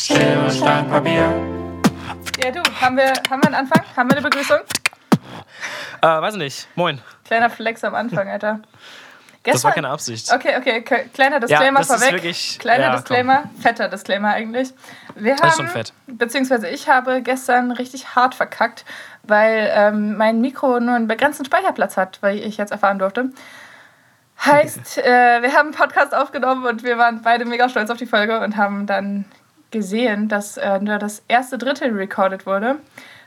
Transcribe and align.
Schere, 0.00 0.50
Stein, 0.50 0.88
Papier. 0.88 1.30
Ja, 2.42 2.50
du, 2.50 2.62
haben 2.80 2.96
wir, 2.96 3.12
haben 3.30 3.42
wir 3.42 3.46
einen 3.48 3.54
Anfang? 3.54 3.82
Haben 3.94 4.08
wir 4.10 4.16
eine 4.16 4.26
Begrüßung? 4.30 4.56
Äh, 6.00 6.06
weiß 6.06 6.36
nicht. 6.36 6.68
Moin. 6.74 7.02
Kleiner 7.26 7.50
Flex 7.50 7.84
am 7.84 7.94
Anfang, 7.94 8.26
Alter. 8.30 8.60
Das 9.42 9.62
war 9.62 9.72
keine 9.72 9.90
Absicht. 9.90 10.32
Okay, 10.32 10.54
okay, 10.58 10.80
kleiner 11.12 11.38
Disclaimer 11.38 11.80
das 11.80 11.90
ist 11.90 11.96
vorweg. 11.96 12.12
wirklich- 12.14 12.58
kleiner 12.58 12.84
ja, 12.84 12.96
Disclaimer, 12.96 13.44
fetter 13.60 13.88
Disclaimer 13.88 14.28
eigentlich. 14.28 14.72
Wir 15.16 15.32
haben, 15.32 15.40
Das 15.42 15.50
ist 15.50 15.56
schon 15.56 15.68
fett. 15.68 15.92
beziehungsweise 16.06 16.68
ich 16.68 16.88
habe 16.88 17.20
gestern 17.20 17.70
richtig 17.70 18.14
hart 18.14 18.34
verkackt, 18.34 18.86
weil 19.22 19.70
ähm, 19.74 20.16
mein 20.16 20.40
Mikro 20.40 20.80
nur 20.80 20.94
einen 20.94 21.08
begrenzten 21.08 21.44
Speicherplatz 21.44 21.98
hat, 21.98 22.18
weil 22.22 22.38
ich 22.38 22.56
jetzt 22.56 22.72
erfahren 22.72 22.98
durfte. 22.98 23.30
Heißt, 24.46 24.96
äh, 25.04 25.42
wir 25.42 25.52
haben 25.52 25.68
einen 25.68 25.74
Podcast 25.74 26.14
aufgenommen 26.14 26.64
und 26.64 26.84
wir 26.84 26.96
waren 26.96 27.20
beide 27.20 27.44
mega 27.44 27.68
stolz 27.68 27.90
auf 27.90 27.98
die 27.98 28.06
Folge 28.06 28.40
und 28.40 28.56
haben 28.56 28.86
dann 28.86 29.26
gesehen, 29.70 30.28
dass 30.28 30.56
äh, 30.56 30.78
nur 30.80 30.98
das 30.98 31.22
erste 31.28 31.58
Drittel 31.58 31.92
recorded 31.92 32.46
wurde. 32.46 32.76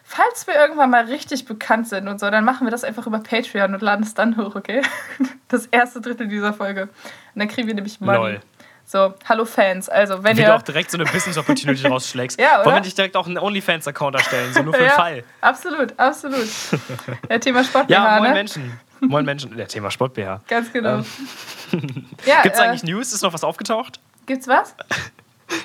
Falls 0.03 0.47
wir 0.47 0.55
irgendwann 0.55 0.89
mal 0.89 1.05
richtig 1.05 1.45
bekannt 1.45 1.87
sind 1.87 2.07
und 2.07 2.19
so, 2.19 2.29
dann 2.29 2.43
machen 2.43 2.67
wir 2.67 2.71
das 2.71 2.83
einfach 2.83 3.07
über 3.07 3.19
Patreon 3.19 3.73
und 3.73 3.81
laden 3.81 4.03
es 4.03 4.13
dann 4.13 4.37
hoch, 4.37 4.55
okay? 4.55 4.81
Das 5.47 5.67
erste 5.67 6.01
Drittel 6.01 6.27
dieser 6.27 6.51
Folge. 6.51 6.83
Und 6.83 6.89
dann 7.35 7.47
kriegen 7.47 7.67
wir 7.67 7.75
nämlich 7.75 8.01
Money. 8.01 8.17
Lol. 8.17 8.41
So, 8.85 9.13
hallo 9.29 9.45
Fans. 9.45 9.87
Also, 9.87 10.23
wenn 10.23 10.35
Wie 10.35 10.41
ihr. 10.41 10.47
du 10.47 10.55
auch 10.55 10.61
direkt 10.61 10.91
so 10.91 10.97
eine 10.97 11.05
Business 11.05 11.37
Opportunity 11.37 11.87
rausschlägst. 11.87 12.39
Ja, 12.39 12.55
oder? 12.55 12.65
Wollen 12.65 12.75
wir 12.77 12.81
nicht 12.81 12.97
direkt 12.97 13.15
auch 13.15 13.27
einen 13.27 13.37
OnlyFans-Account 13.37 14.15
erstellen? 14.15 14.51
So 14.53 14.63
nur 14.63 14.73
für 14.73 14.79
den 14.79 14.87
ja, 14.87 14.95
Fall. 14.95 15.23
Absolut, 15.41 15.97
absolut. 15.97 16.47
Ja, 17.29 17.39
Thema 17.39 17.63
Sport 17.63 17.89
Ja, 17.89 18.19
moin 18.19 18.29
ne? 18.29 18.33
Menschen. 18.33 18.79
Moin 18.99 19.25
Menschen. 19.25 19.55
Der 19.55 19.67
Thema 19.67 19.91
Sport 19.91 20.15
BH. 20.15 20.41
Ganz 20.47 20.73
genau. 20.73 21.03
Ähm, 21.71 22.07
ja, 22.25 22.41
Gibt 22.41 22.55
es 22.55 22.61
äh, 22.61 22.63
eigentlich 22.63 22.83
News? 22.83 23.13
Ist 23.13 23.21
noch 23.21 23.33
was 23.33 23.43
aufgetaucht? 23.43 23.99
Gibt's 24.25 24.47
was? 24.47 24.75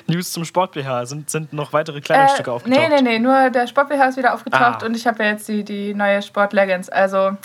News 0.07 0.31
zum 0.31 0.45
Sport 0.45 0.71
BH. 0.73 1.05
Sind, 1.05 1.29
sind 1.29 1.53
noch 1.53 1.73
weitere 1.73 2.01
Kleidungsstücke 2.01 2.49
Äh, 2.49 2.53
aufgetaucht? 2.53 2.79
nee, 2.79 2.87
nee, 2.89 3.01
nee, 3.01 3.19
nur 3.19 3.49
der 3.49 3.67
Sport 3.67 3.89
BH 3.89 4.05
ist 4.09 4.17
wieder 4.17 4.33
aufgetaucht 4.33 4.83
Ah. 4.83 4.85
und 4.85 4.95
ich 4.95 5.05
habe 5.07 5.23
ja 5.23 5.31
jetzt 5.31 5.47
die, 5.47 5.63
die 5.63 5.93
neue 5.93 6.21
Sport 6.21 6.53
Leggings. 6.53 6.89
Also, 6.89 7.37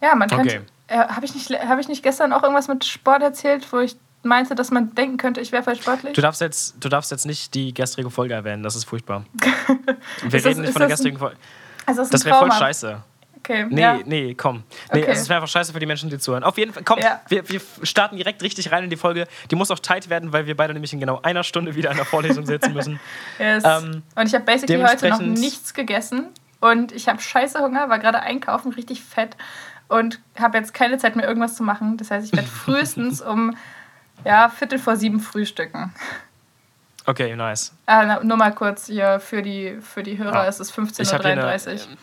ja, 0.00 0.14
man 0.14 0.28
könnte. 0.28 0.56
Okay. 0.56 0.60
Äh, 0.88 0.98
habe 1.08 1.24
ich, 1.24 1.34
nicht- 1.34 1.50
hab 1.50 1.78
ich 1.80 1.88
nicht 1.88 2.02
gestern 2.02 2.32
auch 2.32 2.42
irgendwas 2.42 2.68
mit 2.68 2.84
Sport 2.84 3.22
erzählt, 3.22 3.66
wo 3.72 3.78
ich 3.80 3.96
meinte, 4.22 4.54
dass 4.54 4.70
man 4.70 4.94
denken 4.94 5.16
könnte, 5.16 5.40
ich 5.40 5.50
wäre 5.52 5.62
voll 5.62 5.76
sportlich? 5.76 6.12
Du 6.14 6.20
darfst, 6.20 6.40
jetzt, 6.40 6.76
du 6.80 6.88
darfst 6.88 7.10
jetzt 7.10 7.26
nicht 7.26 7.54
die 7.54 7.72
gestrige 7.74 8.10
Folge 8.10 8.34
erwähnen, 8.34 8.62
das 8.62 8.76
ist 8.76 8.84
furchtbar. 8.84 9.24
Wir 9.40 9.46
Ist 10.26 10.34
das- 10.34 10.44
reden 10.44 10.60
nicht 10.60 10.68
ist 10.68 10.72
von 10.72 10.80
der 10.80 10.88
das 10.88 10.98
gestrigen 10.98 11.18
Folge. 11.18 11.36
also, 11.86 12.00
das 12.02 12.06
ist 12.08 12.14
Das 12.14 12.24
wäre 12.24 12.38
voll 12.38 12.52
scheiße. 12.52 13.02
Okay, 13.48 13.64
Nee, 13.70 13.80
ja. 13.80 13.98
nee, 14.04 14.34
komm. 14.34 14.64
Nee, 14.92 15.00
Okay. 15.02 15.10
also 15.10 15.20
es 15.22 15.28
wäre 15.28 15.36
einfach 15.38 15.48
scheiße 15.52 15.72
für 15.72 15.78
die 15.78 15.86
Menschen, 15.86 16.10
die 16.10 16.18
zuhören. 16.18 16.42
Auf 16.42 16.58
jeden 16.58 16.72
Fall, 16.72 16.82
komm, 16.84 16.98
Ja. 16.98 17.20
wir, 17.28 17.48
wir 17.48 17.60
starten 17.84 18.16
direkt 18.16 18.42
richtig 18.42 18.72
rein 18.72 18.82
in 18.84 18.90
die 18.90 18.96
Folge. 18.96 19.28
Die 19.50 19.54
muss 19.54 19.70
auch 19.70 19.78
tight 19.78 20.10
werden, 20.10 20.32
weil 20.32 20.46
wir 20.46 20.56
beide 20.56 20.72
nämlich 20.72 20.92
in 20.92 20.98
genau 20.98 21.20
einer 21.22 21.44
Stunde 21.44 21.76
wieder 21.76 21.90
in 21.92 21.96
der 21.96 22.06
Vorlesung 22.06 22.44
sitzen 22.44 22.72
müssen. 22.74 22.98
Yes. 23.38 23.62
Ähm, 23.64 24.02
und 24.16 24.26
ich 24.26 24.34
habe 24.34 24.44
basically 24.44 24.82
heute 24.82 25.08
noch 25.10 25.20
nichts 25.20 25.74
gegessen 25.74 26.26
und 26.60 26.90
ich 26.92 27.08
habe 27.08 27.20
scheiße 27.20 27.60
Hunger, 27.60 27.88
war 27.88 27.98
gerade 28.00 28.20
einkaufen, 28.20 28.72
richtig 28.72 29.02
fett 29.02 29.36
und 29.88 30.18
habe 30.38 30.58
jetzt 30.58 30.74
keine 30.74 30.98
Zeit 30.98 31.14
mehr, 31.14 31.28
irgendwas 31.28 31.54
zu 31.54 31.62
machen. 31.62 31.96
Das 31.98 32.10
heißt, 32.10 32.26
ich 32.26 32.32
werde 32.32 32.48
frühestens 32.64 33.20
um 33.22 33.56
ja, 34.24 34.48
Viertel 34.48 34.78
vor 34.80 34.96
sieben 34.96 35.20
frühstücken. 35.20 35.94
Okay, 37.04 37.36
nice. 37.36 37.72
Ah, 37.86 38.04
na, 38.04 38.24
nur 38.24 38.36
mal 38.36 38.52
kurz 38.52 38.86
hier 38.86 39.20
für 39.20 39.42
die, 39.42 39.78
für 39.80 40.02
die 40.02 40.18
Hörer, 40.18 40.40
Ah. 40.40 40.46
es 40.48 40.58
ist 40.58 40.70
Ich 40.98 41.12
habe 41.12 41.22
hier, 41.22 41.32
eine- 41.32 41.42
15.33 41.56 41.74
Uhr. 41.90 41.96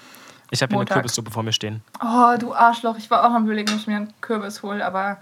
Ich 0.53 0.61
hab 0.61 0.69
hier 0.69 0.75
eine 0.77 0.81
Montag. 0.81 0.95
Kürbissuppe 0.95 1.31
vor 1.31 1.43
mir 1.43 1.51
stehen. 1.53 1.81
Oh, 2.01 2.35
du 2.39 2.53
Arschloch, 2.53 2.97
ich 2.97 3.09
war 3.09 3.23
auch 3.23 3.33
am 3.33 3.45
überlegen, 3.45 3.71
ob 3.73 3.77
ich 3.79 3.87
mir 3.87 3.97
einen 3.97 4.13
Kürbis 4.21 4.61
hole, 4.63 4.85
aber 4.85 5.17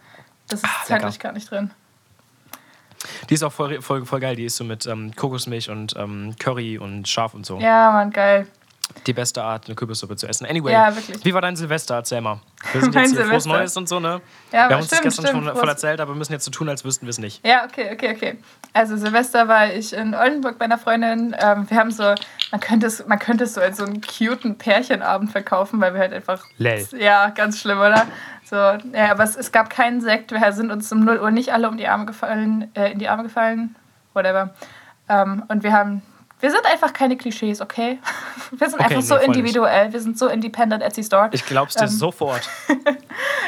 das 0.48 0.62
ist 0.62 0.70
Ah, 0.70 0.86
zeitlich 0.86 1.20
gar 1.20 1.32
nicht 1.32 1.50
drin. 1.50 1.72
Die 3.30 3.34
ist 3.34 3.44
auch 3.44 3.52
voll, 3.52 3.82
voll, 3.82 4.06
voll 4.06 4.20
geil. 4.20 4.36
Die 4.36 4.46
ist 4.46 4.58
so 4.58 4.64
mit 4.64 4.86
ähm, 4.86 5.16
Kokosmilch 5.16 5.70
und 5.70 5.96
ähm, 5.98 6.36
Curry 6.38 6.78
und 6.78 7.08
Schaf 7.08 7.34
und 7.34 7.46
so. 7.46 7.60
Ja, 7.60 7.92
Mann, 7.92 8.12
geil. 8.12 8.48
Die 9.06 9.14
beste 9.14 9.44
Art, 9.44 9.66
eine 9.68 9.76
Kürbissuppe 9.76 10.16
zu 10.16 10.28
essen. 10.28 10.46
Anyway, 10.46 10.72
Ja, 10.72 10.94
wie 11.24 11.34
war 11.34 11.42
dein 11.42 11.56
Silvester? 11.56 11.96
Erzähl 11.96 12.22
mal. 12.22 12.40
Wir 12.72 12.82
sind 12.82 12.96
jetzt 12.96 13.12
hier 13.16 13.26
frohes. 13.26 13.46
Neues 13.46 13.78
und 13.78 13.90
so, 13.90 14.00
ne? 14.00 14.22
Ja, 14.52 14.70
wir 14.70 14.76
haben 14.76 14.82
uns 14.82 14.90
das 14.90 15.00
stimmt, 15.00 15.04
gestern 15.04 15.28
stimmt, 15.28 15.46
schon 15.46 15.56
voll 15.56 15.70
erzählt, 15.70 16.00
aber 16.00 16.14
wir 16.14 16.18
müssen 16.18 16.34
jetzt 16.34 16.46
so 16.46 16.52
tun, 16.52 16.70
als 16.70 16.86
wüssten 16.86 17.06
wir 17.06 17.10
es 17.12 17.18
nicht. 17.18 17.46
Ja, 17.46 17.66
okay, 17.66 17.90
okay, 17.94 18.14
okay. 18.16 18.38
Also 18.74 18.98
Silvester 18.98 19.48
war 19.48 19.72
ich 19.74 19.94
in 19.94 20.14
Oldenburg 20.16 20.58
bei 20.58 20.66
einer 20.66 20.78
Freundin. 20.78 21.36
Ähm, 21.40 21.70
wir 21.70 21.78
haben 21.78 21.92
so, 21.92 22.16
man 22.52 22.60
könnte 22.60 22.88
es, 22.88 23.06
man 23.06 23.20
könnte 23.20 23.46
es 23.46 23.54
so 23.54 23.62
als 23.62 23.78
so 23.78 23.86
einen 23.86 24.02
cuten 24.02 24.58
Pärchenabend 24.58 25.32
verkaufen, 25.32 25.82
weil 25.82 25.94
wir 25.94 26.02
halt 26.02 26.14
einfach. 26.14 26.46
Lel. 26.58 26.88
Ja, 26.98 27.30
ganz 27.30 27.60
schlimm, 27.60 27.80
oder? 27.80 28.06
So, 28.44 28.56
ja, 28.56 29.12
aber 29.12 29.24
es, 29.24 29.36
es 29.36 29.52
gab 29.52 29.70
keinen 29.70 30.02
Sekt. 30.02 30.32
Wir 30.32 30.52
sind 30.52 30.72
uns 30.72 30.92
um 30.92 31.06
0 31.06 31.20
Uhr 31.20 31.32
nicht 31.32 31.54
alle 31.54 31.70
um 31.70 31.78
die 31.78 31.88
Arme 31.88 32.06
gefallen, 32.06 32.70
äh, 32.76 32.92
in 32.92 33.00
die 33.00 33.08
Arme 33.08 33.24
gefallen. 33.24 33.76
Whatever. 34.14 34.54
Ähm, 35.08 35.44
und 35.48 35.64
wir 35.64 35.74
haben. 35.74 36.02
Wir 36.42 36.52
sind 36.52 36.66
einfach 36.66 36.92
keine 36.92 37.16
Klischees, 37.18 37.62
okay? 37.62 38.00
Wir 38.52 38.68
sind 38.70 38.76
Okay, 38.80 38.84
einfach 38.84 38.96
nee, 38.98 39.02
so 39.08 39.16
nicht. 39.16 39.28
individuell. 39.28 39.94
Wir 39.94 40.00
sind 40.02 40.18
so 40.18 40.28
independent 40.28 40.84
Etsy 40.84 41.04
Store. 41.04 41.30
Ich 41.32 41.46
glaub's 41.46 41.76
dir 41.76 41.84
Ähm, 41.84 41.90
sofort. 41.90 42.50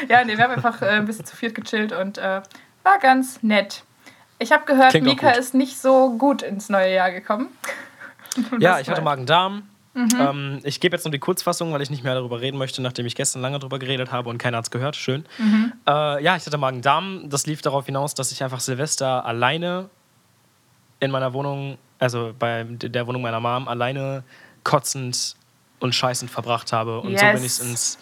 Ja, 0.08 0.22
nee, 0.24 0.36
wir 0.36 0.44
haben 0.44 0.52
einfach 0.52 0.82
äh, 0.82 0.86
ein 0.86 1.06
bisschen 1.06 1.24
zu 1.24 1.34
viert 1.36 1.54
gechillt 1.54 1.92
und 1.92 2.18
äh, 2.18 2.42
war 2.82 2.98
ganz 3.00 3.42
nett. 3.42 3.84
Ich 4.38 4.52
habe 4.52 4.64
gehört, 4.66 4.90
Klingt 4.90 5.06
Mika 5.06 5.30
ist 5.30 5.54
nicht 5.54 5.78
so 5.80 6.10
gut 6.18 6.42
ins 6.42 6.68
neue 6.68 6.92
Jahr 6.94 7.10
gekommen. 7.10 7.48
Ja, 8.58 8.80
ich 8.80 8.88
hatte 8.90 9.00
Magen-Darm. 9.00 9.62
Mhm. 9.94 10.08
Ähm, 10.18 10.60
ich 10.64 10.80
gebe 10.80 10.96
jetzt 10.96 11.04
nur 11.04 11.12
die 11.12 11.20
Kurzfassung, 11.20 11.72
weil 11.72 11.80
ich 11.82 11.88
nicht 11.90 12.02
mehr 12.02 12.14
darüber 12.14 12.40
reden 12.40 12.58
möchte, 12.58 12.82
nachdem 12.82 13.06
ich 13.06 13.14
gestern 13.14 13.40
lange 13.42 13.60
darüber 13.60 13.78
geredet 13.78 14.10
habe 14.10 14.28
und 14.28 14.38
keiner 14.38 14.56
hat 14.58 14.64
es 14.64 14.70
gehört. 14.72 14.96
Schön. 14.96 15.24
Mhm. 15.38 15.72
Äh, 15.86 16.22
ja, 16.22 16.34
ich 16.36 16.44
hatte 16.44 16.58
Magen-Darm. 16.58 17.28
Das 17.30 17.46
lief 17.46 17.62
darauf 17.62 17.86
hinaus, 17.86 18.14
dass 18.14 18.32
ich 18.32 18.42
einfach 18.42 18.58
Silvester 18.58 19.24
alleine 19.24 19.88
in 20.98 21.12
meiner 21.12 21.32
Wohnung, 21.32 21.78
also 21.98 22.34
bei 22.38 22.64
der 22.64 23.06
Wohnung 23.06 23.22
meiner 23.22 23.40
Mom, 23.40 23.68
alleine 23.68 24.24
kotzend 24.64 25.36
und 25.80 25.94
scheißend 25.94 26.30
verbracht 26.30 26.72
habe. 26.72 27.00
Und 27.00 27.18
so, 27.18 27.24
bin 27.26 27.42
Yes. 27.42 27.60
ich 27.60 27.66
ins, 27.68 27.98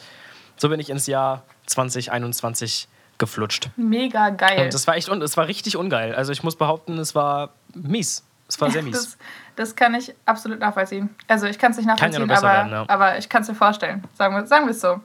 so 0.56 0.68
bin 0.68 0.80
ich 0.80 0.90
ins 0.90 1.06
Jahr 1.06 1.42
2021 1.66 2.88
geflutscht. 3.18 3.70
Mega 3.76 4.30
geil. 4.30 4.64
Und 4.64 4.74
das 4.74 4.86
war 4.86 4.96
echt, 4.96 5.08
un 5.08 5.22
es 5.22 5.36
war 5.36 5.46
richtig 5.46 5.76
ungeil. 5.76 6.14
Also 6.14 6.32
ich 6.32 6.42
muss 6.42 6.56
behaupten, 6.56 6.98
es 6.98 7.14
war 7.14 7.50
mies. 7.74 8.24
Es 8.48 8.60
war 8.60 8.70
sehr 8.70 8.82
mies. 8.84 8.92
Das, 8.94 9.18
das 9.56 9.76
kann 9.76 9.94
ich 9.94 10.14
absolut 10.26 10.58
nachvollziehen. 10.60 11.10
Also 11.28 11.46
ich 11.46 11.58
kann 11.58 11.72
es 11.72 11.78
nicht 11.78 11.86
Kann 11.86 12.12
ja 12.12 12.18
nachvollziehen, 12.18 12.26
nur 12.28 12.36
aber, 12.36 12.48
werden, 12.48 12.72
ja. 12.72 12.84
aber 12.88 13.18
ich 13.18 13.28
kann 13.28 13.42
es 13.42 13.48
mir 13.48 13.54
vorstellen. 13.54 14.02
Sagen 14.14 14.34
wir, 14.34 14.46
sagen 14.46 14.66
wir 14.66 14.70
es 14.72 14.80
so. 14.80 15.00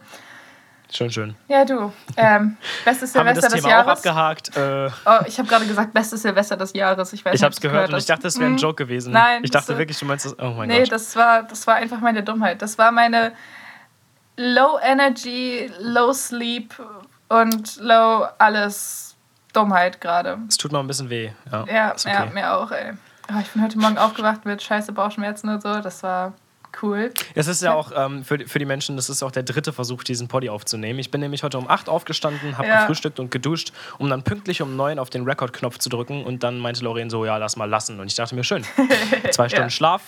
Schön, 0.90 1.12
schön. 1.12 1.36
Ja, 1.50 1.66
du. 1.66 1.92
Ähm, 2.16 2.56
bestes 2.86 3.14
Haben 3.16 3.26
wir 3.28 3.36
Silvester 3.36 3.42
das 3.42 3.54
des 3.54 3.62
Thema 3.64 3.68
auch 3.68 3.86
Jahres. 3.86 3.98
abgehakt? 4.00 4.56
Äh, 4.58 4.90
Oh, 5.06 5.20
ich 5.28 5.38
habe 5.38 5.48
gerade 5.50 5.66
gesagt, 5.66 5.94
bestes 5.94 6.22
Silvester 6.22 6.56
des 6.56 6.74
Jahres. 6.74 7.12
Ich 7.14 7.26
weiß 7.26 7.34
ich 7.36 7.44
habe 7.44 7.52
es 7.52 7.58
du's 7.60 7.62
gehört 7.70 7.92
und 7.92 7.98
ich 8.00 8.06
dachte, 8.06 8.24
das 8.24 8.38
wäre 8.40 8.46
ein 8.50 8.54
Mhm. 8.54 8.58
Joke 8.58 8.76
gewesen. 8.86 9.12
Nein, 9.14 9.44
ich 9.44 9.52
dachte 9.52 9.74
äh, 9.74 9.78
wirklich, 9.78 10.00
du 10.00 10.06
meinst 10.06 10.26
das. 10.26 10.40
Oh 10.40 10.52
mein 10.52 10.70
Nee, 10.70 10.80
Gott. 10.80 10.92
das 10.94 11.16
war, 11.16 11.44
das 11.44 11.68
war 11.68 11.76
einfach 11.76 12.00
meine 12.00 12.24
Dummheit. 12.24 12.62
Das 12.62 12.78
war 12.78 12.92
meine 12.92 13.34
Low 14.38 14.80
Energy, 14.82 15.70
Low 15.80 16.14
Sleep 16.14 16.74
und 17.30 17.78
Low 17.82 18.28
alles 18.38 19.16
Dummheit 19.54 20.00
gerade. 20.00 20.38
Es 20.48 20.58
tut 20.58 20.72
noch 20.72 20.80
ein 20.82 20.88
bisschen 20.88 21.10
weh. 21.10 21.32
Ja, 21.52 21.66
Ja, 21.68 21.90
ist 21.92 22.06
ja, 22.06 22.24
okay. 22.24 22.34
mir 22.34 22.54
auch, 22.54 22.72
ey. 22.72 22.94
Oh, 23.34 23.40
ich 23.42 23.50
bin 23.50 23.62
heute 23.64 23.78
Morgen 23.78 23.98
aufgewacht 23.98 24.46
mit 24.46 24.62
scheiße 24.64 24.94
Bauchschmerzen 24.94 25.50
und 25.50 25.62
so. 25.62 25.82
Das 25.82 26.02
war 26.04 26.34
cool. 26.82 27.12
Es 27.36 27.48
ist 27.48 27.62
ja 27.62 27.74
auch 27.74 27.92
ähm, 27.96 28.24
für, 28.24 28.38
die- 28.38 28.46
für 28.46 28.60
die 28.60 28.66
Menschen, 28.66 28.96
das 28.96 29.10
ist 29.10 29.24
auch 29.24 29.32
der 29.32 29.44
dritte 29.44 29.74
Versuch, 29.74 30.04
diesen 30.04 30.28
Poddy 30.28 30.50
aufzunehmen. 30.50 31.00
Ich 31.00 31.12
bin 31.12 31.22
nämlich 31.22 31.44
heute 31.44 31.58
um 31.58 31.70
8 31.70 31.90
aufgestanden, 31.90 32.58
habe 32.58 32.68
Ja. 32.68 32.82
gefrühstückt 32.82 33.20
und 33.20 33.32
geduscht, 33.32 33.74
um 33.98 34.10
dann 34.10 34.24
pünktlich 34.24 34.62
um 34.62 34.76
9 34.76 35.00
auf 35.00 35.10
den 35.10 35.24
Record-Knopf 35.24 35.78
zu 35.80 35.90
drücken. 35.90 36.24
Und 36.26 36.44
dann 36.44 36.60
meinte 36.60 36.84
Lorraine 36.84 37.10
so, 37.10 37.26
ja, 37.26 37.38
lass 37.38 37.56
mal 37.56 37.66
lassen. 37.70 38.00
Und 38.00 38.08
ich 38.08 38.16
dachte 38.16 38.36
mir, 38.36 38.44
schön. 38.44 38.64
Zwei 39.32 39.50
Stunden 39.50 39.66
Ja. 39.66 39.70
Schlaf. 39.70 40.02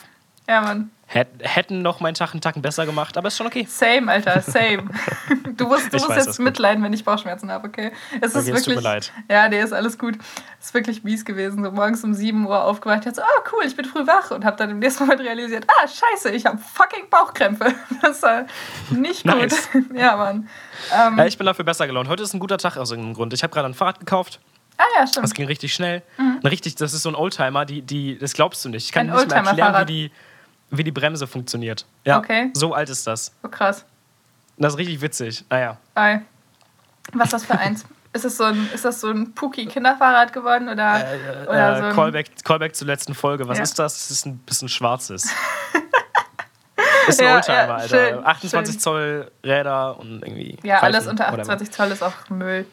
Ja, 0.49 0.61
Mann. 0.61 0.89
Hätt, 1.05 1.27
hätten 1.41 1.81
noch 1.81 1.99
meinen 2.01 2.13
Tag 2.13 2.31
einen 2.33 2.41
Tacken 2.41 2.61
besser 2.61 2.85
gemacht, 2.85 3.17
aber 3.17 3.29
ist 3.29 3.37
schon 3.37 3.47
okay. 3.47 3.65
Same, 3.69 4.11
Alter, 4.11 4.41
same. 4.41 4.83
Du 5.57 5.67
musst, 5.67 5.91
du 5.91 5.97
musst 5.97 6.07
weiß, 6.09 6.15
das 6.15 6.25
jetzt 6.25 6.27
ist 6.27 6.39
mitleiden, 6.39 6.83
wenn 6.83 6.93
ich 6.93 7.03
Bauchschmerzen 7.03 7.51
habe, 7.51 7.67
okay? 7.67 7.91
Es 8.21 8.33
ist 8.33 8.35
Okay, 8.35 8.39
es 8.39 8.45
wirklich. 8.47 8.63
tut 8.65 8.75
mir 8.75 8.81
leid. 8.81 9.11
Ja, 9.29 9.49
nee, 9.49 9.59
ist 9.61 9.73
alles 9.73 9.97
gut. 9.97 10.17
Es 10.59 10.67
ist 10.67 10.73
wirklich 10.73 11.03
mies 11.03 11.25
gewesen. 11.25 11.63
So 11.65 11.71
morgens 11.71 12.03
um 12.03 12.13
7 12.13 12.45
Uhr 12.47 12.63
aufgewacht. 12.63 13.05
Dachte 13.05 13.15
so, 13.15 13.21
oh 13.23 13.41
cool, 13.51 13.63
ich 13.65 13.75
bin 13.75 13.83
früh 13.85 14.07
wach. 14.07 14.31
Und 14.31 14.45
habe 14.45 14.55
dann 14.57 14.69
im 14.69 14.79
nächsten 14.79 15.03
Moment 15.05 15.21
realisiert, 15.21 15.65
ah, 15.67 15.87
scheiße, 15.87 16.31
ich 16.31 16.45
habe 16.45 16.57
fucking 16.59 17.09
Bauchkrämpfe. 17.09 17.73
Das 18.01 18.21
war 18.23 18.45
nicht 18.91 19.23
gut. 19.23 19.35
Nice. 19.35 19.67
Ja, 19.93 20.15
Mann. 20.15 20.47
Ähm, 20.95 21.17
Ja, 21.17 21.25
ich 21.25 21.37
bin 21.37 21.45
dafür 21.45 21.65
besser 21.65 21.85
gelaunt. 21.87 22.07
Heute 22.07 22.23
ist 22.23 22.33
ein 22.33 22.39
guter 22.39 22.57
Tag 22.57 22.77
aus 22.77 22.91
irgendeinem 22.91 23.15
Grund. 23.15 23.33
Ich 23.33 23.43
habe 23.43 23.51
gerade 23.53 23.67
ein 23.67 23.73
Fahrrad 23.73 23.99
gekauft. 23.99 24.39
ah 24.77 24.83
ja, 24.95 25.01
Das 25.01 25.09
stimmt. 25.11 25.33
ging 25.35 25.45
richtig 25.47 25.73
schnell. 25.73 26.01
Ein 26.17 26.39
Richtig, 26.47 26.75
das 26.75 26.93
ist 26.93 27.01
so 27.03 27.09
ein 27.09 27.15
Oldtimer, 27.15 27.65
die, 27.65 27.81
die, 27.81 28.17
das 28.17 28.31
glaubst 28.33 28.63
du 28.63 28.69
nicht. 28.69 28.85
Ich 28.85 28.91
kann 28.93 29.09
Ein 29.09 29.15
dir 29.15 29.19
nicht 29.25 29.29
mehr 29.29 29.43
erklären, 29.45 29.81
wie 29.81 29.85
die, 29.85 30.11
wie 30.71 30.83
die 30.83 30.91
Bremse 30.91 31.27
funktioniert. 31.27 31.85
Ja, 32.05 32.17
Okay. 32.19 32.51
so 32.53 32.73
alt 32.73 32.89
ist 32.89 33.05
das. 33.07 33.31
So 33.41 33.49
krass. 33.49 33.85
Das 34.57 34.73
ist 34.73 34.79
richtig 34.79 35.01
witzig. 35.01 35.45
Naja. 35.49 35.77
Ei. 35.95 36.21
Was 37.13 37.25
ist 37.27 37.33
das 37.33 37.45
für 37.45 37.57
eins? 37.57 37.85
Ist 38.11 38.25
das 38.25 38.37
so 38.37 38.45
ein, 38.45 38.67
ist 38.73 38.83
das 38.83 39.01
so 39.01 39.09
ein 39.11 39.35
Puki-Kinderfahrrad 39.35 40.33
geworden? 40.33 40.67
Oder, 40.67 40.95
oder 41.47 41.77
so 41.77 41.83
Äh, 41.83 41.89
ein, 41.89 41.95
Callback, 41.95 42.43
Callback 42.43 42.75
zur 42.75 42.87
letzten 42.87 43.13
Folge. 43.13 43.47
Was 43.47 43.59
Ja. 43.59 43.63
ist 43.63 43.77
das? 43.77 43.93
Das 43.99 44.09
ist 44.09 44.25
ein 44.25 44.39
bisschen 44.39 44.67
schwarzes. 44.67 45.25
ist 47.07 47.19
ein 47.19 47.25
Ja, 47.27 47.35
Oldtimer, 47.35 47.55
ja, 47.57 47.75
Alter. 47.75 47.87
schön, 47.87 48.25
28 48.25 48.73
schön. 48.73 48.79
Zoll 48.81 49.31
Räder 49.43 49.99
und 49.99 50.23
irgendwie. 50.23 50.57
Ja, 50.63 50.75
Reifen, 50.79 50.85
alles 50.85 51.05
unter 51.07 51.25
whatever. 51.25 51.41
28 51.41 51.71
Zoll 51.71 51.87
ist 51.91 52.01
auch 52.03 52.13
Müll. 52.29 52.65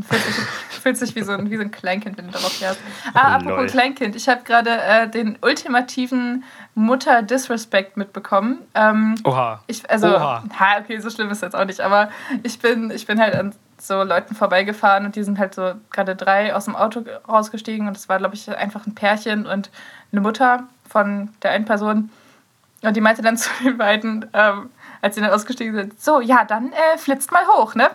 Fühlt 0.00 0.22
sich, 0.22 0.34
fühlt 0.82 0.96
sich 0.96 1.16
wie, 1.16 1.22
so 1.22 1.32
ein, 1.32 1.50
wie 1.50 1.56
so 1.56 1.62
ein 1.62 1.72
Kleinkind, 1.72 2.18
wenn 2.18 2.26
du 2.26 2.32
darauf 2.32 2.52
fährst. 2.52 2.78
Ah, 3.14 3.34
apropos 3.34 3.56
Lol. 3.56 3.66
Kleinkind. 3.66 4.14
Ich 4.14 4.28
habe 4.28 4.42
gerade 4.44 4.70
äh, 4.70 5.08
den 5.08 5.38
ultimativen 5.42 6.44
Mutter-Disrespect 6.74 7.96
mitbekommen. 7.96 8.60
Ähm, 8.74 9.16
Oha. 9.24 9.60
ich, 9.66 9.88
also, 9.90 10.08
Oha. 10.08 10.44
ha, 10.58 10.78
okay, 10.78 11.00
so 11.00 11.10
schlimm 11.10 11.30
ist 11.30 11.42
jetzt 11.42 11.56
auch 11.56 11.64
nicht, 11.64 11.80
aber 11.80 12.10
ich 12.44 12.60
bin, 12.60 12.92
ich 12.92 13.06
bin 13.06 13.20
halt 13.20 13.34
an 13.34 13.54
so 13.80 14.02
Leuten 14.02 14.34
vorbeigefahren 14.34 15.04
und 15.04 15.16
die 15.16 15.22
sind 15.22 15.38
halt 15.38 15.54
so 15.54 15.74
gerade 15.90 16.14
drei 16.16 16.54
aus 16.54 16.66
dem 16.66 16.76
Auto 16.76 17.04
rausgestiegen 17.28 17.88
und 17.88 17.96
es 17.96 18.08
war, 18.08 18.18
glaube 18.18 18.34
ich, 18.34 18.48
einfach 18.56 18.86
ein 18.86 18.94
Pärchen 18.94 19.46
und 19.46 19.70
eine 20.12 20.20
Mutter 20.20 20.64
von 20.88 21.30
der 21.42 21.52
einen 21.52 21.64
Person. 21.64 22.10
Und 22.82 22.96
die 22.96 23.00
meinte 23.00 23.22
dann 23.22 23.36
zu 23.36 23.50
den 23.64 23.78
beiden, 23.78 24.26
ähm, 24.32 24.70
als 25.02 25.14
sie 25.14 25.20
dann 25.20 25.30
ausgestiegen 25.30 25.74
sind, 25.74 26.00
so, 26.00 26.20
ja, 26.20 26.44
dann 26.44 26.72
äh, 26.72 26.98
flitzt 26.98 27.32
mal 27.32 27.46
hoch, 27.46 27.74
ne? 27.74 27.90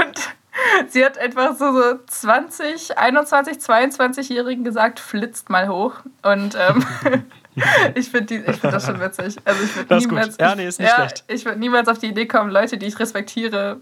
Und 0.00 0.34
sie 0.88 1.04
hat 1.04 1.18
einfach 1.18 1.54
so, 1.56 1.72
so 1.72 1.98
20, 2.06 2.96
21, 2.98 3.58
22-Jährigen 3.58 4.64
gesagt, 4.64 4.98
flitzt 5.00 5.50
mal 5.50 5.68
hoch. 5.68 5.96
Und 6.22 6.56
ähm, 6.56 6.86
ich 7.94 8.08
finde 8.10 8.42
find 8.42 8.64
das 8.64 8.86
schon 8.86 9.00
witzig. 9.00 9.36
Also 9.44 9.62
ich 9.62 9.76
würde 9.76 9.98
niemals, 9.98 10.38
Ja, 10.38 10.54
nee, 10.54 10.66
ist 10.66 10.80
nicht 10.80 10.88
ja, 10.88 10.94
schlecht. 10.96 11.24
Ich 11.28 11.44
würde 11.44 11.58
niemals 11.58 11.88
auf 11.88 11.98
die 11.98 12.06
Idee 12.08 12.26
kommen, 12.26 12.50
Leute, 12.50 12.78
die 12.78 12.86
ich 12.86 12.98
respektiere, 12.98 13.80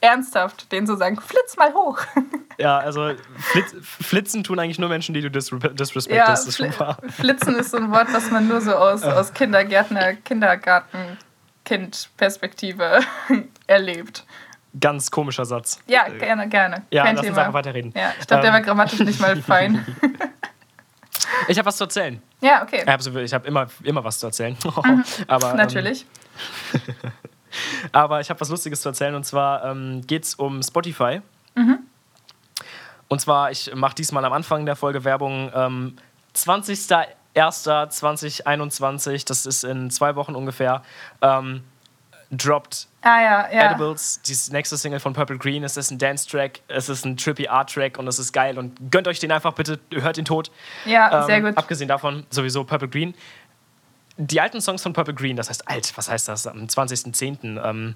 ernsthaft 0.00 0.70
denen 0.70 0.86
zu 0.86 0.96
sagen, 0.96 1.18
flitz 1.20 1.56
mal 1.56 1.72
hoch. 1.74 1.98
Ja, 2.56 2.78
also 2.78 3.10
Flitz, 3.36 3.74
Flitzen 3.82 4.44
tun 4.44 4.60
eigentlich 4.60 4.78
nur 4.78 4.88
Menschen, 4.88 5.12
die 5.12 5.20
du 5.20 5.28
disre 5.28 5.58
Ja, 5.60 5.70
disrespektest. 5.70 6.28
das 6.28 6.46
ist 6.46 6.58
schon 6.58 6.78
wahr. 6.78 6.98
Flitzen 7.08 7.56
ist 7.56 7.72
so 7.72 7.78
ein 7.78 7.90
Wort, 7.90 8.12
was 8.12 8.30
man 8.30 8.46
nur 8.46 8.60
so 8.60 8.76
aus, 8.76 9.02
aus 9.02 9.34
Kindergärtner, 9.34 10.14
Kindergarten-Kind-Perspektive 10.14 13.00
erlebt. 13.66 14.24
Ganz 14.80 15.10
komischer 15.10 15.44
Satz. 15.44 15.78
Ja, 15.86 16.08
gerne, 16.08 16.48
gerne. 16.48 16.82
Ja, 16.90 17.04
Kein 17.04 17.16
lass 17.16 17.24
uns 17.24 17.32
Thema. 17.34 17.42
einfach 17.42 17.54
weiterreden. 17.54 17.92
Ja, 17.96 18.12
ich 18.20 18.26
glaube, 18.26 18.40
der 18.42 18.48
Ähm, 18.50 18.54
war 18.54 18.60
grammatisch 18.62 18.98
nicht 19.00 19.20
mal 19.20 19.36
fein. 19.42 19.84
Ich 21.48 21.58
habe 21.58 21.66
was 21.66 21.76
zu 21.76 21.84
erzählen. 21.84 22.20
Ja, 22.40 22.62
okay. 22.62 22.82
Ich 22.84 22.88
habe 22.88 23.26
hab 23.28 23.46
immer, 23.46 23.66
immer 23.82 24.02
was 24.04 24.18
zu 24.18 24.26
erzählen. 24.26 24.56
aber, 25.28 25.46
ähm, 25.46 25.50
Mhm. 25.52 25.56
Natürlich. 25.58 26.06
Aber 27.92 28.20
ich 28.20 28.28
habe 28.30 28.40
was 28.40 28.48
Lustiges 28.48 28.80
zu 28.82 28.88
erzählen 28.88 29.14
und 29.14 29.24
zwar 29.24 29.64
ähm, 29.64 30.02
geht 30.06 30.24
es 30.24 30.34
um 30.34 30.60
Spotify. 30.62 31.20
Mhm. 31.54 31.78
Und 33.08 33.20
zwar, 33.20 33.50
ich 33.52 33.72
mache 33.74 33.94
diesmal 33.94 34.24
am 34.24 34.32
Anfang 34.32 34.64
der 34.66 34.74
Folge 34.76 35.04
Werbung. 35.04 35.52
Ähm, 35.54 35.96
20.01.2021, 36.34 39.26
das 39.26 39.46
ist 39.46 39.64
in 39.64 39.90
zwei 39.90 40.16
Wochen 40.16 40.34
ungefähr, 40.34 40.82
ähm, 41.22 41.62
droppt 42.36 42.88
Ah 43.02 43.20
ja, 43.20 43.52
ja. 43.52 43.70
Edibles, 43.70 44.20
die 44.22 44.34
nächste 44.52 44.76
Single 44.78 44.98
von 45.00 45.12
Purple 45.12 45.36
Green. 45.36 45.62
Es 45.62 45.76
ist 45.76 45.90
ein 45.90 45.98
Dance-Track, 45.98 46.60
es 46.68 46.88
ist 46.88 47.04
ein 47.04 47.16
trippy 47.18 47.48
Art-Track 47.48 47.98
und 47.98 48.08
es 48.08 48.18
ist 48.18 48.32
geil. 48.32 48.58
Und 48.58 48.90
gönnt 48.90 49.06
euch 49.08 49.18
den 49.20 49.30
einfach 49.30 49.52
bitte, 49.52 49.78
hört 49.92 50.16
ihn 50.16 50.24
tot. 50.24 50.50
Ja, 50.86 51.20
Ähm, 51.20 51.26
sehr 51.26 51.40
gut. 51.42 51.56
Abgesehen 51.58 51.88
davon, 51.88 52.24
sowieso 52.30 52.64
Purple 52.64 52.88
Green. 52.88 53.14
Die 54.16 54.40
alten 54.40 54.60
Songs 54.60 54.82
von 54.82 54.92
Purple 54.94 55.12
Green, 55.14 55.36
das 55.36 55.50
heißt 55.50 55.68
alt, 55.68 55.92
was 55.96 56.08
heißt 56.08 56.28
das? 56.28 56.46
Am 56.46 56.66
20.10., 56.66 57.60
ähm, 57.62 57.94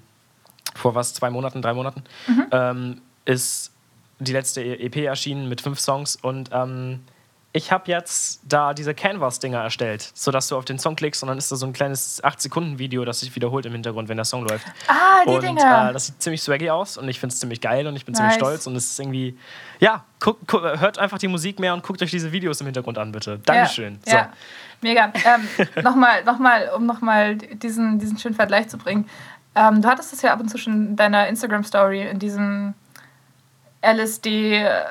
vor 0.75 0.93
was, 0.93 1.13
zwei 1.15 1.29
Monaten, 1.31 1.61
drei 1.63 1.73
Monaten, 1.73 2.03
Mhm. 2.27 2.45
ähm, 2.51 3.01
ist 3.25 3.71
die 4.19 4.33
letzte 4.33 4.61
EP 4.61 4.97
erschienen 5.05 5.49
mit 5.49 5.61
fünf 5.61 5.79
Songs 5.79 6.17
und 6.17 6.49
ähm, 6.53 7.03
ich 7.51 7.71
habe 7.71 7.89
jetzt 7.89 8.41
da 8.47 8.75
diese 8.75 8.93
Canvas-Dinger 8.93 9.59
erstellt, 9.59 10.11
sodass 10.13 10.49
du 10.49 10.55
auf 10.57 10.65
den 10.65 10.77
Song 10.77 10.95
klickst 10.95 11.23
und 11.23 11.29
dann 11.29 11.37
ist 11.39 11.51
da 11.51 11.55
so 11.55 11.65
ein 11.65 11.73
kleines 11.73 12.23
8-Sekunden-Video, 12.23 13.05
das 13.05 13.21
sich 13.21 13.35
wiederholt 13.35 13.65
im 13.65 13.71
Hintergrund, 13.71 14.07
wenn 14.07 14.17
der 14.17 14.25
Song 14.25 14.47
läuft. 14.47 14.67
Ah, 14.87 15.23
die 15.25 15.31
und 15.31 15.43
Dinger. 15.43 15.89
äh, 15.89 15.93
das 15.93 16.07
sieht 16.07 16.21
ziemlich 16.21 16.43
swaggy 16.43 16.69
aus 16.69 16.97
und 16.97 17.09
ich 17.09 17.19
finde 17.19 17.33
es 17.33 17.39
ziemlich 17.39 17.59
geil 17.59 17.87
und 17.87 17.95
ich 17.95 18.05
bin 18.05 18.13
Nice. 18.13 18.19
ziemlich 18.19 18.35
stolz 18.35 18.67
und 18.67 18.75
es 18.75 18.91
ist 18.91 18.99
irgendwie, 18.99 19.35
ja, 19.79 20.05
guck, 20.19 20.37
guck, 20.45 20.61
hört 20.61 20.99
einfach 20.99 21.17
die 21.17 21.27
Musik 21.27 21.59
mehr 21.59 21.73
und 21.73 21.81
guckt 21.81 22.01
euch 22.03 22.11
diese 22.11 22.31
Videos 22.31 22.61
im 22.61 22.67
Hintergrund 22.67 22.99
an, 22.99 23.11
bitte. 23.11 23.39
Dankeschön. 23.39 23.99
Ja, 24.05 24.13
ja. 24.13 24.33
mega. 24.81 25.11
Ähm, 25.25 25.67
nochmal, 25.83 26.23
nochmal, 26.25 26.69
um 26.75 26.85
nochmal 26.85 27.35
diesen, 27.35 27.97
diesen 27.97 28.19
schönen 28.19 28.35
Vergleich 28.35 28.67
zu 28.67 28.77
bringen. 28.77 29.09
Ähm, 29.55 29.81
du 29.81 29.87
hattest 29.87 30.13
das 30.13 30.21
ja 30.21 30.33
ab 30.33 30.39
und 30.39 30.49
zu 30.49 30.59
schon 30.59 30.89
in 30.89 30.95
deiner 30.95 31.27
Instagram-Story, 31.27 32.07
in 32.09 32.19
diesem 32.19 32.75
LSD, 33.81 34.57
äh, 34.57 34.83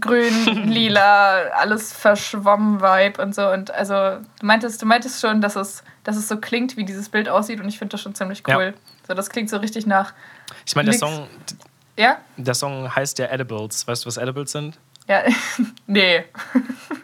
grün, 0.00 0.32
lila, 0.68 1.42
alles 1.58 1.92
verschwommen 1.92 2.80
Vibe 2.80 3.22
und 3.22 3.34
so. 3.34 3.48
Und 3.48 3.70
also 3.70 3.94
du 3.94 4.46
meintest, 4.46 4.80
du 4.82 4.86
meintest 4.86 5.20
schon, 5.20 5.40
dass 5.40 5.56
es, 5.56 5.82
dass 6.04 6.16
es 6.16 6.28
so 6.28 6.36
klingt, 6.38 6.76
wie 6.76 6.84
dieses 6.84 7.08
Bild 7.08 7.28
aussieht 7.28 7.60
und 7.60 7.68
ich 7.68 7.78
finde 7.78 7.92
das 7.92 8.00
schon 8.02 8.14
ziemlich 8.14 8.42
Ja. 8.46 8.56
cool. 8.56 8.74
So, 9.06 9.14
das 9.14 9.30
klingt 9.30 9.50
so 9.50 9.56
richtig 9.58 9.86
nach. 9.86 10.12
Ich 10.66 10.76
meine, 10.76 10.90
der. 10.90 10.98
Song, 10.98 11.26
Ja? 11.98 12.18
der 12.36 12.54
Song 12.54 12.94
heißt 12.94 13.18
ja 13.18 13.26
Edibles. 13.26 13.86
Weißt 13.86 14.04
du, 14.04 14.06
was 14.06 14.16
Edibles 14.16 14.52
sind? 14.52 14.78
Ja. 15.08 15.22
nee. 15.86 16.24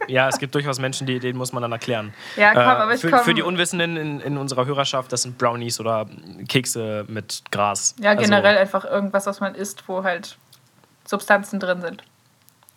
Ja, 0.07 0.29
es 0.29 0.39
gibt 0.39 0.55
durchaus 0.55 0.79
Menschen, 0.79 1.07
die, 1.07 1.19
denen 1.19 1.37
muss 1.37 1.53
man 1.53 1.61
dann 1.63 1.73
erklären. 1.73 2.15
Ja, 2.37 2.53
komm, 2.55 2.63
aber 2.63 2.95
ich 2.95 3.01
für, 3.01 3.11
komm- 3.11 3.21
für 3.25 3.35
die 3.35 3.43
Unwissenden 3.43 3.97
in, 3.97 4.21
in 4.21 4.39
unserer 4.39 4.65
Hörerschaft, 4.67 5.13
das 5.13 5.23
sind 5.23 5.37
Brownies 5.37 5.81
oder 5.81 6.07
Kekse 6.49 7.05
mit 7.09 7.43
Gras. 7.51 7.97
Ja, 8.01 8.11
Also, 8.11 8.23
generell 8.23 8.57
einfach 8.57 8.85
irgendwas, 8.85 9.27
was 9.27 9.41
man 9.41 9.55
isst, 9.57 9.89
wo 9.89 10.05
halt 10.05 10.39
Substanzen 11.05 11.59
drin 11.61 11.81
sind. 11.83 12.03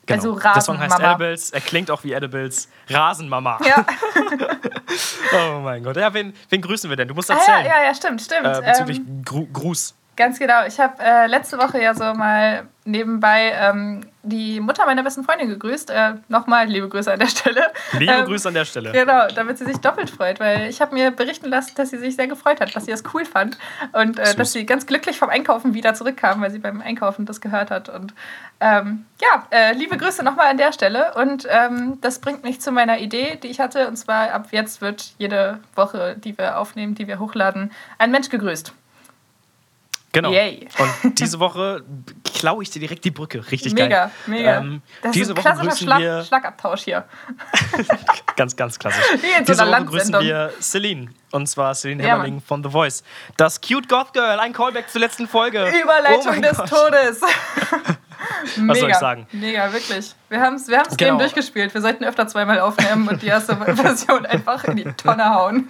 Genau. 0.05 0.17
also 0.35 0.39
Der 0.39 0.61
Song 0.61 0.79
heißt 0.79 0.93
Rasenmama. 0.93 1.15
Edibles, 1.15 1.51
er 1.51 1.61
klingt 1.61 1.91
auch 1.91 2.03
wie 2.03 2.13
Edibles. 2.13 2.69
Rasenmama. 2.89 3.59
Ja, 3.65 3.85
Oh 5.33 5.59
mein 5.59 5.83
Gott. 5.83 5.95
Ja, 5.97 6.13
wen, 6.13 6.33
wen 6.49 6.61
grüßen 6.61 6.89
wir 6.89 6.97
denn? 6.97 7.07
Du 7.07 7.13
musst 7.13 7.31
ah, 7.31 7.35
erzählen. 7.35 7.65
ja, 7.65 7.79
ja, 7.79 7.83
ja, 7.85 7.93
stimmt, 7.95 8.21
stimmt. 8.21 8.45
Äh, 8.45 8.61
bezüglich 8.61 8.97
ähm, 8.97 9.21
Gru 9.23 9.47
Gruß. 9.51 9.95
ganz 10.15 10.37
genau. 10.39 10.65
Ich 10.65 10.79
habe 10.79 10.95
äh, 11.01 11.27
letzte 11.27 11.57
Woche 11.57 11.81
ja 11.81 11.93
so 11.93 12.13
mal 12.13 12.67
nebenbei 12.83 13.53
ähm, 13.55 14.05
die 14.23 14.59
Mutter 14.59 14.85
meiner 14.85 15.03
besten 15.03 15.23
Freundin 15.23 15.49
gegrüßt. 15.49 15.89
Äh, 15.89 16.13
Nochmal 16.27 16.67
liebe 16.67 16.87
Grüße 16.87 17.11
an 17.11 17.19
der 17.19 17.27
Stelle. 17.27 17.71
Liebe 17.93 18.11
Ähm, 18.11 18.25
Grüße 18.25 18.47
an 18.47 18.53
der 18.53 18.65
Stelle. 18.65 18.91
Genau, 18.91 19.27
damit 19.35 19.57
sie 19.57 19.65
sich 19.65 19.77
doppelt 19.77 20.09
freut, 20.09 20.39
weil 20.39 20.69
ich 20.69 20.81
habe 20.81 20.93
mir 20.93 21.11
berichten 21.11 21.49
lassen, 21.49 21.73
dass 21.75 21.89
sie 21.89 21.97
sich 21.97 22.15
sehr 22.15 22.27
gefreut 22.27 22.61
hat, 22.61 22.75
dass 22.75 22.85
sie 22.85 22.91
es 22.91 23.03
cool 23.13 23.25
fand 23.25 23.57
und 23.93 24.19
äh, 24.19 24.35
dass 24.35 24.53
sie 24.53 24.65
ganz 24.65 24.85
glücklich 24.85 25.17
vom 25.17 25.29
Einkaufen 25.29 25.73
wieder 25.73 25.93
zurückkam, 25.93 26.41
weil 26.41 26.51
sie 26.51 26.59
beim 26.59 26.81
Einkaufen 26.81 27.25
das 27.25 27.41
gehört 27.41 27.71
hat. 27.71 27.89
Und 27.89 28.13
ähm, 28.59 29.05
ja, 29.21 29.47
äh, 29.49 29.73
liebe 29.73 29.97
Grüße 29.97 30.23
nochmal 30.23 30.47
an 30.47 30.57
der 30.57 30.71
Stelle. 30.71 31.13
Und 31.15 31.47
ähm, 31.49 31.97
das 32.01 32.19
bringt 32.19 32.43
mich 32.43 32.61
zu 32.61 32.71
meiner 32.71 32.99
Idee, 32.99 33.37
die 33.41 33.47
ich 33.47 33.59
hatte. 33.59 33.87
Und 33.87 33.95
zwar 33.97 34.31
ab 34.31 34.47
jetzt 34.51 34.81
wird 34.81 35.13
jede 35.17 35.59
Woche, 35.75 36.15
die 36.17 36.37
wir 36.37 36.59
aufnehmen, 36.59 36.95
die 36.95 37.07
wir 37.07 37.19
hochladen, 37.19 37.71
ein 37.97 38.11
Mensch 38.11 38.29
gegrüßt. 38.29 38.73
Genau. 40.13 40.31
Yay. 40.31 40.67
Und 40.77 41.19
diese 41.19 41.39
Woche 41.39 41.83
klaue 42.23 42.63
ich 42.63 42.69
dir 42.69 42.79
direkt 42.79 43.05
die 43.05 43.11
Brücke. 43.11 43.49
Richtig 43.49 43.73
Mega, 43.73 44.05
geil. 44.05 44.11
mega. 44.27 44.57
Ähm, 44.57 44.81
das 45.01 45.11
diese 45.13 45.31
ist 45.31 45.37
ein 45.37 45.37
Woche 45.37 45.53
klassischer 45.53 45.75
Schlag 45.77 45.99
wir 45.99 46.23
Schlagabtausch 46.23 46.81
hier. 46.81 47.05
ganz, 48.35 48.55
ganz 48.55 48.77
klassisch. 48.77 49.03
Wie 49.21 49.27
in 49.27 49.45
so 49.45 49.53
Diese 49.53 49.63
einer 49.63 49.77
Woche 49.77 49.85
grüßen 49.85 50.19
wir 50.19 50.51
Celine. 50.59 51.09
Und 51.31 51.47
zwar 51.47 51.73
Celine 51.75 52.03
Ja, 52.03 52.09
Hämmerling 52.15 52.41
von 52.41 52.63
The 52.63 52.69
Voice. 52.69 53.03
Das 53.37 53.61
Cute 53.61 53.87
Goth 53.87 54.13
Girl, 54.13 54.39
ein 54.39 54.53
Callback 54.53 54.89
zur 54.89 55.01
letzten 55.01 55.27
Folge. 55.27 55.65
Oh 55.73 55.81
Überleitung 55.83 56.25
mein 56.27 56.41
des 56.41 56.57
Gott. 56.57 56.69
Todes. 56.69 57.21
Mega. 58.57 58.79
soll 58.79 58.89
ich 58.89 58.95
sagen? 58.97 59.27
Mega, 59.31 59.71
wirklich. 59.73 60.13
Wir 60.29 60.41
haben 60.41 60.55
es 60.55 60.67
wir 60.67 60.77
haben's 60.77 60.95
Genau. 60.97 61.11
Game 61.11 61.19
durchgespielt. 61.19 61.73
Wir 61.73 61.81
sollten 61.81 62.03
öfter 62.03 62.27
zweimal 62.27 62.59
aufnehmen 62.59 63.07
und 63.07 63.21
die 63.21 63.27
erste 63.27 63.55
Version 63.75 64.25
einfach 64.25 64.63
in 64.65 64.75
die 64.77 64.83
Tonne 64.83 65.33
hauen. 65.33 65.67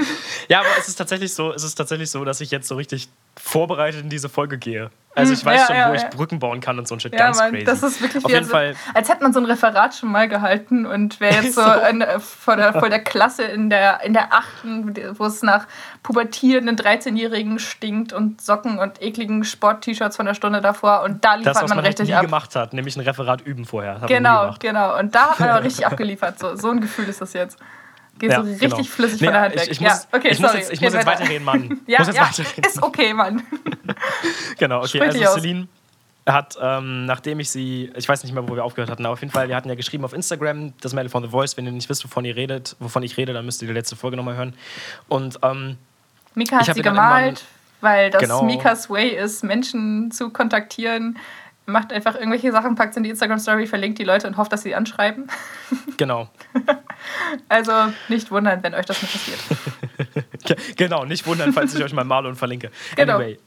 Ja, 0.50 0.60
aber 0.60 0.70
es 0.80 0.88
ist 0.88 0.96
tatsächlich 0.96 1.34
so, 1.34 1.54
es 1.54 1.64
ist 1.64 1.76
tatsächlich 1.76 2.10
so, 2.12 2.26
dass 2.26 2.42
ich 2.42 2.52
jetzt 2.52 2.68
so 2.68 2.76
richtig 2.76 3.10
vorbereitet 3.40 4.02
in 4.02 4.10
diese 4.10 4.30
Folge 4.30 4.58
gehe. 4.58 4.90
Also 5.14 5.34
ich 5.34 5.44
weiß 5.44 5.54
Hm, 5.54 5.60
ja, 5.60 5.66
schon, 5.68 5.76
ja, 5.76 5.90
wo 5.90 5.94
ich 5.94 6.02
ja. 6.04 6.08
Brücken 6.10 6.40
bauen 6.40 6.62
kann 6.62 6.80
und 6.80 6.88
so 6.88 6.96
ein 6.96 7.00
Shit. 7.02 7.12
Ja, 7.14 7.20
ganz 7.26 7.38
Mann, 7.40 7.52
crazy. 7.52 7.66
das 7.66 7.84
ist 7.84 8.02
wirklich 8.02 8.24
Auf 8.24 8.32
jeden 8.32 8.46
so, 8.46 8.52
Fall. 8.52 8.76
als 8.94 9.10
hätte 9.10 9.24
man 9.24 9.34
so 9.34 9.40
ein 9.42 9.46
Referat 9.46 9.94
schon 9.94 10.10
mal 10.12 10.30
gehalten 10.30 10.86
und 10.86 11.20
wäre 11.20 11.36
jetzt 11.44 11.56
so 11.56 11.62
So. 11.62 11.70
in, 11.90 12.02
äh, 12.02 12.20
vor, 12.20 12.56
der, 12.56 12.72
vor 12.74 12.90
der 12.90 13.00
Klasse 13.04 13.44
in 13.44 13.70
der, 13.70 14.02
in 14.04 14.14
der 14.14 14.32
achten, 14.34 14.96
wo 15.20 15.26
es 15.26 15.42
nach 15.44 15.68
pubertierenden 16.02 16.78
13-Jährigen 16.78 17.60
stinkt 17.60 18.14
und 18.14 18.42
Socken 18.42 18.80
und 18.80 19.02
ekligen 19.02 19.44
Sport-T-Shirts 19.44 20.16
von 20.16 20.26
der 20.26 20.34
Stunde 20.34 20.62
davor 20.62 21.02
und 21.04 21.24
da 21.26 21.32
Das, 21.32 21.40
liefert 21.40 21.56
was 21.56 21.62
man 21.64 21.70
man 21.70 21.78
halt 21.86 21.88
richtig 22.00 22.08
nie 22.10 22.16
ab. 22.16 22.22
gemacht 22.24 22.56
hat, 22.56 22.74
nämlich 22.74 22.96
ein 22.96 23.02
Referat 23.02 23.42
üben 23.42 23.66
vorher. 23.66 24.02
Genau, 24.08 24.56
genau. 24.60 24.98
Und 24.98 25.14
da 25.14 25.32
hat 25.32 25.40
man 25.40 25.50
aber 25.50 25.64
richtig 25.64 25.86
abgeliefert. 25.92 26.40
So, 26.40 26.56
so 26.56 26.70
ein 26.72 26.80
Gefühl 26.82 27.10
ist 27.10 27.22
das 27.22 27.34
jetzt. 27.34 27.58
Geht 28.22 28.34
so 28.34 28.42
richtig 28.42 28.70
genau. 28.70 28.84
flüssig 28.84 29.22
Nee, 29.22 29.28
von 29.28 29.34
der 29.34 29.42
Hand 29.42 29.56
ich, 29.56 29.62
weg. 29.62 29.72
Ich, 29.72 29.80
ja, 29.80 29.90
muss, 29.90 30.08
okay, 30.12 30.30
ich 30.30 30.40
muss 30.40 30.54
jetzt, 30.54 30.72
ich 30.74 30.82
muss 30.82 30.94
jetzt 30.94 31.06
weiter. 31.06 31.20
weiterreden, 31.20 31.44
Mann. 31.44 31.82
Ja, 31.88 32.00
muss 32.00 32.08
jetzt 32.08 32.18
ja 32.18 32.24
weiterreden. 32.28 32.64
ist 32.64 32.84
okay, 32.84 33.14
Mann. 33.14 33.44
Genau, 34.58 34.80
okay. 34.80 34.88
Sprich 34.88 35.28
Also. 35.28 35.40
Celine 35.40 35.68
hat, 36.28 36.56
ähm, 36.62 37.06
nachdem 37.06 37.40
ich 37.40 37.50
sie, 37.50 37.92
ich 37.96 38.08
weiß 38.08 38.24
nicht 38.24 38.34
mehr, 38.34 38.48
wo 38.48 38.56
wir 38.56 38.64
aufgehört 38.64 38.90
hatten, 38.92 39.06
aber 39.06 39.14
auf 39.14 39.22
jeden 39.22 39.34
Fall, 39.34 39.50
wir 39.50 39.56
hatten 39.56 39.70
ja 39.70 39.76
geschrieben 39.76 40.06
auf 40.06 40.14
Instagram, 40.14 40.74
das 40.80 40.94
Mädel 40.94 41.10
von 41.10 41.24
The 41.24 41.30
Voice, 41.30 41.58
wenn 41.58 41.66
ihr 41.66 41.72
nicht 41.72 41.90
wisst, 41.90 42.04
wovon 42.04 42.26
ihr 42.26 42.36
redet, 42.36 42.76
wovon 42.80 43.02
ich 43.04 43.18
rede, 43.18 43.34
dann 43.34 43.44
müsst 43.46 43.62
ihr 43.64 43.68
die 43.68 43.74
letzte 43.74 43.96
Folge 43.96 44.18
nochmal 44.18 44.36
hören. 44.36 44.54
Und 45.08 45.40
ähm, 45.42 45.78
Mika 46.36 46.60
hat 46.60 46.76
sie 46.76 46.82
gemalt, 46.82 47.44
weil 47.82 48.12
das 48.12 48.22
Genau. 48.22 48.44
Mikas 48.44 48.90
Way 48.90 49.10
ist, 49.18 49.44
Menschen 49.44 50.12
zu 50.12 50.30
kontaktieren. 50.30 51.18
Macht 51.72 51.92
einfach 51.94 52.16
irgendwelche 52.16 52.52
Sachen, 52.52 52.76
packt 52.76 52.96
in 52.98 53.04
die 53.04 53.10
Instagram-Story, 53.10 53.66
verlinkt 53.68 53.98
die 54.00 54.04
Leute 54.04 54.28
und 54.28 54.38
hofft, 54.38 54.52
dass 54.54 54.62
sie 54.64 54.76
anschreiben. 54.76 55.28
genau. 55.98 56.30
Also 57.50 57.72
nicht 58.10 58.30
wundern, 58.32 58.62
wenn 58.64 58.74
euch 58.76 58.86
das 58.86 59.02
nicht 59.02 59.14
passiert. 59.14 59.40
Ge- 60.46 60.58
Genau, 60.76 61.06
nicht 61.06 61.26
wundern, 61.26 61.54
falls 61.54 61.74
ich 61.76 61.84
euch 61.84 61.94
mal 61.94 62.04
male 62.04 62.28
und 62.30 62.36
verlinke. 62.36 62.72
Genau. 62.96 63.16
Anyway. 63.16 63.40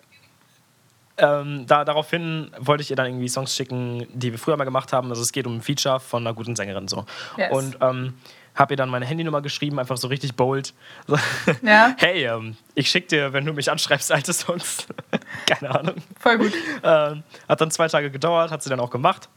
ähm, 1.17 1.65
da, 1.67 1.85
daraufhin 1.85 2.51
wollte 2.59 2.83
ich 2.83 2.91
ihr 2.91 2.97
dann 2.97 3.07
irgendwie 3.07 3.29
Songs 3.29 3.55
schicken, 3.55 4.07
die 4.13 4.33
wir 4.33 4.39
früher 4.39 4.57
mal 4.57 4.65
gemacht 4.65 4.93
haben. 4.93 5.11
Also 5.11 5.23
es 5.23 5.31
geht 5.33 5.47
um 5.47 5.57
ein 5.57 5.63
Feature 5.63 6.01
von 6.01 6.27
einer 6.27 6.35
guten 6.35 6.57
Sängerin 6.57 6.89
so. 6.89 7.05
Yes. 7.37 7.53
Und 7.53 7.77
ähm, 7.81 8.15
habe 8.55 8.75
ihr 8.75 8.77
dann 8.77 8.89
meine 8.89 9.05
Handynummer 9.07 9.43
geschrieben, 9.43 9.79
einfach 9.81 9.97
so 9.97 10.09
richtig 10.09 10.35
bold. 10.37 10.75
So, 11.07 11.19
Ja. 11.63 11.95
Hey, 11.99 12.25
ähm, 12.25 12.57
ich 12.75 12.89
schick 12.91 13.09
dir, 13.09 13.33
wenn 13.33 13.45
du 13.45 13.53
mich 13.53 13.71
anschreibst, 13.71 14.13
alte 14.13 14.33
Songs. 14.33 14.87
Keine 15.47 15.75
Ahnung. 15.75 15.97
Voll 16.21 16.39
gut. 16.39 16.53
Ähm, 16.83 17.23
hat 17.49 17.61
dann 17.61 17.71
zwei 17.71 17.89
Tage 17.89 18.11
gedauert, 18.11 18.51
hat 18.51 18.63
sie 18.63 18.71
dann 18.71 18.81
auch 18.81 18.91
gemacht. 18.91 19.29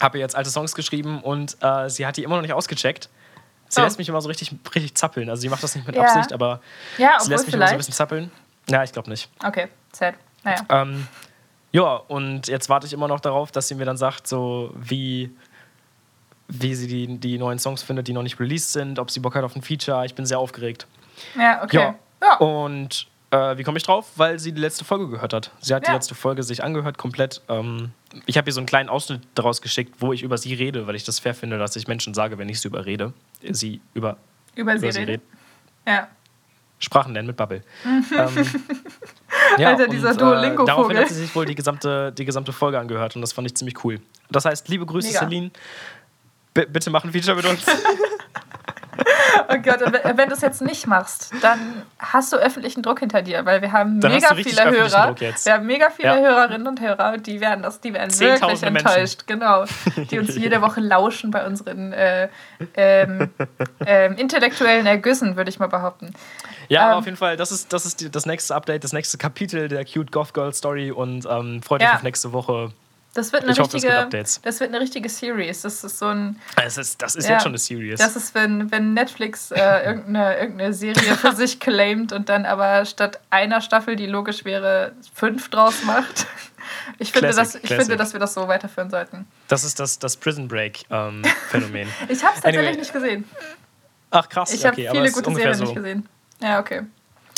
Habe 0.00 0.18
ihr 0.18 0.22
jetzt 0.22 0.36
alte 0.36 0.50
Songs 0.50 0.74
geschrieben 0.74 1.20
und 1.20 1.56
äh, 1.60 1.88
sie 1.88 2.06
hat 2.06 2.16
die 2.16 2.22
immer 2.24 2.36
noch 2.36 2.42
nicht 2.42 2.52
ausgecheckt. 2.52 3.08
Sie 3.68 3.80
Oh. 3.80 3.84
lässt 3.84 3.98
mich 3.98 4.08
immer 4.08 4.20
so 4.20 4.28
richtig, 4.28 4.52
richtig 4.74 4.94
zappeln. 4.96 5.30
Also 5.30 5.40
sie 5.42 5.48
macht 5.48 5.62
das 5.62 5.74
nicht 5.74 5.86
mit 5.86 5.96
Ja. 5.96 6.02
Absicht, 6.02 6.32
aber 6.32 6.60
Ja, 6.98 7.18
sie 7.20 7.30
lässt 7.30 7.46
mich 7.46 7.54
immer 7.54 7.62
so 7.62 7.64
ein 7.64 7.68
vielleicht. 7.68 7.78
bisschen 7.78 7.94
zappeln. 7.94 8.30
Ja, 8.68 8.82
ich 8.84 8.92
glaube 8.92 9.08
nicht. 9.10 9.30
Okay, 9.44 9.68
sad. 9.92 10.14
Naja. 10.44 10.58
Ähm, 10.68 11.06
ja, 11.72 11.94
und 11.94 12.48
jetzt 12.48 12.68
warte 12.68 12.86
ich 12.86 12.92
immer 12.92 13.08
noch 13.08 13.20
darauf, 13.20 13.50
dass 13.50 13.68
sie 13.68 13.74
mir 13.74 13.84
dann 13.86 13.96
sagt, 13.96 14.26
so 14.28 14.72
wie, 14.76 15.34
wie 16.54 16.74
sie 16.74 16.86
die, 16.86 17.18
die 17.18 17.38
neuen 17.38 17.58
Songs 17.58 17.82
findet, 17.82 18.08
die 18.08 18.12
noch 18.12 18.22
nicht 18.22 18.38
released 18.38 18.72
sind, 18.72 18.98
ob 18.98 19.10
sie 19.10 19.20
Bock 19.20 19.34
hat 19.34 19.44
auf 19.44 19.56
ein 19.56 19.62
Feature. 19.62 20.04
Ich 20.04 20.14
bin 20.14 20.26
sehr 20.26 20.38
aufgeregt. 20.38 20.86
Ja, 21.38 21.62
okay. 21.62 21.76
Ja. 21.76 21.94
Ja. 22.22 22.36
Und 22.36 23.06
äh, 23.30 23.56
wie 23.56 23.62
komme 23.62 23.78
ich 23.78 23.84
drauf? 23.84 24.10
Weil 24.16 24.38
sie 24.38 24.52
die 24.52 24.60
letzte 24.60 24.84
Folge 24.84 25.08
gehört 25.08 25.32
hat. 25.32 25.50
Sie 25.60 25.74
hat 25.74 25.84
die 25.84 25.88
Ja. 25.88 25.94
letzte 25.94 26.14
Folge 26.14 26.42
sich 26.42 26.62
angehört, 26.62 26.98
komplett. 26.98 27.40
Ähm, 27.48 27.92
ich 28.26 28.36
habe 28.36 28.48
ihr 28.50 28.52
so 28.52 28.60
einen 28.60 28.66
kleinen 28.66 28.88
Ausschnitt 28.90 29.22
daraus 29.34 29.62
geschickt, 29.62 29.94
wo 30.00 30.12
ich 30.12 30.22
über 30.22 30.36
sie 30.36 30.52
rede, 30.54 30.86
weil 30.86 30.94
ich 30.94 31.04
das 31.04 31.18
fair 31.18 31.34
finde, 31.34 31.58
dass 31.58 31.74
ich 31.76 31.88
Menschen 31.88 32.12
sage, 32.14 32.36
wenn 32.38 32.48
ich 32.50 32.60
sie 32.60 32.68
überrede. 32.68 33.12
Sie 33.50 33.80
über, 33.94 34.18
Über 34.54 34.78
sie 34.78 34.84
über 34.86 34.92
sie 34.92 34.98
reden. 35.00 35.10
redet. 35.10 35.22
Ja. 35.86 36.08
Sprachen 36.78 37.14
lernen 37.14 37.28
mit 37.28 37.36
Bubble. 37.36 37.62
ähm, 37.84 38.04
Alter, 39.64 39.86
dieser 39.88 40.10
und, 40.10 40.20
Duolingo-Vogel. 40.20 40.66
Daraufhin 40.66 40.96
hat 40.98 41.08
sie 41.08 41.14
sich 41.14 41.34
wohl 41.34 41.46
die 41.46 41.54
gesamte, 41.54 42.12
die 42.12 42.24
gesamte 42.24 42.52
Folge 42.52 42.78
angehört 42.78 43.14
und 43.16 43.22
das 43.22 43.32
fand 43.32 43.46
ich 43.46 43.54
ziemlich 43.54 43.84
cool. 43.84 44.00
Das 44.30 44.44
heißt, 44.44 44.68
liebe 44.68 44.84
Grüße, 44.84 45.08
Mega. 45.08 45.18
Celine. 45.20 45.50
B 46.54 46.64
bitte 46.66 46.90
mach 46.90 47.04
ein 47.04 47.12
Feature 47.12 47.36
mit 47.36 47.46
uns. 47.46 47.64
Oh 49.48 49.56
Gott, 49.56 49.80
und 49.82 49.94
wenn 50.16 50.28
du 50.28 50.34
es 50.34 50.42
jetzt 50.42 50.60
nicht 50.60 50.86
machst, 50.86 51.32
dann 51.40 51.82
hast 51.98 52.32
du 52.32 52.36
öffentlichen 52.36 52.82
Druck 52.82 53.00
hinter 53.00 53.22
dir, 53.22 53.44
weil 53.46 53.62
wir 53.62 53.72
haben 53.72 54.00
Dann 54.00 54.12
mega 54.12 54.34
viele 54.34 54.70
Hörer. 54.70 55.14
Wir 55.18 55.52
haben 55.54 55.66
mega 55.66 55.88
viele 55.90 56.08
Ja. 56.08 56.16
Hörerinnen 56.16 56.66
und 56.66 56.80
Hörer, 56.80 57.16
die 57.16 57.40
werden 57.40 57.62
das, 57.62 57.80
die 57.80 57.94
werden 57.94 58.10
wirklich 58.20 58.60
Menschen. 58.60 58.76
enttäuscht, 58.76 59.26
genau. 59.26 59.64
Die 60.10 60.18
uns 60.18 60.36
jede 60.36 60.60
Woche 60.60 60.80
lauschen 60.80 61.30
bei 61.30 61.44
unseren 61.46 61.92
äh, 61.94 62.28
ähm, 62.74 63.30
ähm, 63.86 64.16
intellektuellen 64.16 64.86
Ergüssen, 64.86 65.36
würde 65.36 65.48
ich 65.48 65.58
mal 65.58 65.68
behaupten. 65.68 66.12
Ja, 66.68 66.82
aber 66.82 66.92
Ähm. 66.92 66.98
auf 66.98 67.04
jeden 67.06 67.16
Fall, 67.16 67.36
das 67.38 67.50
ist, 67.50 67.72
das 67.72 67.86
ist 67.86 68.00
die, 68.00 68.10
das 68.10 68.26
nächste 68.26 68.54
Update, 68.54 68.84
das 68.84 68.92
nächste 68.92 69.16
Kapitel 69.16 69.68
der 69.68 69.84
Cute 69.86 70.12
Goth 70.12 70.34
Girl 70.34 70.52
Story 70.52 70.90
und 70.90 71.26
ähm, 71.28 71.62
freut 71.62 71.80
euch 71.80 71.88
Ja. 71.88 71.94
auf 71.94 72.02
nächste 72.02 72.32
Woche. 72.32 72.72
Das 73.14 73.30
wird 73.32 73.42
eine 73.42 73.52
Ich 73.52 73.58
hoffe, 73.60 73.74
richtige, 73.74 73.92
gibt 73.92 74.04
Updates. 74.04 74.40
das 74.42 74.58
wird 74.60 74.70
eine 74.70 74.80
richtige 74.80 75.08
Series. 75.08 75.60
Das 75.62 75.84
ist 75.84 75.98
so 75.98 76.06
ein, 76.08 76.40
Es 76.64 76.78
ist, 76.78 77.02
das 77.02 77.14
ist 77.14 77.26
Ja. 77.26 77.32
jetzt 77.34 77.42
schon 77.42 77.50
eine 77.52 77.58
Series. 77.58 77.98
das 77.98 78.16
ist, 78.16 78.34
wenn, 78.34 78.70
wenn 78.72 78.94
Netflix 78.94 79.50
äh, 79.50 79.56
irgendeine, 79.84 80.38
irgendeine 80.38 80.72
Serie 80.72 81.14
für 81.16 81.34
sich 81.36 81.60
claimt 81.60 82.12
und 82.12 82.28
dann 82.30 82.46
aber 82.46 82.84
statt 82.86 83.20
einer 83.28 83.60
Staffel, 83.60 83.96
die 83.96 84.06
logisch 84.06 84.44
wäre, 84.46 84.92
fünf 85.14 85.50
draus 85.50 85.82
macht. 85.84 86.26
Ich 86.98 87.12
finde, 87.12 87.28
Classic, 87.28 87.42
dass, 87.44 87.54
ich 87.56 87.62
Classic. 87.62 87.80
finde, 87.82 87.96
dass 87.98 88.12
wir 88.14 88.20
das 88.20 88.32
so 88.34 88.48
weiterführen 88.48 88.88
sollten. 88.88 89.26
Das 89.48 89.62
ist 89.64 89.78
das, 89.78 89.98
das 89.98 90.16
Prison 90.16 90.48
Break-Phänomen. 90.48 91.88
Ich 92.08 92.22
habe 92.24 92.34
es 92.34 92.40
tatsächlich 92.40 92.58
Anyway. 92.60 92.76
nicht 92.78 92.92
gesehen. 92.92 93.24
Ach 94.10 94.28
krass, 94.28 94.54
Ich 94.54 94.64
habe 94.64 94.74
okay, 94.74 94.88
aber 94.88 95.00
viele 95.00 95.12
gute 95.12 95.34
Serien 95.34 95.54
so. 95.54 95.64
nicht 95.64 95.74
gesehen. 95.74 96.08
Ja, 96.40 96.60
okay. 96.60 96.82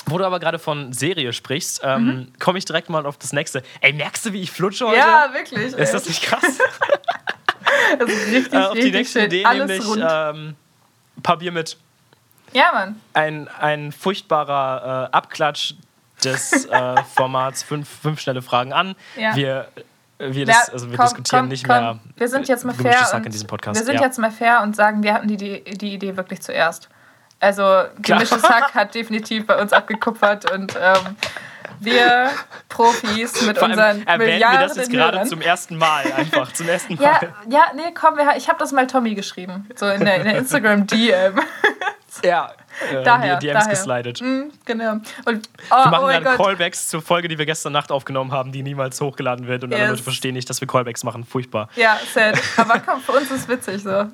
Wo 0.06 0.18
du 0.18 0.25
aber 0.26 0.38
gerade 0.38 0.58
von 0.58 0.92
Serie 0.92 1.32
sprichst, 1.32 1.80
ähm, 1.82 2.04
Mhm. 2.06 2.32
komme 2.38 2.58
ich 2.58 2.64
direkt 2.64 2.90
mal 2.90 3.06
auf 3.06 3.16
das 3.18 3.32
nächste. 3.32 3.62
Ey, 3.80 3.92
merkst 3.92 4.26
du, 4.26 4.32
wie 4.32 4.42
ich 4.42 4.50
flutsche 4.50 4.87
heute? 4.87 4.99
Ja, 4.99 5.30
wirklich. 5.32 5.73
ey. 5.75 5.82
Ist 5.82 5.94
das 5.94 6.06
nicht 6.06 6.23
krass? 6.23 6.42
Das 7.99 8.08
ist 8.11 8.26
richtig, 8.28 8.52
äh, 8.52 8.56
auf 8.58 8.73
die 8.73 8.78
richtig 8.80 8.92
nächste 8.94 9.20
schön. 9.20 9.26
Idee, 9.26 9.44
Alles 9.44 9.68
nämlich 9.68 10.04
ähm, 10.08 10.56
Bier 11.38 11.52
mit. 11.52 11.76
ja, 12.52 12.70
Mann. 12.73 13.00
Ein, 13.14 13.49
ein 13.49 13.92
furchtbarer 13.92 15.11
äh, 15.12 15.16
Abklatsch 15.16 15.75
des 16.23 16.64
äh, 16.70 17.02
Formats 17.14 17.62
fünf, 17.62 17.88
fünf 17.88 18.20
schnelle 18.20 18.42
Fragen 18.42 18.73
an. 18.73 18.94
Ja. 19.16 19.34
Wir, 19.37 19.68
wir, 20.18 20.44
Ja, 20.44 20.61
dis 20.61 20.70
also 20.70 20.90
wir 20.90 20.96
komm, 20.96 21.06
diskutieren 21.06 21.40
komm, 21.42 21.49
nicht 21.49 21.66
komm. 21.66 21.76
mehr. 21.76 21.99
Wir 22.16 22.28
sind 22.28 22.49
jetzt 22.49 22.64
mal 22.64 22.75
fair. 22.75 23.11
Und 23.14 23.26
in 23.26 23.32
diesem 23.32 23.46
Podcast. 23.49 23.78
wir 23.80 23.84
sind 23.87 23.96
ja. 23.96 24.02
jetzt 24.02 24.18
mal 24.18 24.30
fair 24.30 24.62
und 24.62 24.76
sagen, 24.76 25.02
wir 25.02 25.14
hatten 25.14 25.28
die, 25.28 25.37
die, 25.37 25.62
die 25.64 25.94
Idee 25.94 26.16
wirklich 26.16 26.42
zuerst. 26.42 26.88
Also, 27.44 27.84
gemischtes 28.00 28.42
Hack 28.42 28.74
hat 28.74 28.94
definitiv 28.94 29.46
bei 29.46 29.60
uns 29.60 29.72
abgekupfert 29.72 30.50
und 30.50 30.74
ähm, 30.80 31.16
wir 31.80 32.30
Profis 32.68 33.42
mit 33.46 33.58
Vor 33.58 33.68
unseren 33.68 34.06
erwähnen 34.06 34.06
wir 34.06 34.26
Milliarden 34.26 34.68
das 34.68 34.76
jetzt 34.78 34.90
gerade 34.90 35.16
Hörern. 35.18 35.28
zum 35.28 35.40
ersten 35.42 35.76
Mal 35.76 36.10
einfach. 36.12 36.52
Zum 36.52 36.68
ersten 36.68 36.94
Mal. 36.94 37.02
Ja, 37.02 37.20
ja, 37.50 37.62
nee, 37.74 37.92
komm, 37.94 38.16
wir, 38.16 38.34
ich 38.36 38.48
habe 38.48 38.58
das 38.58 38.72
mal 38.72 38.86
Tommy 38.86 39.14
geschrieben. 39.14 39.68
So 39.74 39.86
in 39.88 40.04
der, 40.04 40.16
in 40.16 40.24
der 40.24 40.38
Instagram-DM. 40.38 41.40
Ja, 42.22 42.52
äh, 42.92 43.02
Daher, 43.02 43.36
die 43.38 43.48
DMs 43.48 43.64
daher. 43.64 43.70
geslidet. 44.02 44.20
Mm, 44.22 44.52
genau. 44.64 44.92
Und, 44.92 45.02
oh, 45.26 45.30
Wir 45.32 45.42
oh 45.72 45.88
machen 45.90 46.06
mein 46.06 46.22
gerade. 46.22 46.36
Callbacks 46.36 46.88
zur 46.88 47.02
Folge, 47.02 47.26
die 47.26 47.38
wir 47.38 47.44
gestern 47.44 47.72
Nacht 47.72 47.90
aufgenommen 47.90 48.30
haben, 48.30 48.52
die 48.52 48.62
niemals 48.62 49.00
hochgeladen 49.00 49.48
wird. 49.48 49.64
Und 49.64 49.72
alle 49.74 49.82
Yes. 49.82 49.90
Leute 49.90 50.02
verstehen 50.04 50.34
nicht, 50.34 50.48
dass 50.48 50.60
wir 50.60 50.68
Callbacks 50.68 51.02
machen. 51.02 51.24
Furchtbar. 51.24 51.68
Ja, 51.74 51.98
sad. 52.14 52.40
Aber 52.56 52.78
komm, 52.78 53.00
für 53.00 53.12
uns 53.12 53.32
ist 53.32 53.48
witzig 53.48 53.82
so. 53.82 54.06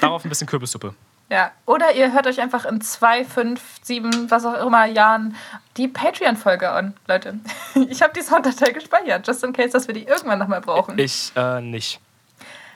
Darauf 0.00 0.24
ein 0.24 0.28
bisschen 0.28 0.48
Kürbissuppe. 0.48 0.94
Ja. 1.30 1.50
Oder 1.66 1.94
ihr 1.94 2.12
hört 2.12 2.26
euch 2.26 2.40
einfach 2.40 2.64
in 2.66 2.80
zwei, 2.80 3.24
fünf, 3.24 3.60
sieben, 3.82 4.30
was 4.30 4.44
auch 4.44 4.54
immer 4.66 4.84
Jahren 4.86 5.34
die 5.76 5.88
Patreon-Folge 5.88 6.70
an, 6.70 6.94
Leute. 7.08 7.38
Ich 7.88 8.02
habe 8.02 8.12
die 8.14 8.20
Sounddatei 8.22 8.70
gespeichert, 8.72 9.26
just 9.26 9.42
in 9.42 9.52
case, 9.52 9.70
dass 9.70 9.86
wir 9.88 9.94
die 9.94 10.04
irgendwann 10.04 10.38
nochmal 10.38 10.60
brauchen. 10.60 10.98
Ich 10.98 11.32
äh, 11.34 11.60
nicht. 11.60 12.00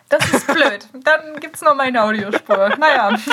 Das 0.08 0.26
ist 0.32 0.46
blöd. 0.46 0.88
Dann 1.04 1.38
gibt's 1.40 1.60
nur 1.60 1.74
meine 1.74 2.02
Audiospur. 2.02 2.70
Naja. 2.78 3.12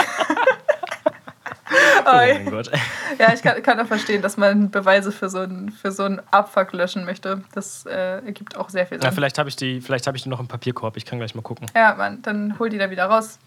Oh 2.02 2.12
mein 2.14 2.46
Gott. 2.52 2.70
Ja, 3.18 3.34
ich 3.34 3.42
kann, 3.42 3.62
kann 3.64 3.80
auch 3.80 3.88
verstehen, 3.88 4.22
dass 4.22 4.38
man 4.38 4.70
Beweise 4.70 5.12
für 5.12 5.30
so 5.30 5.40
einen 5.40 5.72
für 5.72 5.92
so 5.92 6.04
einen 6.04 6.22
Abfuck 6.30 6.74
löschen 6.74 7.06
möchte. 7.06 7.42
Das 7.56 7.86
äh, 7.88 8.24
ergibt 8.24 8.56
auch 8.56 8.70
sehr 8.70 8.86
viel 8.86 8.98
Ja, 8.98 9.06
Sinn. 9.06 9.14
vielleicht 9.14 9.40
habe 9.40 9.50
ich, 9.50 9.56
die- 9.56 9.82
vielleicht 9.82 10.06
hab 10.06 10.16
ich 10.16 10.22
die 10.24 10.30
noch 10.30 10.40
im 10.40 10.48
Papierkorb. 10.48 10.96
Ich 10.96 11.06
kann 11.06 11.18
gleich 11.18 11.34
mal 11.34 11.42
gucken. 11.42 11.66
Ja, 11.76 11.96
Mann, 11.96 12.22
dann 12.22 12.58
hol 12.60 12.70
die 12.70 12.78
da 12.78 12.92
wieder 12.92 13.06
raus. 13.06 13.40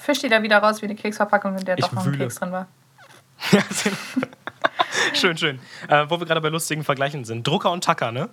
Fisch 0.00 0.20
die 0.20 0.28
da 0.28 0.42
wieder 0.42 0.58
raus 0.58 0.80
wie 0.80 0.86
eine 0.86 0.94
Keksverpackung, 0.94 1.58
in 1.58 1.64
der 1.64 1.78
Ich 1.78 1.84
doch 1.84 1.92
noch 1.92 2.06
ein 2.06 2.12
wühle. 2.12 2.18
Keks 2.18 2.36
drin 2.36 2.52
war. 2.52 2.66
Ja, 3.52 3.62
schön, 5.14 5.36
schön. 5.38 5.58
Äh, 5.88 6.04
wo 6.08 6.20
wir 6.20 6.26
gerade 6.26 6.40
bei 6.42 6.50
lustigen 6.50 6.84
Vergleichen 6.84 7.24
sind. 7.24 7.46
Drucker 7.46 7.70
und 7.70 7.82
Tacker, 7.82 8.12
ne? 8.12 8.28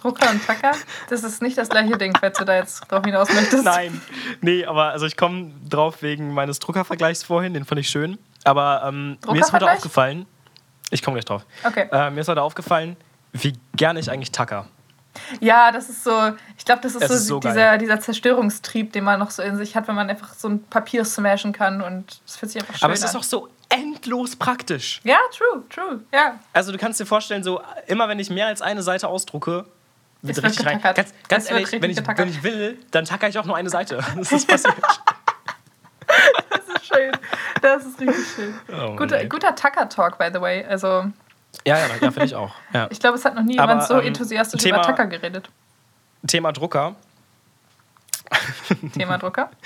Drucker 0.00 0.30
und 0.30 0.44
Tacker, 0.44 0.72
das 1.10 1.22
ist 1.22 1.42
nicht 1.42 1.56
das 1.56 1.68
gleiche 1.68 1.96
Ding, 1.96 2.16
falls 2.18 2.38
du 2.38 2.44
da 2.44 2.56
jetzt 2.56 2.80
drauf 2.90 3.04
hinaus 3.04 3.32
möchtest. 3.32 3.64
Nein. 3.64 4.00
Nee, 4.40 4.64
aber 4.64 4.90
also 4.90 5.06
ich 5.06 5.16
komme 5.16 5.52
drauf 5.68 6.02
wegen 6.02 6.34
meines 6.34 6.58
Druckervergleichs 6.58 7.22
vorhin, 7.22 7.54
den 7.54 7.64
fand 7.64 7.80
ich 7.80 7.88
schön. 7.88 8.18
Aber 8.44 8.82
ähm, 8.84 9.18
mir 9.30 9.40
ist 9.40 9.52
heute 9.52 9.70
aufgefallen, 9.70 10.26
ich 10.90 11.02
komme 11.02 11.14
gleich 11.16 11.24
drauf. 11.24 11.44
Okay. 11.64 11.88
Äh, 11.90 12.10
mir 12.10 12.20
ist 12.20 12.28
heute 12.28 12.42
aufgefallen, 12.42 12.96
wie 13.32 13.54
gerne 13.76 14.00
ich 14.00 14.10
eigentlich 14.10 14.32
Tacker. 14.32 14.66
Ja, 15.40 15.70
das 15.72 15.88
ist 15.88 16.04
so, 16.04 16.32
ich 16.56 16.64
glaube, 16.64 16.80
das 16.82 16.94
ist 16.94 17.02
Es 17.02 17.08
so, 17.08 17.14
ist 17.14 17.26
so 17.26 17.40
dieser, 17.40 17.78
dieser 17.78 18.00
Zerstörungstrieb, 18.00 18.92
den 18.92 19.04
man 19.04 19.18
noch 19.18 19.30
so 19.30 19.42
in 19.42 19.56
sich 19.56 19.76
hat, 19.76 19.88
wenn 19.88 19.94
man 19.94 20.08
einfach 20.10 20.34
so 20.34 20.48
ein 20.48 20.62
Papier 20.64 21.04
smashen 21.04 21.52
kann 21.52 21.80
und 21.82 22.20
es 22.26 22.36
fühlt 22.36 22.52
sich 22.52 22.60
einfach 22.60 22.74
schön 22.76 22.84
Aber 22.84 22.94
es 22.94 23.02
an. 23.02 23.08
ist 23.10 23.16
auch 23.16 23.22
so 23.22 23.48
endlos 23.68 24.36
praktisch. 24.36 25.00
ja, 25.04 25.18
true, 25.36 25.62
true, 25.70 26.00
ja. 26.12 26.38
Also 26.52 26.72
du 26.72 26.78
kannst 26.78 26.98
dir 27.00 27.06
vorstellen, 27.06 27.42
so 27.42 27.60
immer 27.86 28.08
wenn 28.08 28.18
ich 28.18 28.30
mehr 28.30 28.46
als 28.46 28.62
eine 28.62 28.82
Seite 28.82 29.08
ausdrucke, 29.08 29.64
wird 30.22 30.42
richtig 30.42 30.66
rein. 30.66 30.80
Ganz, 30.82 31.12
ganz 31.28 31.50
ehrlich, 31.50 31.70
wenn 31.70 31.90
ich, 31.90 31.96
getackert. 31.98 32.26
wenn 32.26 32.32
ich 32.32 32.42
will, 32.42 32.78
dann 32.90 33.04
tacker 33.04 33.28
ich 33.28 33.38
auch 33.38 33.44
nur 33.44 33.56
eine 33.56 33.70
Seite. 33.70 33.98
Das 34.16 34.32
ist 34.32 34.48
passiert. 34.48 34.74
Das 36.06 36.76
ist 36.76 36.86
schön. 36.86 37.12
Das 37.62 37.84
ist 37.84 38.00
richtig 38.00 38.26
schön. 38.34 38.54
Oh 38.72 38.96
guter, 38.96 39.24
guter 39.26 39.54
Tacker-Talk, 39.54 40.18
by 40.18 40.30
the 40.32 40.40
way. 40.40 40.64
Also, 40.64 41.04
ja, 41.66 41.78
ja, 41.78 41.86
ja 42.00 42.10
finde 42.10 42.24
ich 42.24 42.34
auch. 42.34 42.54
Ja. 42.72 42.86
ich 42.90 42.98
glaube, 43.00 43.16
es 43.18 43.24
hat 43.24 43.34
noch 43.34 43.42
nie 43.42 43.52
jemand 43.52 43.70
Aber, 43.70 43.82
so 43.82 44.00
ähm, 44.00 44.06
enthusiastisch 44.08 44.62
Thema- 44.62 44.76
über 44.78 44.86
Tacker 44.86 45.06
geredet. 45.06 45.48
Thema 46.26 46.52
Drucker. 46.52 46.94
Thema 48.96 49.18
Drucker. 49.18 49.50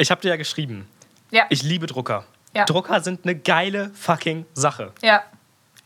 Ich 0.00 0.12
habe 0.12 0.20
dir 0.20 0.28
ja 0.28 0.36
geschrieben, 0.36 0.86
Ja, 1.32 1.46
ich 1.50 1.64
liebe 1.64 1.88
Drucker. 1.88 2.24
Ja. 2.54 2.64
Drucker 2.66 3.00
sind 3.00 3.24
eine 3.24 3.34
geile 3.34 3.90
fucking 3.94 4.46
Sache. 4.54 4.92
ja. 5.02 5.22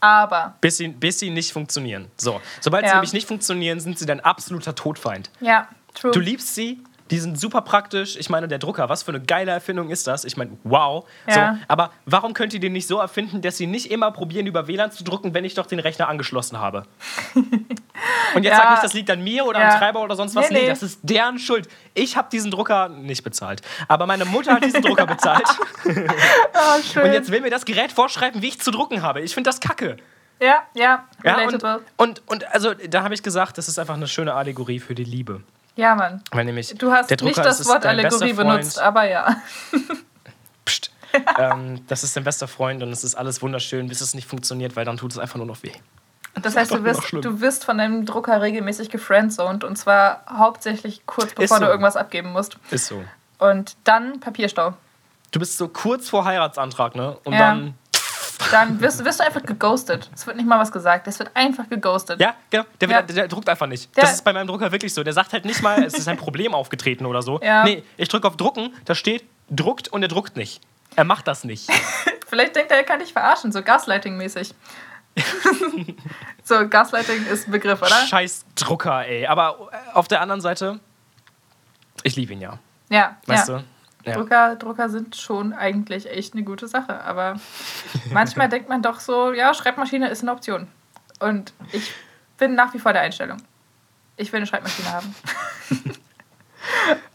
Aber, 0.01 0.57
Bis 0.61 0.77
sie, 0.79 0.89
bis 0.89 1.21
sie 1.21 1.31
nicht 1.31 1.53
funktionieren. 1.53 2.11
So, 2.19 2.41
sobald 2.61 2.85
sie 2.85 2.89
Ja. 2.89 2.95
nämlich 2.97 3.13
nicht 3.15 3.27
funktionieren, 3.29 3.79
sind 3.81 3.99
sie 3.99 4.05
dein 4.05 4.19
absoluter 4.21 4.75
Todfeind. 4.75 5.31
ja, 5.41 5.69
true. 5.95 6.11
Du 6.11 6.19
liebst 6.21 6.55
sie, 6.57 6.83
die 7.11 7.19
sind 7.19 7.39
super 7.39 7.61
praktisch. 7.63 8.17
Ich 8.17 8.31
meine, 8.31 8.49
der 8.49 8.59
Drucker, 8.59 8.89
was 8.89 9.03
für 9.03 9.11
eine 9.13 9.21
geile 9.21 9.51
Erfindung 9.51 9.91
ist 9.91 10.07
das? 10.07 10.25
Ich 10.25 10.37
meine, 10.37 10.53
wow. 10.65 11.05
Ja. 11.27 11.55
So, 11.55 11.61
aber 11.69 11.91
warum 12.07 12.33
könnt 12.33 12.55
ihr 12.55 12.61
den 12.61 12.73
nicht 12.73 12.87
so 12.87 12.99
erfinden, 12.99 13.43
dass 13.43 13.57
sie 13.59 13.67
nicht 13.67 13.91
immer 13.91 14.11
probieren, 14.13 14.47
über 14.47 14.67
WLAN 14.69 14.93
zu 14.93 15.05
drucken, 15.05 15.35
wenn 15.35 15.45
ich 15.45 15.55
doch 15.55 15.67
den 15.67 15.79
Rechner 15.79 16.09
angeschlossen 16.09 16.59
habe? 16.59 16.85
Und 18.35 18.45
jetzt 18.45 18.53
Ja. 18.53 18.57
sag 18.57 18.71
nicht, 18.71 18.83
das 18.83 18.95
liegt 18.95 19.11
an 19.11 19.23
mir 19.23 19.45
oder 19.47 19.61
Ja. 19.61 19.71
am 19.73 19.79
Treiber 19.79 20.01
oder 20.03 20.17
sonst 20.17 20.35
was. 20.35 20.49
Nee, 20.49 20.55
Nee, 20.55 20.63
nee. 20.63 20.69
das 20.69 20.83
ist 20.83 21.01
deren 21.03 21.39
Schuld. 21.39 21.69
Ich 21.95 22.17
habe 22.17 22.29
diesen 22.31 22.51
Drucker 22.51 22.89
nicht 22.89 23.23
bezahlt. 23.25 23.63
Aber 23.89 24.07
meine 24.07 24.25
Mutter 24.25 24.55
hat 24.55 24.65
diesen 24.65 24.83
Drucker 24.83 25.07
bezahlt. 25.07 25.45
oh, 25.85 26.83
schön. 26.93 27.05
Und 27.05 27.13
jetzt 27.13 27.31
will 27.31 27.41
mir 27.41 27.51
das 27.51 27.65
Gerät 27.65 27.93
vorschreiben, 27.93 28.43
wie 28.43 28.49
ich 28.49 28.61
zu 28.61 28.71
drucken 28.71 29.03
habe. 29.03 29.21
Ich 29.21 29.35
finde 29.35 29.49
das 29.49 29.61
kacke. 29.61 29.97
Ja, 30.41 30.63
ja, 30.75 31.05
Ja, 31.23 31.35
und, 31.37 31.41
relatable. 31.49 31.85
und, 31.97 32.23
und 32.27 32.53
also 32.53 32.75
da 32.75 33.05
habe 33.05 33.15
ich 33.15 33.23
gesagt, 33.23 33.59
das 33.59 33.69
ist 33.69 33.79
einfach 33.79 33.95
eine 33.95 34.09
schöne 34.09 34.35
Allegorie 34.35 34.81
für 34.81 34.95
die 34.95 35.05
Liebe. 35.05 35.43
Ja, 35.77 35.95
Mann. 35.95 36.23
Weil 36.31 36.45
nämlich 36.45 36.75
Du 36.77 36.93
hast 36.93 37.11
Drucker 37.11 37.25
nicht 37.25 37.39
das 37.39 37.67
Wort 37.67 37.87
Allegorie 37.87 38.33
benutzt, 38.33 38.79
aber 38.79 39.09
ja. 39.09 39.37
Psst. 40.65 40.91
ähm, 41.39 41.85
das 41.89 42.05
ist 42.05 42.17
dein 42.17 42.25
bester 42.25 42.49
Freund 42.49 42.83
und 42.83 42.91
es 42.93 43.05
ist 43.05 43.15
alles 43.15 43.43
wunderschön, 43.43 43.89
bis 43.89 44.01
es 44.01 44.15
nicht 44.15 44.29
funktioniert, 44.29 44.77
weil 44.77 44.85
dann 44.85 44.97
tut 44.97 45.13
es 45.13 45.19
einfach 45.19 45.37
nur 45.37 45.47
noch 45.47 45.63
weh. 45.63 45.73
Das 46.41 46.57
heißt, 46.57 46.71
doch 46.71 46.79
du 46.79 46.85
wirst, 46.85 47.13
du 47.13 47.41
wirst 47.41 47.65
von 47.65 47.77
deinem 47.79 48.07
Drucker 48.07 48.41
regelmäßig 48.41 48.89
gefriendzoned 48.91 49.65
und 49.65 49.77
zwar 49.77 50.25
hauptsächlich 50.29 51.05
kurz 51.05 51.35
bevor 51.35 51.59
so. 51.59 51.65
du 51.65 51.71
irgendwas 51.71 51.97
abgeben 51.97 52.33
musst. 52.33 52.57
Ist 52.71 52.87
so. 52.87 53.05
Und 53.39 53.77
dann 53.85 54.21
Papierstau. 54.21 54.75
Du 55.31 55.39
bist 55.41 55.59
so 55.59 55.69
kurz 55.69 56.09
vor 56.09 56.25
Heiratsantrag, 56.25 56.95
ne? 56.95 57.19
Und 57.25 57.33
Ja. 57.35 57.39
dann. 57.39 57.75
Dann 58.51 58.81
wirst, 58.81 59.05
wirst 59.05 59.21
du 59.21 59.25
einfach 59.25 59.43
geghostet. 59.43 60.11
Es 60.15 60.27
wird 60.27 60.37
nicht 60.37 60.47
mal 60.49 60.59
was 60.59 60.73
gesagt. 60.73 61.07
Es 61.07 61.19
wird 61.19 61.31
einfach 61.35 61.69
geghostet. 61.69 62.21
Ja, 62.21 62.35
genau. 62.51 62.65
Der, 62.81 62.89
Ja. 62.89 63.03
Der, 63.03 63.15
der 63.15 63.29
druckt 63.29 63.49
einfach 63.49 63.67
nicht. 63.67 63.95
Der- 63.97 64.03
das 64.05 64.15
ist 64.15 64.25
bei 64.25 64.33
meinem 64.33 64.47
Drucker 64.47 64.71
wirklich 64.73 64.93
so. 64.93 65.03
Der 65.05 65.13
sagt 65.13 65.33
halt 65.33 65.45
nicht 65.45 65.63
mal, 65.63 65.83
es 65.83 65.95
ist 65.95 66.09
ein 66.09 66.17
Problem 66.17 66.55
aufgetreten 66.55 67.07
oder 67.07 67.23
so. 67.23 67.41
Ja. 67.43 67.65
Nee, 67.65 67.83
ich 67.97 68.09
drücke 68.09 68.27
auf 68.29 68.37
Drucken, 68.37 68.75
da 68.85 68.95
steht 68.95 69.25
druckt 69.51 69.89
und 69.89 70.03
er 70.03 70.09
druckt 70.09 70.37
nicht. 70.37 70.61
Er 70.97 71.05
macht 71.05 71.27
das 71.29 71.45
nicht. 71.45 71.71
Vielleicht 72.27 72.57
denkt 72.57 72.71
er, 72.71 72.79
er 72.79 72.85
kann 72.85 72.99
dich 73.01 73.13
verarschen, 73.13 73.53
so 73.53 73.61
Gaslighting-mäßig. 73.61 74.55
so, 76.45 76.69
Gaslighting 76.69 77.27
ist 77.27 77.49
ein 77.49 77.51
Begriff, 77.53 77.81
oder? 77.83 78.07
Scheiß 78.07 78.45
Drucker, 78.57 79.07
ey. 79.07 79.27
Aber 79.27 79.71
auf 79.95 80.09
der 80.09 80.21
anderen 80.21 80.41
Seite, 80.41 80.81
ich 82.03 82.17
liebe 82.17 82.33
ihn 82.33 82.41
ja. 82.41 82.59
Ja, 82.89 83.17
Weißt 83.27 83.49
ja. 83.49 83.59
du? 83.59 83.65
Ja. 84.05 84.15
Drucker, 84.15 84.57
Drucker 84.57 84.89
sind 84.89 85.17
schon 85.17 85.53
eigentlich 85.53 86.11
echt 86.11 86.35
eine 86.35 86.43
gute 86.43 86.67
Sache. 86.69 87.01
Aber 87.03 87.39
manchmal 88.11 88.49
denkt 88.51 88.69
man 88.69 88.83
doch 88.83 89.01
so, 89.01 89.33
ja, 89.33 89.55
Schreibmaschine 89.55 90.09
ist 90.09 90.23
eine 90.23 90.33
Option. 90.33 90.69
Und 91.21 91.53
ich 91.73 91.93
bin 92.39 92.55
nach 92.55 92.75
wie 92.75 92.79
vor 92.79 92.93
der 92.93 93.03
Einstellung. 93.03 93.39
Ich 94.17 94.33
will 94.33 94.39
eine 94.39 94.47
Schreibmaschine 94.47 94.93
haben. 94.93 95.15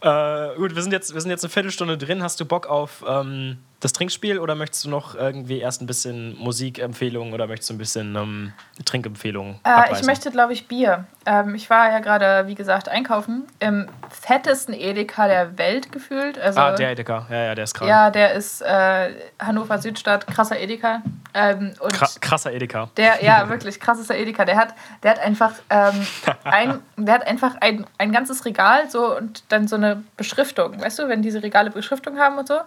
Äh, 0.00 0.56
gut, 0.56 0.74
wir 0.74 0.82
sind, 0.82 0.92
jetzt, 0.92 1.14
wir 1.14 1.20
sind 1.20 1.30
jetzt 1.30 1.42
eine 1.42 1.50
Viertelstunde 1.50 1.96
drin. 1.96 2.22
Hast 2.22 2.38
du 2.38 2.44
Bock 2.44 2.66
auf 2.66 3.02
ähm, 3.08 3.58
das 3.80 3.92
Trinkspiel 3.92 4.38
oder 4.40 4.54
möchtest 4.56 4.84
du 4.84 4.88
noch 4.90 5.14
irgendwie 5.14 5.60
erst 5.60 5.80
ein 5.82 5.86
bisschen 5.86 6.36
Musikempfehlungen 6.38 7.32
oder 7.32 7.46
möchtest 7.46 7.70
du 7.70 7.74
ein 7.74 7.78
bisschen 7.78 8.16
ähm, 8.16 8.52
Trinkempfehlungen 8.84 9.60
Äh, 9.64 9.92
ich 9.92 10.02
möchte, 10.04 10.30
glaube 10.30 10.52
ich, 10.52 10.66
Bier. 10.66 11.04
Ähm, 11.26 11.54
ich 11.54 11.70
war 11.70 11.90
ja 11.90 12.00
gerade, 12.00 12.46
wie 12.48 12.54
gesagt, 12.54 12.88
einkaufen. 12.88 13.44
Im 13.60 13.88
fettesten 14.10 14.74
Edeka 14.74 15.28
der 15.28 15.58
Welt 15.58 15.92
gefühlt. 15.92 16.38
Also, 16.38 16.58
Ah, 16.60 16.72
der 16.72 16.90
Edeka. 16.92 17.26
Ja, 17.30 17.44
ja, 17.44 17.54
der 17.54 17.64
ist 17.64 17.74
krank. 17.74 17.88
Ja, 17.88 18.10
der 18.10 18.32
ist 18.32 18.62
äh, 18.62 19.10
Hannover 19.38 19.78
Südstadt, 19.78 20.26
krasser 20.26 20.58
Edeka. 20.58 21.02
Ähm, 21.34 21.74
und 21.78 21.92
Kra- 21.92 22.18
krasser 22.20 22.52
Edeka. 22.52 22.90
Der, 22.96 23.22
ja, 23.22 23.48
wirklich, 23.50 23.78
krassester 23.78 24.16
Edeka. 24.16 24.44
Der 24.44 24.56
hat, 24.56 24.74
der 25.02 25.12
hat 25.12 25.18
einfach, 25.20 25.52
ähm, 25.70 26.06
ein, 26.44 26.80
der 26.96 27.14
hat 27.14 27.26
einfach 27.28 27.56
ein, 27.60 27.86
ein 27.98 28.10
ganzes 28.10 28.44
Regal 28.44 28.90
so 28.90 29.16
und 29.16 29.44
dann 29.50 29.68
so 29.68 29.76
eine 29.76 30.02
Beschriftung. 30.16 30.80
Weißt 30.80 30.98
du, 30.98 31.08
wenn 31.08 31.22
diese 31.22 31.42
Regale 31.42 31.70
Beschriftung 31.70 32.18
haben 32.18 32.38
und 32.38 32.48
so. 32.48 32.58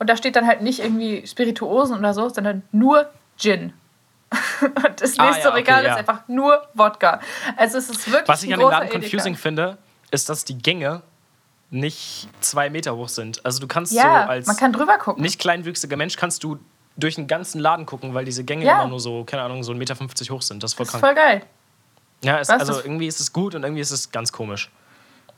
Und 0.00 0.08
da 0.10 0.16
steht 0.16 0.34
dann 0.34 0.46
halt 0.48 0.62
nicht 0.62 0.80
irgendwie 0.80 1.24
Spirituosen 1.26 1.96
oder 1.98 2.12
so, 2.14 2.28
sondern 2.28 2.62
nur 2.72 3.08
Gin. 3.38 3.72
und 4.62 5.00
das 5.00 5.18
Ah, 5.18 5.26
nächste 5.26 5.42
ja, 5.44 5.48
okay, 5.50 5.58
Regal 5.58 5.84
ja. 5.84 5.92
ist 5.92 5.98
einfach 5.98 6.26
nur 6.26 6.66
Wodka. 6.74 7.20
Also 7.56 7.78
es 7.78 7.88
ist 7.90 8.10
wirklich 8.10 8.28
Was 8.28 8.42
ich 8.42 8.52
an 8.52 8.60
dem 8.60 8.68
Laden 8.68 8.88
confusing 8.88 9.34
Edeka. 9.34 9.42
finde, 9.42 9.78
ist, 10.10 10.28
dass 10.28 10.44
die 10.44 10.58
Gänge 10.58 11.02
nicht 11.70 12.28
zwei 12.40 12.68
Meter 12.70 12.96
hoch 12.96 13.08
sind. 13.08 13.44
Also 13.44 13.60
du 13.60 13.66
kannst 13.68 13.92
Ja, 13.92 14.24
so 14.24 14.30
als 14.30 14.46
man 14.46 14.56
kann 14.56 14.72
drüber 14.72 14.98
gucken. 14.98 15.22
nicht 15.22 15.38
kleinwüchsiger 15.38 15.96
Mensch 15.96 16.16
kannst 16.16 16.42
du 16.42 16.58
durch 16.96 17.14
den 17.14 17.26
ganzen 17.28 17.60
Laden 17.60 17.86
gucken, 17.86 18.12
weil 18.14 18.24
diese 18.24 18.42
Gänge 18.44 18.64
immer 18.64 18.86
nur 18.88 19.00
so, 19.00 19.24
keine 19.24 19.42
Ahnung, 19.42 19.62
so 19.62 19.72
1,50 19.72 19.76
Meter 19.78 20.34
hoch 20.34 20.42
sind. 20.42 20.62
Das 20.62 20.72
ist 20.72 20.74
voll 20.76 20.86
das 20.86 20.94
ist 20.94 21.00
krank. 21.00 21.14
voll 21.16 21.24
geil. 21.24 21.42
ja, 22.24 22.38
es, 22.40 22.50
also 22.50 22.80
irgendwie 22.80 23.06
ist 23.06 23.20
es 23.20 23.32
gut 23.32 23.54
und 23.54 23.62
irgendwie 23.62 23.80
ist 23.82 23.90
es 23.92 24.10
ganz 24.10 24.32
komisch. 24.32 24.70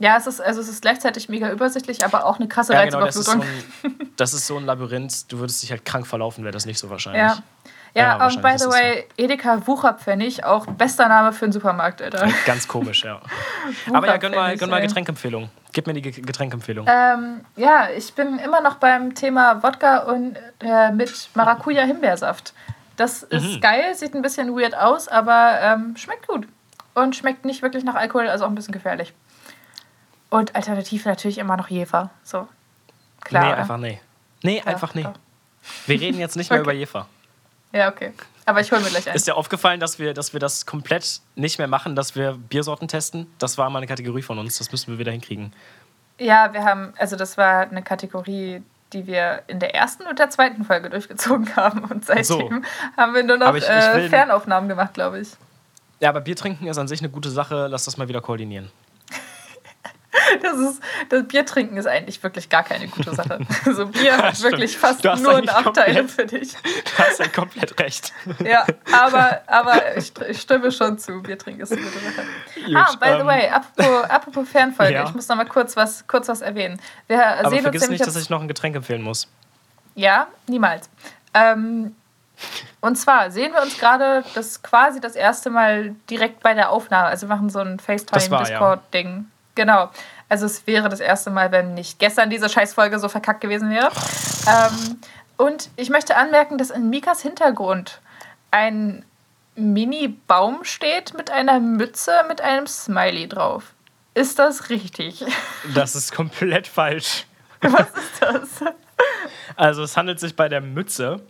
Ja, 0.02 0.16
es 0.16 0.26
ist, 0.26 0.40
also 0.40 0.60
es 0.60 0.68
ist 0.68 0.82
gleichzeitig 0.82 1.28
mega 1.28 1.48
übersichtlich, 1.50 2.04
aber 2.04 2.26
auch 2.26 2.38
eine 2.40 2.48
krasse 2.48 2.72
Ja, 2.72 2.84
genau, 2.84 3.00
das 3.00 3.14
ist, 3.14 3.26
so 3.26 3.32
Reizüberflutung. 3.38 4.00
ein, 4.00 4.10
das 4.16 4.34
ist 4.34 4.46
so 4.48 4.56
ein 4.56 4.66
Labyrinth. 4.66 5.30
Du 5.30 5.38
würdest 5.38 5.62
dich 5.62 5.70
halt 5.70 5.84
krank 5.84 6.06
verlaufen, 6.08 6.42
wäre 6.42 6.52
das 6.52 6.66
nicht 6.66 6.78
so 6.80 6.90
wahrscheinlich. 6.90 7.22
Ja. 7.22 7.38
Ja, 7.94 8.02
Ja, 8.02 8.12
und 8.14 8.20
wahrscheinlich 8.42 8.52
by 8.54 8.58
the 8.58 8.70
way, 8.70 9.04
Edeka 9.18 9.66
Wucherpfennig, 9.66 10.44
auch 10.44 10.66
bester 10.66 11.06
Name 11.08 11.32
für 11.32 11.44
einen 11.44 11.52
Supermarkt, 11.52 12.00
Alter. 12.02 12.26
Ganz 12.46 12.66
komisch, 12.66 13.04
ja. 13.04 13.20
Aber 13.92 14.06
ja, 14.06 14.16
gönn 14.16 14.34
mal, 14.34 14.56
gönn 14.56 14.70
mal. 14.70 14.80
Getränkempfehlung. 14.80 15.50
Gib 15.72 15.86
mir 15.86 15.92
die 15.94 16.02
Ge- 16.02 16.20
Getränkempfehlung. 16.22 16.86
Ähm, 16.88 17.44
ja, 17.56 17.88
ich 17.96 18.12
bin 18.14 18.38
immer 18.38 18.60
noch 18.62 18.76
beim 18.76 19.14
Thema 19.14 19.62
Wodka 19.62 19.98
und 20.04 20.36
äh, 20.60 20.90
mit 20.90 21.12
Maracuja-Himbeersaft. 21.34 22.54
Das 22.96 23.22
ist 23.22 23.56
Mhm. 23.56 23.60
geil, 23.60 23.94
sieht 23.94 24.14
ein 24.14 24.22
bisschen 24.22 24.56
weird 24.56 24.74
aus, 24.76 25.06
aber 25.08 25.58
ähm, 25.62 25.96
schmeckt 25.96 26.26
gut. 26.26 26.48
Und 26.94 27.14
schmeckt 27.16 27.44
nicht 27.44 27.62
wirklich 27.62 27.84
nach 27.84 27.94
Alkohol, 27.94 28.28
also 28.28 28.44
auch 28.44 28.48
ein 28.48 28.54
bisschen 28.54 28.72
gefährlich. 28.72 29.12
Und 30.32 30.54
alternativ 30.56 31.04
natürlich 31.04 31.36
immer 31.38 31.56
noch 31.56 31.68
Jefer. 31.68 32.10
So. 32.24 32.48
Klar. 33.20 33.42
nee, 33.44 33.48
oder? 33.50 33.56
einfach 33.58 33.76
nee. 33.78 34.00
Nee, 34.42 34.58
Ja, 34.58 34.64
einfach 34.64 34.94
nee. 34.94 35.02
doch. 35.02 35.12
Wir 35.86 36.00
reden 36.00 36.18
jetzt 36.18 36.36
nicht 36.36 36.50
mehr 36.50 36.58
Okay. 36.60 36.70
über 36.70 36.72
Jefer. 36.72 37.06
Ja, 37.72 37.88
okay. 37.88 38.12
Aber 38.46 38.60
ich 38.60 38.72
hole 38.72 38.80
mir 38.80 38.88
gleich 38.90 39.06
einen. 39.06 39.14
Ist 39.14 39.26
dir 39.26 39.36
aufgefallen, 39.36 39.78
dass 39.78 39.98
wir, 39.98 40.14
dass 40.14 40.32
wir 40.32 40.40
das 40.40 40.66
komplett 40.66 41.20
nicht 41.36 41.58
mehr 41.58 41.68
machen, 41.68 41.94
dass 41.94 42.16
wir 42.16 42.32
Biersorten 42.32 42.88
testen? 42.88 43.32
Das 43.38 43.56
war 43.58 43.70
mal 43.70 43.78
eine 43.78 43.86
Kategorie 43.86 44.22
von 44.22 44.38
uns, 44.38 44.58
das 44.58 44.72
müssen 44.72 44.90
wir 44.92 44.98
wieder 44.98 45.12
hinkriegen. 45.12 45.52
Ja, 46.18 46.52
wir 46.52 46.64
haben, 46.64 46.92
also 46.98 47.14
das 47.16 47.36
war 47.36 47.60
eine 47.62 47.82
Kategorie, 47.82 48.62
die 48.92 49.06
wir 49.06 49.42
in 49.46 49.60
der 49.60 49.74
ersten 49.74 50.02
und 50.06 50.18
der 50.18 50.30
zweiten 50.30 50.64
Folge 50.64 50.90
durchgezogen 50.90 51.54
haben. 51.56 51.84
Und 51.84 52.04
seitdem 52.04 52.24
So. 52.24 52.50
haben 52.96 53.14
wir 53.14 53.22
nur 53.22 53.36
noch 53.36 53.54
ich- 53.54 53.62
ich 53.64 53.68
äh, 53.70 54.08
Fernaufnahmen 54.08 54.68
gemacht, 54.68 54.94
glaube 54.94 55.20
ich. 55.20 55.28
Ja, 56.00 56.08
aber 56.08 56.20
Bier 56.20 56.34
trinken 56.36 56.66
ist 56.66 56.78
an 56.78 56.88
sich 56.88 57.00
eine 57.00 57.10
gute 57.10 57.30
Sache. 57.30 57.68
Lass 57.68 57.84
das 57.84 57.96
mal 57.96 58.08
wieder 58.08 58.20
koordinieren. 58.20 58.70
Das, 60.42 60.58
ist, 60.58 60.82
das 61.08 61.26
Bier 61.28 61.46
trinken 61.46 61.76
ist 61.76 61.86
eigentlich 61.86 62.22
wirklich 62.22 62.48
gar 62.48 62.62
keine 62.62 62.88
gute 62.88 63.14
Sache. 63.14 63.38
Also 63.64 63.86
Bier 63.86 64.16
hat 64.16 64.36
stimmt. 64.36 64.52
wirklich 64.52 64.76
fast 64.76 65.04
nur 65.04 65.40
Nachteile 65.42 66.00
komplett- 66.00 66.10
für 66.10 66.26
dich. 66.26 66.52
Du 66.54 66.98
hast 66.98 67.20
ja 67.20 67.28
komplett 67.28 67.78
recht. 67.78 68.12
Ja, 68.44 68.66
aber, 68.92 69.42
aber 69.46 69.96
ich, 69.96 70.12
ich 70.28 70.40
stimme 70.40 70.72
schon 70.72 70.98
zu. 70.98 71.22
Bier 71.22 71.38
trinken 71.38 71.62
ist 71.62 71.72
eine 71.72 71.80
gute 71.82 71.98
Sache. 71.98 72.26
Gut, 72.66 72.76
ah, 72.76 72.96
by 73.00 73.06
the 73.06 73.20
ähm, 73.20 73.26
way, 73.26 73.48
apropos, 73.48 74.10
apropos 74.10 74.48
Fernfolge, 74.48 74.92
Ja. 74.94 75.04
ich 75.04 75.14
muss 75.14 75.28
noch 75.28 75.36
mal 75.36 75.46
kurz 75.46 75.76
was, 75.76 76.06
kurz 76.06 76.28
was 76.28 76.40
erwähnen. 76.40 76.80
Wir 77.06 77.24
Aber 77.24 77.48
sehen 77.50 77.58
uns 77.58 77.62
vergiss 77.62 77.82
nämlich 77.82 78.00
nicht, 78.00 78.06
dass 78.06 78.16
ich 78.16 78.30
noch 78.30 78.40
ein 78.40 78.48
Getränk 78.48 78.74
empfehlen 78.76 79.02
muss. 79.02 79.28
Ja, 79.94 80.26
niemals. 80.46 80.88
Ähm, 81.34 81.94
und 82.80 82.96
zwar 82.96 83.30
sehen 83.30 83.52
wir 83.52 83.62
uns 83.62 83.78
gerade 83.78 84.24
das 84.34 84.62
quasi 84.62 85.00
das 85.00 85.14
erste 85.14 85.50
Mal 85.50 85.94
direkt 86.10 86.40
bei 86.40 86.54
der 86.54 86.70
Aufnahme. 86.70 87.06
Also 87.06 87.28
wir 87.28 87.36
machen 87.36 87.50
so 87.50 87.60
ein 87.60 87.76
ja. 87.76 87.82
FaceTime-Discord-Ding. 87.84 89.26
Genau. 89.54 89.90
Also 90.32 90.46
es 90.46 90.66
wäre 90.66 90.88
das 90.88 91.00
erste 91.00 91.28
Mal, 91.28 91.52
wenn 91.52 91.74
nicht 91.74 91.98
gestern 91.98 92.30
diese 92.30 92.48
Scheißfolge 92.48 92.98
so 92.98 93.10
verkackt 93.10 93.42
gewesen 93.42 93.68
wäre. 93.68 93.90
Ähm, 94.48 94.98
und 95.36 95.68
ich 95.76 95.90
möchte 95.90 96.16
anmerken, 96.16 96.56
dass 96.56 96.70
in 96.70 96.88
Mikas 96.88 97.20
Hintergrund 97.20 98.00
ein 98.50 99.04
Mini-Baum 99.56 100.64
steht 100.64 101.12
mit 101.12 101.30
einer 101.30 101.60
Mütze 101.60 102.12
mit 102.28 102.40
einem 102.40 102.66
Smiley 102.66 103.28
drauf. 103.28 103.74
Ist 104.14 104.38
das 104.38 104.70
richtig? 104.70 105.22
Das 105.74 105.94
ist 105.94 106.14
komplett 106.14 106.66
falsch. 106.66 107.26
Was 107.60 107.90
ist 107.90 108.22
das? 108.22 108.72
Also 109.56 109.82
es 109.82 109.98
handelt 109.98 110.18
sich 110.18 110.34
bei 110.34 110.48
der 110.48 110.62
Mütze 110.62 111.20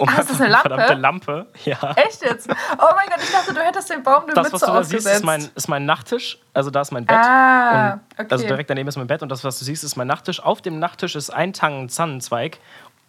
um 0.00 0.08
Ah, 0.08 0.20
ist 0.20 0.30
das 0.30 0.40
eine 0.40 0.50
Lampe? 0.50 0.68
verdammte 0.68 0.94
Lampe. 0.94 1.46
Ja. 1.64 1.78
Echt 1.96 2.22
jetzt? 2.22 2.48
Oh 2.50 2.54
mein 2.96 3.06
Gott, 3.08 3.22
ich 3.22 3.30
dachte, 3.30 3.52
du 3.54 3.60
hättest 3.60 3.90
den 3.90 4.02
Baum 4.02 4.24
eine 4.24 4.32
Das, 4.34 4.44
Mütze 4.50 4.54
was 4.54 4.60
du 4.60 4.66
da 4.72 4.82
siehst, 4.82 5.06
ist 5.06 5.24
mein, 5.24 5.48
ist 5.54 5.68
mein 5.68 5.84
Nachttisch. 5.84 6.38
Also 6.54 6.70
da 6.70 6.80
ist 6.80 6.90
mein 6.90 7.04
Bett. 7.06 7.16
Ah, 7.18 7.92
und, 7.92 8.00
okay. 8.18 8.26
Also 8.30 8.46
direkt 8.46 8.70
daneben 8.70 8.88
ist 8.88 8.96
mein 8.96 9.06
Bett 9.06 9.22
und 9.22 9.28
das, 9.28 9.44
was 9.44 9.58
du 9.58 9.64
siehst, 9.64 9.84
ist 9.84 9.96
mein 9.96 10.06
Nachttisch. 10.06 10.40
Auf 10.42 10.62
dem 10.62 10.78
Nachttisch 10.78 11.14
ist 11.16 11.30
ein 11.30 11.52
Tannenzweig 11.52 12.58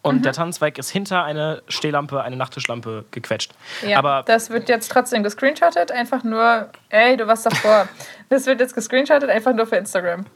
und 0.02 0.16
Mhm. 0.16 0.22
der 0.22 0.32
Tannenzweig 0.32 0.78
ist 0.78 0.90
hinter 0.90 1.24
eine 1.24 1.62
Stehlampe, 1.68 2.22
eine 2.22 2.36
Nachttischlampe 2.36 3.04
gequetscht. 3.10 3.52
ja, 3.86 3.98
Aber 3.98 4.22
das 4.26 4.50
wird 4.50 4.68
jetzt 4.68 4.90
trotzdem 4.90 5.22
gescreenshottet, 5.22 5.90
einfach 5.92 6.24
nur, 6.24 6.68
ey, 6.90 7.16
du 7.16 7.26
warst 7.26 7.46
davor. 7.46 7.88
das 8.28 8.46
wird 8.46 8.60
jetzt 8.60 8.74
gescreenshottet, 8.74 9.30
einfach 9.30 9.54
nur 9.54 9.66
für 9.66 9.76
Instagram. 9.76 10.26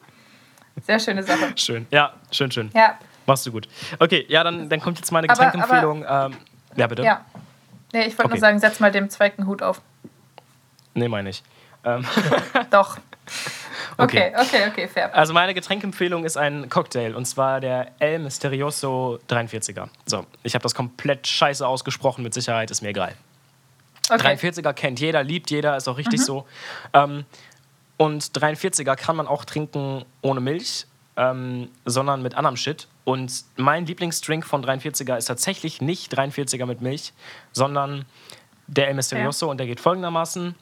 Sehr 0.82 0.98
schöne 1.00 1.22
Sache. 1.22 1.52
schön. 1.56 1.86
Ja, 1.90 2.12
schön, 2.30 2.50
schön. 2.50 2.70
Ja, 2.74 2.98
Machst 3.26 3.44
du 3.46 3.52
gut. 3.52 3.68
Okay, 3.98 4.24
ja, 4.28 4.42
dann, 4.44 4.68
dann 4.68 4.80
kommt 4.80 4.98
jetzt 4.98 5.10
meine 5.12 5.26
Getränkempfehlung. 5.26 6.04
ähm, 6.08 6.36
ja, 6.76 6.86
bitte. 6.86 7.02
ja. 7.02 7.24
Nee, 7.92 8.02
ich 8.02 8.18
wollte 8.18 8.24
Okay. 8.24 8.28
nur 8.34 8.38
sagen, 8.38 8.58
setz 8.58 8.80
mal 8.80 8.90
dem 8.92 9.08
Zweig 9.10 9.38
einen 9.38 9.46
Hut 9.46 9.62
auf. 9.62 9.80
Nee, 10.94 11.08
meine 11.08 11.30
ich. 11.30 11.42
Ähm, 11.84 12.04
Doch. 12.70 12.98
Okay. 13.98 14.30
Okay, 14.36 14.46
okay, 14.46 14.68
okay, 14.68 14.88
fair. 14.88 15.14
also 15.14 15.32
meine 15.32 15.54
Getränkempfehlung 15.54 16.26
ist 16.26 16.36
ein 16.36 16.68
Cocktail 16.68 17.14
und 17.14 17.24
zwar 17.24 17.60
der 17.60 17.92
El 17.98 18.18
Misterioso 18.18 19.18
43er. 19.30 19.88
So, 20.04 20.26
ich 20.42 20.54
habe 20.54 20.62
das 20.64 20.74
komplett 20.74 21.26
scheiße 21.26 21.66
ausgesprochen, 21.66 22.22
mit 22.22 22.34
Sicherheit 22.34 22.70
ist 22.70 22.82
mir 22.82 22.88
egal. 22.90 23.14
Okay. 24.10 24.34
43er 24.34 24.74
kennt 24.74 25.00
jeder, 25.00 25.22
liebt 25.22 25.50
jeder, 25.50 25.78
ist 25.78 25.88
auch 25.88 25.94
Mhm. 25.94 25.98
richtig 25.98 26.20
so. 26.22 26.46
Ähm, 26.92 27.24
und 27.96 28.22
43er 28.38 28.96
kann 28.96 29.16
man 29.16 29.26
auch 29.26 29.46
trinken 29.46 30.04
ohne 30.20 30.40
Milch, 30.40 30.84
ähm, 31.16 31.70
sondern 31.84 32.22
mit 32.22 32.34
anderem 32.34 32.56
Shit. 32.56 32.88
Und 33.04 33.44
mein 33.56 33.86
Lieblingsdrink 33.86 34.44
von 34.44 34.64
43er 34.64 35.16
ist 35.16 35.26
tatsächlich 35.26 35.80
nicht 35.80 36.12
43er 36.16 36.66
mit 36.66 36.80
Milch, 36.80 37.12
sondern 37.52 38.04
Der 38.68 38.88
El 38.88 38.94
Misterioso 38.94 39.48
und 39.48 39.58
der 39.58 39.66
geht 39.66 39.78
folgendermaßen. 39.78 40.56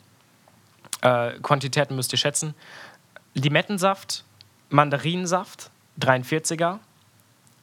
Äh, 1.00 1.32
Quantitäten 1.42 1.96
müsst 1.96 2.12
ihr 2.12 2.18
schätzen. 2.18 2.54
Limettensaft, 3.32 4.24
Mandarinensaft, 4.68 5.70
43er, 6.00 6.80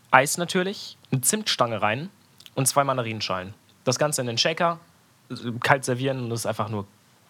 Eis 0.10 0.38
natürlich, 0.38 0.98
eine 1.12 1.22
Zimtstange 1.22 1.82
rein 1.82 2.10
und 2.56 2.68
zwei 2.68 2.84
Mandarinenschalen. 2.84 3.54
Das 3.84 4.00
Ganze 4.00 4.22
in 4.22 4.28
den 4.28 4.38
Shaker, 4.38 4.80
kalt 5.62 5.86
servieren 5.86 6.24
und 6.24 6.30
das 6.30 6.42
ist 6.42 6.46
einfach 6.46 6.70
nur 6.70 6.86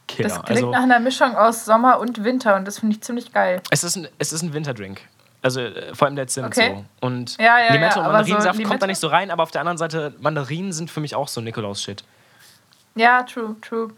Killer. 0.08 0.30
Das 0.30 0.42
klingt 0.44 0.60
also, 0.60 0.72
nach 0.72 0.84
einer 0.84 1.00
Mischung 1.00 1.36
aus 1.36 1.66
Sommer 1.66 2.00
und 2.00 2.24
Winter 2.24 2.56
und 2.56 2.66
das 2.66 2.80
finde 2.80 2.96
ich 2.96 3.02
ziemlich 3.02 3.32
geil. 3.32 3.62
Es 3.70 3.84
ist 3.84 3.96
ein, 3.96 4.08
es 4.18 4.34
ist 4.34 4.42
ein 4.42 4.54
Winterdrink. 4.54 5.02
Also 5.42 5.62
äh, 5.62 5.94
vor 5.96 6.08
allem 6.08 6.16
der 6.16 6.28
Zimt 6.28 6.48
Okay. 6.48 6.76
so. 7.02 7.06
Und 7.08 7.38
Ja, 7.38 7.60
ja, 7.60 7.74
Limette 7.74 7.96
ja, 7.96 8.02
und 8.02 8.06
aber 8.06 8.14
Mandarinensaft 8.14 8.60
so 8.60 8.64
kommt 8.68 8.82
da 8.82 8.88
nicht 8.88 9.00
so 9.00 9.08
rein, 9.08 9.32
aber 9.32 9.44
auf 9.44 9.52
der 9.52 9.62
anderen 9.62 9.78
Seite, 9.78 10.14
Mandarinen 10.20 10.72
sind 10.72 10.92
für 10.92 11.00
mich 11.00 11.16
auch 11.16 11.28
so 11.28 11.42
Nikolaus-Shit. 11.42 12.04
Ja, 12.96 13.24
true, 13.24 13.56
true. 13.62 13.90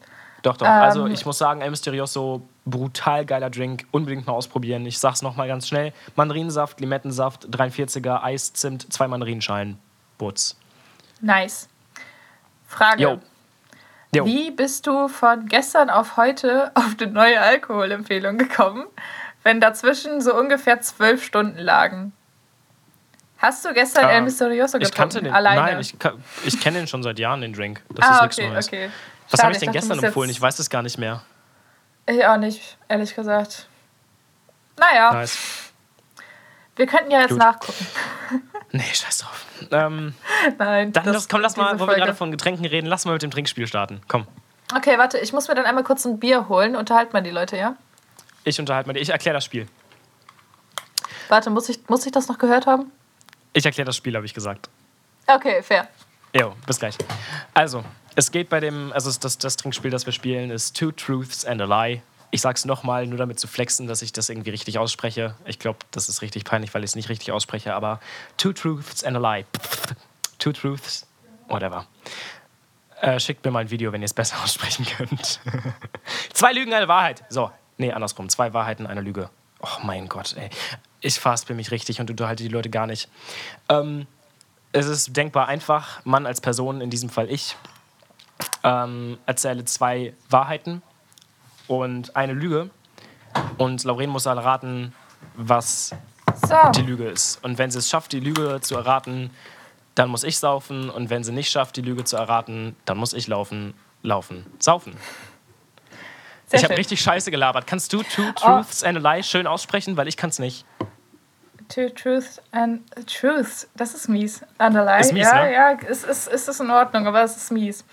Doch, 0.43 0.57
doch. 0.57 0.67
Ähm, 0.67 0.71
also 0.71 1.07
ich 1.07 1.25
muss 1.25 1.37
sagen, 1.37 1.61
El 1.61 1.69
Misterioso, 1.71 2.47
brutal 2.65 3.25
geiler 3.25 3.49
Drink. 3.49 3.85
Unbedingt 3.91 4.27
mal 4.27 4.33
ausprobieren. 4.33 4.85
Ich 4.85 4.99
sag's 4.99 5.21
nochmal 5.21 5.47
ganz 5.47 5.67
schnell. 5.67 5.93
Mandarinensaft, 6.15 6.79
Limettensaft, 6.79 7.47
43er, 7.47 8.21
Eis, 8.23 8.53
Zimt, 8.53 8.91
zwei 8.93 9.07
Mandarinenschalen. 9.07 9.77
Butz. 10.17 10.57
Nice. 11.21 11.69
Frage. 12.67 13.01
Jo. 13.03 13.19
Jo. 14.15 14.25
Wie 14.25 14.51
bist 14.51 14.85
du 14.85 15.07
von 15.07 15.47
gestern 15.47 15.89
auf 15.89 16.17
heute 16.17 16.71
auf 16.75 16.95
die 16.95 17.07
neue 17.07 17.39
Alkoholempfehlung 17.41 18.37
gekommen, 18.37 18.85
wenn 19.43 19.59
dazwischen 19.59 20.21
so 20.21 20.33
ungefähr 20.35 20.81
zwölf 20.81 21.23
Stunden 21.23 21.59
lagen? 21.59 22.13
Hast 23.37 23.65
du 23.65 23.73
gestern 23.73 24.05
Ah, 24.05 24.11
El 24.11 24.21
Misterioso 24.21 24.77
getrunken? 24.79 24.83
Ich 24.85 24.91
kannte 24.95 25.21
den. 25.21 25.33
Alleine? 25.33 25.61
Nein, 25.61 25.79
ich, 25.81 25.95
ich 26.45 26.59
kenne 26.61 26.77
den 26.79 26.87
schon 26.87 27.03
seit 27.03 27.19
Jahren, 27.19 27.41
den 27.41 27.51
Drink. 27.53 27.81
Das 27.93 28.07
ah, 28.07 28.15
ist 28.15 28.21
nichts 28.21 28.37
okay, 28.39 28.49
Neues. 28.49 28.67
okay. 28.67 28.89
Was 29.29 29.43
habe 29.43 29.51
ich 29.51 29.59
denn 29.59 29.67
dachte, 29.67 29.79
gestern 29.79 30.03
empfohlen? 30.03 30.29
Ich 30.29 30.39
weiß 30.39 30.59
es 30.59 30.69
gar 30.69 30.81
nicht 30.81 30.97
mehr. 30.97 31.21
Ich 32.05 32.25
auch 32.25 32.37
nicht, 32.37 32.77
ehrlich 32.87 33.15
gesagt. 33.15 33.67
Naja, 34.77 35.11
Nice. 35.13 35.37
wir 36.75 36.87
könnten 36.87 37.11
ja 37.11 37.21
jetzt 37.21 37.29
Gut. 37.31 37.39
nachgucken. 37.39 37.87
Nee, 38.75 38.81
scheiß 38.91 39.19
drauf. 39.19 39.45
Ähm, 39.69 40.15
Nein, 40.57 40.91
dann 40.93 41.05
das- 41.05 41.29
komm, 41.29 41.41
lass 41.41 41.57
mal, 41.57 41.79
wo 41.79 41.85
wir 41.85 41.93
gerade 41.93 42.15
von 42.15 42.31
Getränken 42.31 42.65
reden, 42.65 42.87
lass 42.87 43.05
mal 43.05 43.11
mit 43.11 43.21
dem 43.21 43.29
Trinkspiel 43.29 43.67
starten. 43.67 44.01
Komm. 44.07 44.25
Okay, 44.75 44.97
warte, 44.97 45.19
ich 45.19 45.31
muss 45.31 45.47
mir 45.47 45.53
dann 45.53 45.65
einmal 45.65 45.83
kurz 45.83 46.05
ein 46.05 46.17
Bier 46.17 46.49
holen. 46.49 46.75
Unterhalt 46.75 47.13
mal 47.13 47.21
die 47.21 47.29
Leute, 47.29 47.55
ja? 47.55 47.75
Ich 48.43 48.59
unterhalte 48.59 48.87
mal. 48.87 48.97
Ich 48.97 49.09
erkläre 49.09 49.35
das 49.35 49.45
Spiel. 49.45 49.67
Warte, 51.29 51.49
muss 51.49 51.69
ich, 51.69 51.79
muss 51.87 52.05
ich 52.05 52.11
das 52.11 52.27
noch 52.27 52.37
gehört 52.37 52.65
haben? 52.65 52.91
Ich 53.53 53.65
erkläre 53.65 53.85
das 53.85 53.97
Spiel, 53.97 54.15
habe 54.15 54.25
ich 54.25 54.33
gesagt. 54.33 54.69
Okay, 55.27 55.63
fair. 55.63 55.87
Jo, 56.35 56.53
bis 56.65 56.79
gleich. 56.79 56.95
Also, 57.53 57.83
es 58.15 58.31
geht 58.31 58.49
bei 58.49 58.59
dem, 58.59 58.91
also 58.93 59.11
das, 59.19 59.37
das 59.37 59.55
Trinkspiel, 59.55 59.91
das 59.91 60.05
wir 60.05 60.13
spielen, 60.13 60.51
ist 60.51 60.75
Two 60.75 60.91
Truths 60.91 61.45
and 61.45 61.61
a 61.61 61.65
Lie. 61.65 62.01
Ich 62.31 62.41
sag's 62.41 62.65
nochmal, 62.65 63.05
nur 63.05 63.19
damit 63.19 63.39
zu 63.39 63.47
flexen, 63.47 63.87
dass 63.87 64.01
ich 64.01 64.11
das 64.11 64.29
irgendwie 64.29 64.49
richtig 64.49 64.79
ausspreche. 64.79 65.35
Ich 65.45 65.59
glaube, 65.59 65.79
das 65.91 66.09
ist 66.09 66.23
richtig 66.23 66.45
peinlich, 66.45 66.73
weil 66.73 66.83
ich 66.83 66.91
es 66.91 66.95
nicht 66.95 67.09
richtig 67.09 67.31
ausspreche, 67.31 67.75
aber 67.75 67.99
Two 68.37 68.53
Truths 68.53 69.03
and 69.03 69.15
a 69.17 69.19
Lie. 69.19 69.45
Two 70.39 70.51
Truths, 70.51 71.07
whatever. 71.47 71.85
Äh, 73.01 73.19
schickt 73.19 73.45
mir 73.45 73.51
mal 73.51 73.59
ein 73.59 73.69
Video, 73.69 73.91
wenn 73.91 74.01
ihr 74.01 74.05
es 74.05 74.13
besser 74.13 74.37
aussprechen 74.43 74.85
könnt. 74.85 75.39
Zwei 76.33 76.53
Lügen, 76.53 76.73
eine 76.73 76.87
Wahrheit. 76.87 77.23
So, 77.29 77.51
nee, 77.77 77.91
andersrum. 77.91 78.29
Zwei 78.29 78.53
Wahrheiten, 78.53 78.87
eine 78.87 79.01
Lüge. 79.01 79.29
Oh 79.61 79.83
mein 79.83 80.07
Gott, 80.07 80.35
ey. 80.37 80.49
Ich 81.01 81.19
verhaspel 81.19 81.55
mich 81.55 81.71
richtig 81.71 81.99
und 81.99 82.09
unterhalte 82.09 82.43
die 82.43 82.49
Leute 82.49 82.69
gar 82.69 82.87
nicht. 82.87 83.09
Ähm, 83.69 84.07
es 84.71 84.87
ist 84.87 85.15
denkbar 85.15 85.47
einfach. 85.47 86.03
Mann 86.05 86.25
als 86.25 86.41
Person, 86.41 86.81
in 86.81 86.89
diesem 86.89 87.09
Fall 87.09 87.29
ich, 87.29 87.55
ähm, 88.63 89.17
erzähle 89.25 89.65
zwei 89.65 90.13
Wahrheiten 90.29 90.81
und 91.67 92.15
eine 92.15 92.33
Lüge. 92.33 92.69
Und 93.57 93.83
Lauren 93.83 94.09
muss 94.09 94.25
erraten, 94.25 94.93
was 95.35 95.95
So, 96.47 96.55
die 96.75 96.81
Lüge 96.81 97.05
ist. 97.05 97.43
Und 97.43 97.57
wenn 97.57 97.71
sie 97.71 97.79
es 97.79 97.89
schafft, 97.89 98.11
die 98.11 98.19
Lüge 98.19 98.59
zu 98.61 98.75
erraten, 98.75 99.31
dann 99.95 100.09
muss 100.09 100.23
ich 100.23 100.37
saufen. 100.37 100.89
Und 100.89 101.09
wenn 101.09 101.23
sie 101.23 101.31
nicht 101.31 101.49
schafft, 101.49 101.77
die 101.77 101.81
Lüge 101.81 102.03
zu 102.03 102.17
erraten, 102.17 102.75
dann 102.85 102.97
muss 102.97 103.13
ich 103.13 103.27
laufen, 103.27 103.73
laufen, 104.01 104.45
saufen. 104.59 104.95
Sehr 106.53 106.59
ich 106.59 106.69
habe 106.69 106.77
richtig 106.77 107.01
scheiße 107.01 107.31
gelabert. 107.31 107.67
Kannst 107.67 107.91
du 107.93 108.03
Two 108.03 108.31
Truths 108.35 108.83
and 108.83 109.03
a 109.03 109.15
Lie 109.15 109.23
schön 109.23 109.47
aussprechen? 109.47 109.97
Weil 109.97 110.07
ich 110.07 110.17
kann 110.17 110.29
es 110.29 110.39
nicht. 110.39 110.65
Two 111.69 111.89
Truths 111.89 112.41
and 112.51 112.81
Truths. 113.07 113.67
Das 113.75 113.93
ist 113.93 114.07
mies. 114.07 114.41
Underline. 114.59 115.01
Ist 115.01 115.13
mies, 115.13 115.23
ja, 115.23 115.43
ne? 115.43 115.53
ja, 115.53 115.77
es 115.89 116.03
ist, 116.03 116.27
ist, 116.27 116.47
ist 116.47 116.59
in 116.59 116.69
Ordnung, 116.69 117.07
aber 117.07 117.23
es 117.23 117.35
ist 117.35 117.51
mies. 117.51 117.83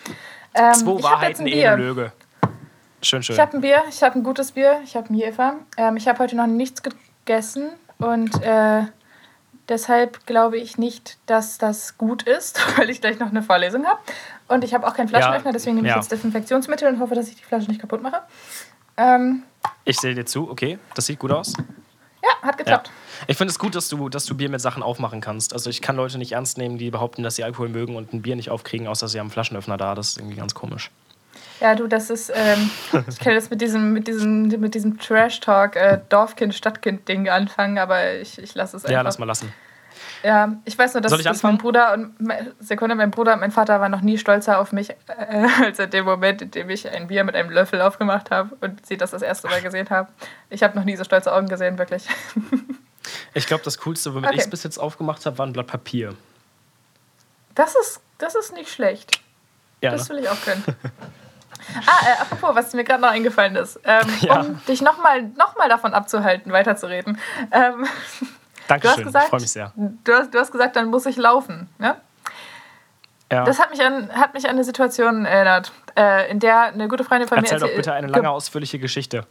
Ähm, 0.55 0.75
Zwei 0.75 1.03
Wahrheiten, 1.03 1.46
ein 1.46 1.53
eine. 1.53 1.77
Lüge. 1.77 2.12
Schön, 3.03 3.23
schön. 3.23 3.35
Ich 3.35 3.40
habe 3.40 3.57
ein 3.57 3.61
Bier, 3.61 3.83
ich 3.88 4.03
habe 4.03 4.18
ein 4.18 4.23
gutes 4.23 4.53
Bier, 4.53 4.81
ich 4.85 4.96
habe 4.96 5.12
ein 5.12 5.14
Jefer. 5.14 5.57
Ähm, 5.77 5.96
ich 5.96 6.07
habe 6.07 6.18
heute 6.18 6.37
noch 6.37 6.46
nichts 6.46 6.83
gegessen 6.83 7.70
und 7.99 8.42
äh, 8.42 8.83
deshalb 9.68 10.27
glaube 10.27 10.59
ich 10.59 10.77
nicht, 10.77 11.16
dass 11.27 11.57
das 11.57 11.96
gut 11.96 12.25
ist, 12.25 12.61
weil 12.79 12.90
ich 12.90 13.01
gleich 13.01 13.18
noch 13.18 13.31
eine 13.31 13.42
Vorlesung 13.42 13.87
habe. 13.87 14.01
Und 14.51 14.65
ich 14.65 14.75
habe 14.75 14.85
auch 14.87 14.95
keinen 14.95 15.09
Flaschenöffner, 15.09 15.53
deswegen 15.53 15.77
nehme 15.77 15.87
ich 15.87 15.95
ja. 15.95 16.01
jetzt 16.01 16.11
Desinfektionsmittel 16.11 16.89
und 16.89 16.99
hoffe, 16.99 17.15
dass 17.15 17.29
ich 17.29 17.37
die 17.37 17.45
Flasche 17.45 17.69
nicht 17.69 17.81
kaputt 17.81 18.03
mache. 18.03 18.21
Ähm, 18.97 19.45
Ich 19.85 19.99
sehe 20.01 20.13
dir 20.13 20.27
zu, 20.27 20.51
okay, 20.51 20.79
das 20.95 21.07
sieht 21.07 21.21
gut 21.21 21.31
aus. 21.31 21.53
ja, 22.23 22.31
hat 22.43 22.55
Ja. 22.55 22.57
geklappt. 22.57 22.91
Ich 23.29 23.37
finde 23.37 23.53
es 23.53 23.61
gut, 23.61 23.77
dass 23.77 23.89
du, 23.89 24.09
dass 24.09 24.27
du 24.27 24.35
Bier 24.37 24.49
mit 24.51 24.61
Sachen 24.61 24.83
aufmachen 24.83 25.21
kannst. 25.21 25.53
Also 25.53 25.71
ich 25.71 25.81
kann 25.81 25.95
Leute 25.95 26.19
nicht 26.19 26.33
ernst 26.33 26.59
nehmen, 26.59 26.79
die 26.79 26.91
behaupten, 26.91 27.23
dass 27.23 27.37
sie 27.37 27.45
Alkohol 27.45 27.69
mögen 27.69 27.95
und 27.95 28.13
ein 28.13 28.23
Bier 28.23 28.35
nicht 28.35 28.51
aufkriegen, 28.51 28.89
außer 28.89 29.07
sie 29.07 29.21
haben 29.21 29.27
einen 29.27 29.31
Flaschenöffner 29.31 29.77
da. 29.77 29.95
Das 29.95 30.09
ist 30.09 30.19
irgendwie 30.19 30.37
ganz 30.37 30.53
komisch. 30.53 30.91
Ja, 31.61 31.77
du, 31.77 31.87
das 31.87 32.11
ist, 32.11 32.33
ähm, 32.35 32.71
ich 33.09 33.21
kann 33.21 33.35
jetzt 33.35 33.51
mit 33.53 33.61
diesem, 33.61 33.93
mit 33.93 34.09
diesem, 34.09 34.49
mit 34.49 34.75
diesem 34.75 34.99
Trash-Talk 34.99 35.77
äh, 35.77 36.01
Dorfkind-Stadtkind-Ding 36.09 37.29
anfangen, 37.29 37.79
aber 37.79 38.15
ich, 38.15 38.39
ich 38.39 38.55
lasse 38.55 38.79
es 38.79 38.85
einfach. 38.85 38.95
Ja, 38.95 39.03
lass 39.03 39.19
mal 39.19 39.27
lassen. 39.27 39.53
Ja, 40.22 40.52
ich 40.64 40.76
weiß 40.78 40.94
nur, 40.94 41.00
dass, 41.00 41.11
Soll 41.11 41.20
ich 41.20 41.26
dass 41.26 41.42
mein? 41.42 41.56
Bruder 41.59 41.94
und 41.94 42.20
mein, 42.20 42.52
Sekunde, 42.61 42.94
mein 42.94 43.11
Bruder 43.11 43.33
und 43.35 43.40
mein 43.40 43.52
Vater 43.52 43.80
waren 43.80 43.90
noch 43.90 44.02
nie 44.02 44.18
stolzer 44.18 44.59
auf 44.59 44.72
mich, 44.72 44.90
äh, 44.90 44.94
als 45.64 45.78
in 45.78 45.90
dem 45.90 46.04
Moment, 46.04 46.42
in 46.42 46.50
dem 46.50 46.68
ich 46.70 46.88
ein 46.90 47.06
Bier 47.09 47.24
mit 47.24 47.35
einem 47.35 47.50
Löffel 47.50 47.80
aufgemacht 47.80 48.30
habe 48.30 48.54
und 48.61 48.85
sie 48.87 48.96
das 48.96 49.12
das 49.12 49.22
erste 49.22 49.48
Mal 49.48 49.62
gesehen 49.62 49.88
haben. 49.90 50.09
Ich 50.50 50.62
habe 50.62 50.76
noch 50.78 50.85
nie 50.85 50.96
so 50.96 51.04
stolze 51.04 51.33
Augen 51.33 51.48
gesehen, 51.48 51.78
wirklich. 51.78 52.06
Ich 53.33 53.46
glaube, 53.46 53.64
das 53.64 53.78
Coolste, 53.78 54.12
womit 54.14 54.26
Okay. 54.26 54.37
ich 54.37 54.42
es 54.42 54.50
bis 54.50 54.62
jetzt 54.62 54.78
aufgemacht 54.78 55.24
habe, 55.24 55.38
war 55.38 55.46
ein 55.46 55.52
Blatt 55.52 55.66
Papier. 55.68 56.14
Das 57.54 57.74
ist, 57.74 58.00
das 58.18 58.35
ist 58.35 58.52
nicht 58.52 58.70
schlecht. 58.70 59.20
Ja, 59.80 59.90
Das 59.92 60.09
ne? 60.09 60.14
will 60.16 60.22
ich 60.24 60.28
auch 60.28 60.40
können. 60.42 60.62
ah, 61.87 62.06
äh, 62.06 62.20
apropos, 62.20 62.54
was 62.54 62.72
mir 62.74 62.85
gerade 62.85 63.00
noch 63.02 63.11
eingefallen 63.11 63.56
ist, 63.56 63.80
ähm, 63.85 64.06
Ja. 64.20 64.40
um 64.40 64.61
dich 64.66 64.83
nochmal 64.83 65.22
noch 65.22 65.56
mal 65.56 65.68
davon 65.68 65.94
abzuhalten, 65.94 66.52
weiterzureden. 66.52 67.18
Ähm, 67.50 67.87
du 68.70 68.74
hast 68.88 68.98
Dankeschön, 68.98 69.00
ich 69.00 69.06
gesagt, 69.06 69.28
freue 69.28 69.40
mich 69.40 69.50
sehr. 69.52 69.72
Du 70.04 70.12
hast, 70.12 70.33
du 70.35 70.38
hast 70.38 70.52
gesagt, 70.52 70.76
dann 70.76 70.88
muss 70.88 71.06
ich 71.06 71.16
laufen. 71.16 71.68
Ne? 71.78 71.96
Ja. 73.33 73.44
Das 73.44 73.61
hat 73.61 73.70
mich, 73.70 73.83
an, 73.85 74.11
hat 74.12 74.35
mich 74.35 74.44
an 74.44 74.50
eine 74.50 74.64
Situation 74.64 75.24
erinnert, 75.24 75.72
äh, 75.96 76.30
in 76.30 76.40
der 76.40 76.62
eine 76.62 76.88
gute 76.88 77.04
Freundin 77.04 77.28
von 77.28 77.38
Erzähl 77.38 77.56
mir 77.56 77.61
doch 77.61 77.66
erzähl- 77.68 77.76
bitte 77.76 77.92
eine 77.92 78.06
ge- 78.09 78.16
lange, 78.16 78.30
ausführliche 78.30 78.78
Geschichte. 78.80 79.24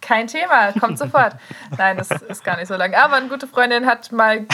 Kein 0.00 0.26
Thema, 0.26 0.72
kommt 0.72 0.98
sofort. 0.98 1.34
Nein, 1.76 1.98
das 1.98 2.10
ist 2.10 2.42
gar 2.44 2.56
nicht 2.56 2.68
so 2.68 2.76
lang. 2.76 2.94
Aber 2.94 3.16
eine 3.16 3.28
gute 3.28 3.46
Freundin 3.46 3.84
hat 3.86 4.10
mal 4.12 4.46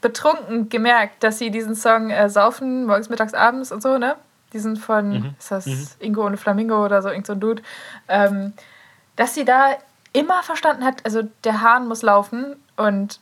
betrunken 0.00 0.70
gemerkt, 0.70 1.22
dass 1.22 1.38
sie 1.38 1.50
diesen 1.50 1.74
Song 1.74 2.10
äh, 2.10 2.30
saufen, 2.30 2.86
morgens, 2.86 3.10
mittags, 3.10 3.34
abends 3.34 3.70
und 3.70 3.82
so, 3.82 3.98
ne? 3.98 4.16
Diesen 4.54 4.76
von, 4.76 5.10
Mhm. 5.10 5.34
ist 5.38 5.50
das 5.50 5.66
Ingo 6.00 6.24
und 6.26 6.38
Flamingo 6.38 6.82
oder 6.84 7.02
so, 7.02 7.10
irgend 7.10 7.26
so 7.26 7.34
ein 7.34 7.40
Dude. 7.40 7.62
Ähm, 8.08 8.54
dass 9.16 9.34
sie 9.34 9.44
da 9.44 9.76
immer 10.14 10.42
verstanden 10.42 10.84
hat, 10.84 11.04
also 11.04 11.22
der 11.44 11.60
Hahn 11.60 11.86
muss 11.86 12.00
laufen 12.02 12.56
und 12.76 13.20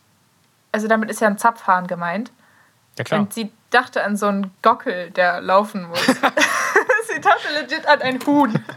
also 0.73 0.89
damit 0.89 1.11
ist 1.11 1.21
ja 1.21 1.29
ein 1.29 1.39
Zapfhahn 1.39 1.87
gemeint. 1.87 2.33
Ja, 2.99 3.05
klar. 3.05 3.21
Und 3.21 3.33
sie 3.33 3.53
dachte 3.71 4.03
an 4.03 4.17
so 4.17 4.27
einen 4.27 4.53
Gockel, 4.63 5.11
der 5.11 5.41
laufen 5.41 5.85
muss. 5.85 6.05
sie 7.09 7.21
dachte 7.21 7.53
legit 7.61 7.87
an 7.87 8.03
ein 8.03 8.19
Huhn. 8.27 8.65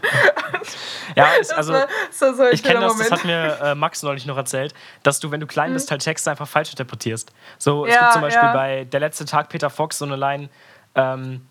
Ja, 1.14 1.26
ist, 1.34 1.50
Das 1.50 1.58
also, 1.58 1.74
so, 2.10 2.32
so 2.32 2.48
ich 2.48 2.62
kenne 2.62 2.80
das, 2.80 2.96
das 2.96 3.10
hat 3.10 3.24
mir 3.24 3.58
äh, 3.62 3.74
Max 3.74 4.02
neulich 4.02 4.24
noch 4.24 4.36
erzählt, 4.38 4.72
dass 5.02 5.20
du, 5.20 5.30
wenn 5.30 5.40
du 5.40 5.46
klein 5.46 5.74
bist, 5.74 5.90
halt 5.90 6.02
Texte 6.02 6.30
einfach 6.30 6.48
falsch 6.48 6.70
interpretierst. 6.70 7.30
So, 7.58 7.84
es 7.84 7.92
Ja, 7.92 8.00
gibt 8.00 8.12
zum 8.14 8.22
Beispiel 8.22 8.42
ja. 8.42 8.52
bei 8.54 8.84
Der 8.84 9.00
letzte 9.00 9.26
Tag 9.26 9.50
Peter 9.50 9.68
Fox 9.68 9.98
so 9.98 10.06
eine 10.06 10.16
Line, 10.16 10.48
ähm, 10.94 11.46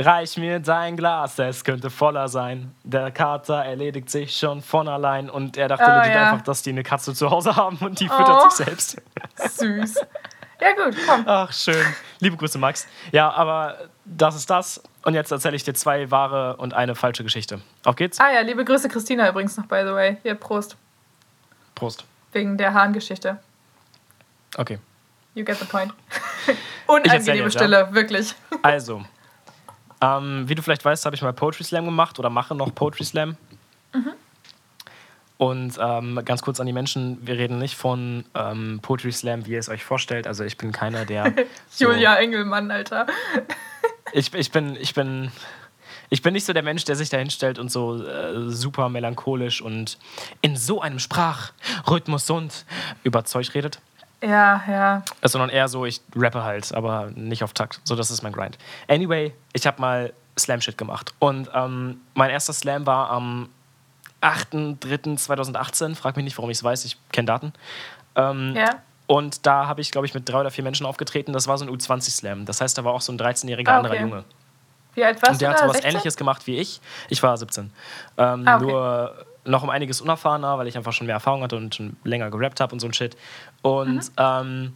Reich 0.00 0.36
mir 0.36 0.60
dein 0.60 0.96
Glas, 0.96 1.38
es 1.40 1.64
könnte 1.64 1.90
voller 1.90 2.28
sein. 2.28 2.72
Der 2.84 3.10
Kater 3.10 3.64
erledigt 3.64 4.08
sich 4.10 4.36
schon 4.36 4.62
von 4.62 4.86
allein. 4.86 5.28
Und 5.28 5.56
er 5.56 5.66
dachte 5.66 5.84
Oh, 5.88 5.98
legit 5.98 6.14
ja. 6.14 6.30
einfach, 6.30 6.44
dass 6.44 6.62
die 6.62 6.70
eine 6.70 6.84
Katze 6.84 7.14
zu 7.14 7.30
Hause 7.30 7.56
haben 7.56 7.78
und 7.78 7.98
die 7.98 8.08
füttert 8.08 8.28
Oh. 8.44 8.48
sich 8.48 8.64
selbst. 8.66 9.02
Süß. 9.58 9.96
Ja, 10.60 10.72
gut, 10.84 10.96
komm. 11.06 11.24
Ach, 11.26 11.52
schön. 11.52 11.84
Liebe 12.20 12.36
Grüße, 12.36 12.58
Max. 12.58 12.86
Ja, 13.10 13.30
aber 13.30 13.76
das 14.04 14.36
ist 14.36 14.48
das. 14.50 14.80
Und 15.04 15.14
jetzt 15.14 15.32
erzähle 15.32 15.56
ich 15.56 15.64
dir 15.64 15.74
zwei 15.74 16.10
wahre 16.12 16.56
und 16.56 16.74
eine 16.74 16.94
falsche 16.94 17.24
Geschichte. 17.24 17.60
Auf 17.84 17.96
geht's? 17.96 18.20
Ah 18.20 18.30
ja, 18.32 18.40
liebe 18.40 18.64
Grüße 18.64 18.88
Christina 18.88 19.28
übrigens 19.28 19.56
noch, 19.56 19.66
by 19.66 19.82
the 19.84 19.92
way. 19.92 20.16
Hier, 20.22 20.34
Prost. 20.36 20.76
Prost. 21.74 22.04
Wegen 22.32 22.56
der 22.56 22.72
Hahngeschichte. 22.74 23.38
Okay. 24.56 24.78
You 25.34 25.44
get 25.44 25.58
the 25.58 25.64
point. 25.64 25.92
Unangenehme 26.86 27.44
jetzt, 27.44 27.54
ja. 27.54 27.60
Stille, 27.60 27.88
wirklich. 27.92 28.34
Also, 28.62 29.02
Ähm, 30.00 30.48
wie 30.48 30.54
du 30.54 30.62
vielleicht 30.62 30.84
weißt, 30.84 31.04
habe 31.06 31.16
ich 31.16 31.22
mal 31.22 31.32
Poetry 31.32 31.64
Slam 31.64 31.84
gemacht 31.84 32.18
oder 32.18 32.30
mache 32.30 32.54
noch 32.54 32.74
Poetry 32.74 33.04
Slam. 33.04 33.36
Mhm. 33.92 34.12
Und 35.38 35.78
ähm, 35.80 36.20
ganz 36.24 36.42
kurz 36.42 36.58
an 36.58 36.66
die 36.66 36.72
Menschen, 36.72 37.24
wir 37.24 37.38
reden 37.38 37.58
nicht 37.58 37.76
von 37.76 38.24
ähm, 38.34 38.80
Poetry 38.82 39.12
Slam, 39.12 39.46
wie 39.46 39.52
ihr 39.52 39.60
es 39.60 39.68
euch 39.68 39.84
vorstellt. 39.84 40.26
Also 40.26 40.42
ich 40.42 40.56
bin 40.56 40.72
keiner, 40.72 41.04
der... 41.04 41.32
Julia 41.78 42.16
Engelmann, 42.16 42.70
Alter. 42.72 43.06
ich, 44.12 44.34
ich, 44.34 44.50
bin, 44.50 44.76
ich, 44.80 44.94
bin, 44.94 45.30
ich 46.10 46.22
bin 46.22 46.32
nicht 46.32 46.44
so 46.44 46.52
der 46.52 46.64
Mensch, 46.64 46.84
der 46.84 46.96
sich 46.96 47.08
da 47.08 47.18
hinstellt 47.18 47.60
und 47.60 47.70
so 47.70 48.04
äh, 48.04 48.50
super 48.50 48.88
melancholisch 48.88 49.62
und 49.62 49.98
in 50.42 50.56
so 50.56 50.80
einem 50.80 50.98
Sprachrhythmus 50.98 52.28
und 52.30 52.64
über 53.04 53.24
Zeug 53.24 53.54
redet. 53.54 53.80
Ja, 54.22 54.62
ja. 54.68 55.02
Sondern 55.22 55.50
eher 55.50 55.68
so, 55.68 55.86
ich 55.86 56.00
rappe 56.16 56.42
halt, 56.42 56.74
aber 56.74 57.10
nicht 57.14 57.44
auf 57.44 57.52
Takt. 57.52 57.80
So, 57.84 57.94
das 57.94 58.10
ist 58.10 58.22
mein 58.22 58.32
Grind. 58.32 58.58
Anyway, 58.88 59.32
ich 59.52 59.66
habe 59.66 59.80
mal 59.80 60.12
Slam-Shit 60.38 60.76
gemacht. 60.76 61.14
Und 61.18 61.48
ähm, 61.54 62.00
mein 62.14 62.30
erster 62.30 62.52
Slam 62.52 62.86
war 62.86 63.10
am 63.10 63.48
8.3.2018. 64.22 65.94
Frag 65.94 66.16
mich 66.16 66.24
nicht, 66.24 66.36
warum 66.38 66.50
ich 66.50 66.58
es 66.58 66.64
weiß, 66.64 66.84
ich 66.84 66.96
kenne 67.12 67.26
Daten. 67.26 67.52
Ähm, 68.16 68.54
ja. 68.56 68.82
Und 69.06 69.46
da 69.46 69.66
habe 69.66 69.80
ich, 69.80 69.90
glaube 69.90 70.06
ich, 70.06 70.14
mit 70.14 70.28
drei 70.28 70.40
oder 70.40 70.50
vier 70.50 70.64
Menschen 70.64 70.84
aufgetreten. 70.84 71.32
Das 71.32 71.46
war 71.46 71.56
so 71.56 71.64
ein 71.64 71.70
U20-Slam. 71.70 72.44
Das 72.44 72.60
heißt, 72.60 72.76
da 72.76 72.84
war 72.84 72.92
auch 72.92 73.00
so 73.00 73.12
ein 73.12 73.18
13-jähriger 73.18 73.68
ah, 73.70 73.78
okay. 73.78 73.86
anderer 73.86 74.00
Junge. 74.00 74.24
Wie 74.94 75.04
alt 75.04 75.22
warst 75.22 75.32
Und 75.32 75.40
der 75.40 75.50
du 75.50 75.54
hat 75.54 75.60
da? 75.60 75.66
sowas 75.66 75.76
16? 75.76 75.90
ähnliches 75.90 76.16
gemacht 76.16 76.46
wie 76.46 76.56
ich. 76.58 76.80
Ich 77.08 77.22
war 77.22 77.36
17. 77.36 77.72
Ähm, 78.16 78.42
Ah, 78.46 78.56
okay. 78.56 78.66
Nur 78.66 79.26
noch 79.48 79.62
um 79.62 79.70
einiges 79.70 80.00
unerfahrener, 80.00 80.58
weil 80.58 80.66
ich 80.68 80.76
einfach 80.76 80.92
schon 80.92 81.06
mehr 81.06 81.14
Erfahrung 81.14 81.42
hatte 81.42 81.56
und 81.56 81.74
schon 81.74 81.96
länger 82.04 82.30
gerappt 82.30 82.60
habe 82.60 82.72
und 82.72 82.80
so 82.80 82.86
ein 82.86 82.92
Shit. 82.92 83.16
Und 83.62 83.94
Mhm. 83.96 84.00
ähm, 84.16 84.72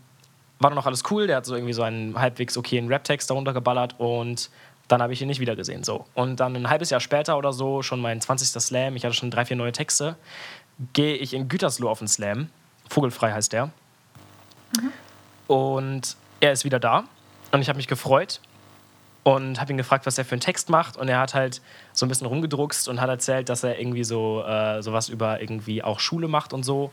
war 0.58 0.70
dann 0.70 0.74
noch 0.76 0.86
alles 0.86 1.02
cool. 1.10 1.26
Der 1.26 1.36
hat 1.36 1.46
so 1.46 1.54
irgendwie 1.54 1.72
so 1.72 1.82
einen 1.82 2.18
halbwegs 2.18 2.56
okayen 2.56 2.88
Rap-Text 2.88 3.28
darunter 3.30 3.52
geballert 3.52 3.96
und 3.98 4.50
dann 4.88 5.02
habe 5.02 5.12
ich 5.12 5.20
ihn 5.22 5.28
nicht 5.28 5.40
wieder 5.40 5.56
gesehen. 5.56 5.84
So. 5.84 6.06
Und 6.14 6.40
dann 6.40 6.54
ein 6.56 6.68
halbes 6.70 6.90
Jahr 6.90 7.00
später 7.00 7.36
oder 7.38 7.52
so, 7.52 7.82
schon 7.82 8.00
mein 8.00 8.20
20. 8.20 8.48
Slam, 8.60 8.96
ich 8.96 9.04
hatte 9.04 9.14
schon 9.14 9.30
drei, 9.30 9.44
vier 9.44 9.56
neue 9.56 9.72
Texte, 9.72 10.16
gehe 10.92 11.14
ich 11.16 11.34
in 11.34 11.48
Gütersloh 11.48 11.88
auf 11.88 11.98
den 12.00 12.08
Slam. 12.08 12.48
Vogelfrei 12.88 13.32
heißt 13.32 13.52
der. 13.52 13.70
Und 15.46 16.16
er 16.40 16.52
ist 16.52 16.64
wieder 16.64 16.80
da 16.80 17.04
und 17.52 17.60
ich 17.60 17.68
habe 17.68 17.76
mich 17.76 17.88
gefreut 17.88 18.40
und 19.24 19.60
habe 19.60 19.72
ihn 19.72 19.76
gefragt, 19.76 20.06
was 20.06 20.18
er 20.18 20.24
für 20.24 20.32
einen 20.32 20.40
Text 20.40 20.68
macht. 20.68 20.96
Und 20.96 21.08
er 21.08 21.18
hat 21.20 21.34
halt 21.34 21.60
so 21.92 22.06
ein 22.06 22.08
bisschen 22.08 22.26
rumgedruckst 22.26 22.88
und 22.88 23.00
hat 23.00 23.08
erzählt, 23.08 23.48
dass 23.48 23.62
er 23.62 23.78
irgendwie 23.78 24.04
so 24.04 24.42
äh, 24.44 24.82
sowas 24.82 25.08
über 25.08 25.40
irgendwie 25.40 25.82
auch 25.82 26.00
Schule 26.00 26.28
macht 26.28 26.52
und 26.52 26.64
so. 26.64 26.90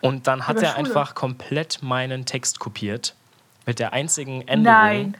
Und 0.00 0.26
dann 0.26 0.46
hat 0.48 0.56
Über 0.56 0.66
er 0.66 0.72
Schule? 0.74 0.88
einfach 0.88 1.14
komplett 1.14 1.82
meinen 1.82 2.26
Text 2.26 2.58
kopiert. 2.58 3.14
Mit 3.66 3.78
der 3.78 3.92
einzigen 3.92 4.46
Änderung. 4.48 4.78
Nein. 4.78 5.16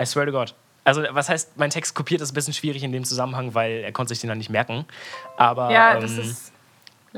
I 0.00 0.06
swear 0.06 0.24
to 0.24 0.32
God. 0.32 0.54
Also, 0.84 1.02
was 1.10 1.28
heißt, 1.28 1.56
mein 1.58 1.70
Text 1.70 1.94
kopiert 1.94 2.20
ist 2.20 2.30
ein 2.30 2.34
bisschen 2.34 2.54
schwierig 2.54 2.82
in 2.82 2.92
dem 2.92 3.04
Zusammenhang, 3.04 3.54
weil 3.54 3.82
er 3.84 3.92
konnte 3.92 4.14
sich 4.14 4.20
den 4.20 4.28
dann 4.28 4.38
nicht 4.38 4.50
merken. 4.50 4.84
Aber 5.36 5.70
Ja, 5.70 5.98
das 6.00 6.12
ähm, 6.12 6.20
ist. 6.20 6.52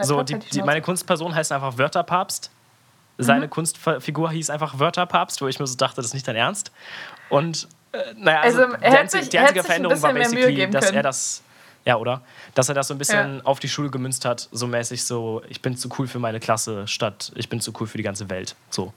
so, 0.02 0.22
die, 0.22 0.38
die, 0.38 0.62
meine 0.62 0.82
Kunstperson 0.82 1.34
heißt 1.34 1.52
einfach 1.52 1.78
Wörterpapst. 1.78 2.50
Mhm. 3.16 3.22
Seine 3.22 3.48
Kunstfigur 3.48 4.30
hieß 4.32 4.50
einfach 4.50 4.78
Wörterpapst, 4.78 5.40
wo 5.40 5.46
ich 5.48 5.58
mir 5.60 5.66
so 5.66 5.76
dachte, 5.76 5.96
das 5.96 6.06
ist 6.06 6.14
nicht 6.14 6.26
dein 6.26 6.36
Ernst. 6.36 6.72
Und 7.28 7.68
naja, 8.16 8.40
also, 8.40 8.62
Also, 8.64 8.76
die 8.76 8.84
einzige, 8.84 9.22
sich- 9.22 9.30
die 9.30 9.38
einzige 9.38 9.60
ein 9.60 9.66
Veränderung 9.66 10.02
war 10.02 10.12
basically, 10.12 10.70
dass 10.70 10.84
können. 10.86 10.96
er 10.96 11.02
das, 11.02 11.42
ja, 11.84 11.96
oder? 11.96 12.22
Dass 12.54 12.68
er 12.68 12.74
das 12.74 12.88
so 12.88 12.94
ein 12.94 12.98
bisschen 12.98 13.36
Ja. 13.38 13.44
auf 13.44 13.58
die 13.60 13.68
Schule 13.68 13.90
gemünzt 13.90 14.24
hat, 14.24 14.48
so 14.52 14.66
mäßig 14.66 15.04
so, 15.04 15.42
ich 15.48 15.60
bin 15.62 15.76
zu 15.76 15.88
cool 15.98 16.06
für 16.06 16.18
meine 16.18 16.40
Klasse, 16.40 16.86
statt 16.88 17.32
ich 17.34 17.48
bin 17.48 17.60
zu 17.60 17.72
cool 17.80 17.86
für 17.86 17.96
die 17.98 18.02
ganze 18.04 18.28
Welt. 18.30 18.54
So. 18.70 18.92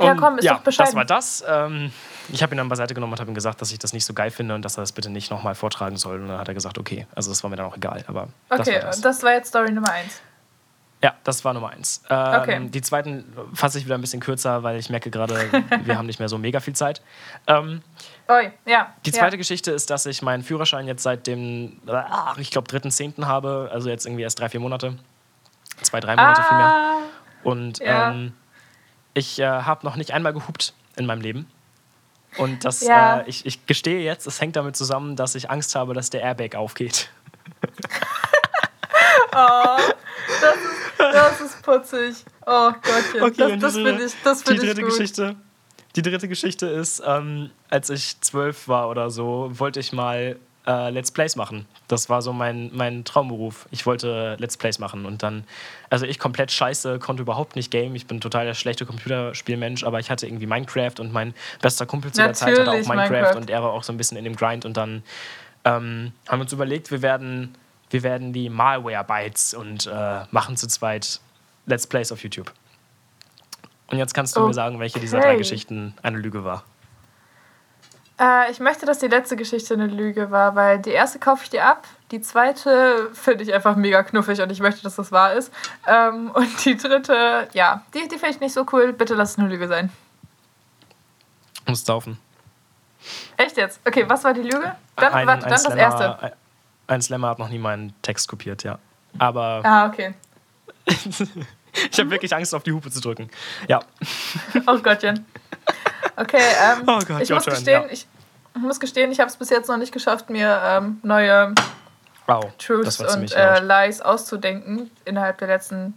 Ja, 0.00 0.14
komm, 0.14 0.36
ist 0.36 0.44
ja, 0.44 0.54
doch 0.54 0.60
bescheiden. 0.60 0.90
Das 0.90 0.94
war 0.96 1.04
das. 1.06 1.42
Ähm, 1.48 1.90
ich 2.30 2.42
habe 2.42 2.54
ihn 2.54 2.58
dann 2.58 2.68
beiseite 2.68 2.92
genommen 2.92 3.14
und 3.14 3.20
habe 3.20 3.30
ihm 3.30 3.34
gesagt, 3.34 3.62
dass 3.62 3.72
ich 3.72 3.78
das 3.78 3.94
nicht 3.94 4.04
so 4.04 4.12
geil 4.12 4.30
finde 4.30 4.54
und 4.54 4.62
dass 4.62 4.76
er 4.76 4.82
das 4.82 4.92
bitte 4.92 5.08
nicht 5.08 5.30
nochmal 5.30 5.54
vortragen 5.54 5.96
soll. 5.96 6.20
Und 6.20 6.28
dann 6.28 6.38
hat 6.38 6.46
er 6.46 6.52
gesagt, 6.52 6.76
okay. 6.76 7.06
Also 7.14 7.30
das 7.30 7.42
war 7.42 7.48
mir 7.48 7.56
dann 7.56 7.64
auch 7.66 7.76
egal. 7.76 8.04
Aber 8.06 8.28
das 8.50 8.60
Okay, 8.60 8.74
war 8.74 8.80
das. 8.82 9.00
das 9.00 9.22
war 9.22 9.32
jetzt 9.32 9.48
Story 9.48 9.72
Nummer 9.72 9.90
eins. 9.90 10.20
Ja, 11.02 11.14
das 11.22 11.44
war 11.44 11.54
Nummer 11.54 11.70
eins. 11.70 12.02
Ähm, 12.10 12.34
Okay. 12.42 12.68
Die 12.70 12.80
zweiten 12.82 13.24
fasse 13.54 13.78
ich 13.78 13.84
wieder 13.84 13.94
ein 13.96 14.00
bisschen 14.00 14.18
kürzer, 14.20 14.62
weil 14.64 14.78
ich 14.78 14.90
merke 14.90 15.10
gerade, 15.10 15.36
wir 15.84 15.96
haben 15.96 16.06
nicht 16.06 16.18
mehr 16.18 16.28
so 16.28 16.38
mega 16.38 16.58
viel 16.60 16.74
Zeit. 16.74 17.00
Ähm, 17.46 17.82
Oi, 18.28 18.50
ja. 18.66 18.92
die 19.06 19.10
ja. 19.10 19.18
zweite 19.18 19.38
Geschichte 19.38 19.70
ist, 19.70 19.90
dass 19.90 20.06
ich 20.06 20.22
meinen 20.22 20.42
Führerschein 20.42 20.86
jetzt 20.88 21.04
seit 21.04 21.26
dem, 21.28 21.80
ah, 21.86 22.34
ich 22.38 22.50
glaube, 22.50 22.68
3.10. 22.70 23.24
habe. 23.26 23.68
Also 23.72 23.88
jetzt 23.90 24.06
irgendwie 24.06 24.24
erst 24.24 24.40
drei, 24.40 24.48
vier 24.48 24.60
Monate. 24.60 24.98
Zwei, 25.82 26.00
drei 26.00 26.16
Monate 26.16 26.42
vielmehr. 26.42 26.66
Ah, 26.66 26.98
Und 27.44 27.78
Ja. 27.78 28.10
ähm, 28.10 28.32
ich 29.14 29.38
äh, 29.38 29.44
habe 29.46 29.86
noch 29.86 29.94
nicht 29.94 30.10
einmal 30.12 30.32
gehupt 30.32 30.74
in 30.96 31.06
meinem 31.06 31.20
Leben. 31.20 31.48
Und 32.38 32.64
das, 32.64 32.82
Ja. 32.82 33.20
äh, 33.20 33.28
ich, 33.28 33.46
ich 33.46 33.66
gestehe 33.66 34.00
jetzt, 34.00 34.26
es 34.26 34.40
hängt 34.40 34.56
damit 34.56 34.76
zusammen, 34.76 35.14
dass 35.14 35.36
ich 35.36 35.48
Angst 35.50 35.74
habe, 35.76 35.94
dass 35.94 36.10
der 36.10 36.22
Airbag 36.22 36.56
aufgeht. 36.56 37.08
das 39.32 39.80
ist 40.56 40.77
putzig. 41.62 42.24
Oh 42.46 42.72
Gottchen. 43.18 43.52
und 43.52 43.62
das 43.62 43.74
das 43.74 43.74
die 43.74 43.84
finde 43.84 44.04
ich, 44.04 44.12
das 44.24 44.42
die 44.42 44.44
find 44.44 44.62
ich 44.62 44.68
dritte 44.68 44.82
gut. 44.82 44.90
Geschichte. 44.90 45.36
Die 45.96 46.02
dritte 46.02 46.28
Geschichte 46.28 46.66
ist, 46.66 47.02
ähm, 47.04 47.50
als 47.70 47.90
ich 47.90 48.20
zwölf 48.20 48.68
war 48.68 48.88
oder 48.88 49.10
so, 49.10 49.50
wollte 49.54 49.80
ich 49.80 49.92
mal 49.92 50.36
äh, 50.66 50.90
Let's 50.90 51.10
Plays 51.10 51.34
machen. 51.34 51.66
Das 51.88 52.10
war 52.10 52.20
so 52.20 52.32
mein, 52.32 52.70
mein 52.74 53.04
Traumberuf. 53.04 53.66
Ich 53.70 53.86
wollte 53.86 54.36
Let's 54.38 54.56
Plays 54.58 54.78
machen 54.78 55.06
und 55.06 55.22
dann, 55.22 55.44
also 55.88 56.04
ich 56.04 56.18
komplett 56.18 56.52
scheiße, 56.52 56.98
konnte 56.98 57.22
überhaupt 57.22 57.56
nicht 57.56 57.70
game. 57.70 57.94
Ich 57.94 58.06
bin 58.06 58.20
total 58.20 58.44
der 58.44 58.54
schlechte 58.54 58.84
Computerspielmensch, 58.84 59.82
aber 59.84 59.98
ich 59.98 60.10
hatte 60.10 60.26
irgendwie 60.26 60.46
Minecraft 60.46 61.00
und 61.00 61.12
mein 61.12 61.34
bester 61.62 61.86
Kumpel 61.86 62.12
zu 62.12 62.22
der 62.22 62.34
Zeit 62.34 62.50
hatte 62.50 62.62
auch 62.62 62.66
Natürlich 62.66 62.88
Minecraft, 62.88 63.10
Minecraft. 63.10 63.36
und 63.36 63.50
er 63.50 63.62
war 63.62 63.72
auch 63.72 63.82
so 63.82 63.92
ein 63.92 63.96
bisschen 63.96 64.18
in 64.18 64.24
dem 64.24 64.36
Grind 64.36 64.66
und 64.66 64.76
dann 64.76 65.02
ähm, 65.64 66.12
haben 66.28 66.38
wir 66.38 66.42
uns 66.42 66.52
überlegt, 66.52 66.90
wir 66.90 67.02
werden, 67.02 67.54
wir 67.90 68.02
werden 68.02 68.32
die 68.32 68.50
Malware-Bytes 68.50 69.54
und 69.54 69.86
äh, 69.86 70.20
machen 70.30 70.56
zu 70.56 70.66
zweit 70.68 71.20
Let's 71.66 71.86
Plays 71.86 72.12
auf 72.12 72.22
YouTube. 72.22 72.52
Und 73.90 73.98
jetzt 73.98 74.14
kannst 74.14 74.36
du 74.36 74.46
mir 74.46 74.54
sagen, 74.54 74.78
welche 74.80 75.00
dieser 75.00 75.20
drei 75.20 75.30
Okay. 75.30 75.38
Geschichten 75.38 75.94
eine 76.02 76.18
Lüge 76.18 76.44
war. 76.44 76.64
Äh, 78.20 78.50
ich 78.50 78.60
möchte, 78.60 78.84
dass 78.84 78.98
die 78.98 79.06
letzte 79.06 79.36
Geschichte 79.36 79.74
eine 79.74 79.86
Lüge 79.86 80.30
war, 80.30 80.54
weil 80.54 80.78
die 80.78 80.90
erste 80.90 81.18
kaufe 81.18 81.44
ich 81.44 81.50
dir 81.50 81.64
ab, 81.64 81.86
die 82.10 82.20
zweite 82.20 83.10
finde 83.12 83.44
ich 83.44 83.54
einfach 83.54 83.76
mega 83.76 84.02
knuffig 84.02 84.40
und 84.40 84.50
ich 84.50 84.60
möchte, 84.60 84.82
dass 84.82 84.96
das 84.96 85.12
wahr 85.12 85.34
ist. 85.34 85.52
Ähm, 85.86 86.30
und 86.32 86.64
die 86.64 86.76
dritte, 86.76 87.48
ja, 87.52 87.82
die, 87.94 88.08
die 88.08 88.18
finde 88.18 88.30
ich 88.30 88.40
nicht 88.40 88.52
so 88.52 88.66
cool. 88.72 88.92
Bitte 88.92 89.14
lass 89.14 89.32
es 89.32 89.38
eine 89.38 89.48
Lüge 89.48 89.68
sein. 89.68 89.90
Muss 91.66 91.84
saufen. 91.84 92.18
Echt 93.36 93.56
jetzt? 93.56 93.80
Okay, 93.86 94.04
was 94.08 94.24
war 94.24 94.34
die 94.34 94.42
Lüge? 94.42 94.74
Dann, 94.96 95.12
ein, 95.12 95.26
warte, 95.26 95.44
ein 95.44 95.50
dann 95.50 95.50
das 95.50 95.62
Slammer, 95.62 95.80
erste. 95.80 96.22
Ein, 96.22 96.32
ein 96.88 97.02
Slammer 97.02 97.28
hat 97.28 97.38
noch 97.38 97.48
nie 97.48 97.58
meinen 97.58 97.94
Text 98.02 98.28
kopiert, 98.28 98.64
ja. 98.64 98.78
Aber 99.18 99.60
Ah, 99.64 99.86
okay. 99.86 100.14
ich 100.86 101.98
habe 101.98 102.10
wirklich 102.10 102.34
Angst, 102.34 102.54
auf 102.54 102.62
die 102.62 102.72
Hupe 102.72 102.90
zu 102.90 103.00
drücken. 103.00 103.30
Ja. 103.68 103.80
Oh 104.66 104.78
Gottchen. 104.78 105.24
Okay, 106.16 106.40
ähm, 106.40 106.82
Oh 106.86 106.98
Gott, 107.06 107.22
ich, 107.22 107.30
muss 107.30 107.44
turn, 107.44 107.54
gestehen, 107.54 107.82
ja. 107.82 107.88
ich, 107.90 108.06
ich 108.54 108.62
muss 108.62 108.80
gestehen, 108.80 109.12
ich 109.12 109.20
habe 109.20 109.30
es 109.30 109.36
bis 109.36 109.50
jetzt 109.50 109.68
noch 109.68 109.76
nicht 109.76 109.92
geschafft, 109.92 110.30
mir 110.30 110.60
ähm, 110.64 110.98
neue 111.02 111.54
Wow. 112.26 112.52
Truths 112.58 113.00
und 113.00 113.32
äh. 113.32 113.60
Lies 113.60 114.00
auszudenken 114.02 114.90
innerhalb 115.04 115.38
der 115.38 115.48
letzten 115.48 115.94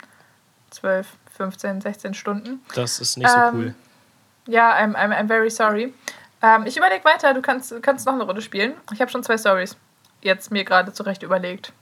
12, 0.70 1.08
15, 1.36 1.82
16 1.82 2.14
Stunden. 2.14 2.62
Das 2.74 3.00
ist 3.00 3.18
nicht 3.18 3.30
so 3.30 3.38
ähm, 3.38 3.54
cool. 3.54 3.76
Ja, 4.48 4.78
I'm, 4.78 4.96
I'm, 4.96 5.14
I'm 5.14 5.28
very 5.28 5.50
sorry. 5.50 5.94
Ähm, 6.42 6.66
ich 6.66 6.78
überlege 6.78 7.04
weiter, 7.04 7.34
du 7.34 7.42
kannst, 7.42 7.74
kannst 7.84 8.06
noch 8.06 8.14
eine 8.14 8.24
Runde 8.24 8.42
spielen. 8.42 8.74
Ich 8.94 9.02
habe 9.02 9.12
schon 9.12 9.24
zwei 9.24 9.38
Stories 9.38 9.76
jetzt 10.22 10.52
mir 10.52 10.64
gerade 10.64 10.94
zurecht 10.94 11.24
überlegt. 11.24 11.74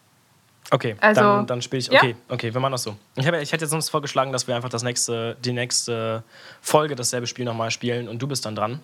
Okay, 0.72 0.96
also- 1.02 1.22
dann, 1.22 1.48
dann 1.48 1.62
spiele 1.62 1.80
ich. 1.80 1.88
Ja? 1.88 2.00
Okay, 2.00 2.16
okay, 2.28 2.54
wir 2.54 2.62
machen 2.62 2.74
das 2.74 2.84
so. 2.84 2.96
Ich, 3.16 3.26
hab, 3.26 3.34
ich 3.36 3.52
hätte 3.52 3.64
jetzt 3.66 3.72
sonst 3.72 3.90
vorgeschlagen, 3.90 4.32
dass 4.32 4.48
wir 4.48 4.56
einfach 4.56 4.70
das 4.70 4.84
nächste, 4.84 5.36
die 5.44 5.52
nächste 5.54 6.24
Folge 6.62 6.96
dasselbe 6.96 7.26
Spiel 7.28 7.46
nochmal 7.46 7.72
spielen 7.72 8.08
und 8.08 8.20
du 8.22 8.28
bist 8.28 8.46
dann 8.46 8.56
dran. 8.56 8.80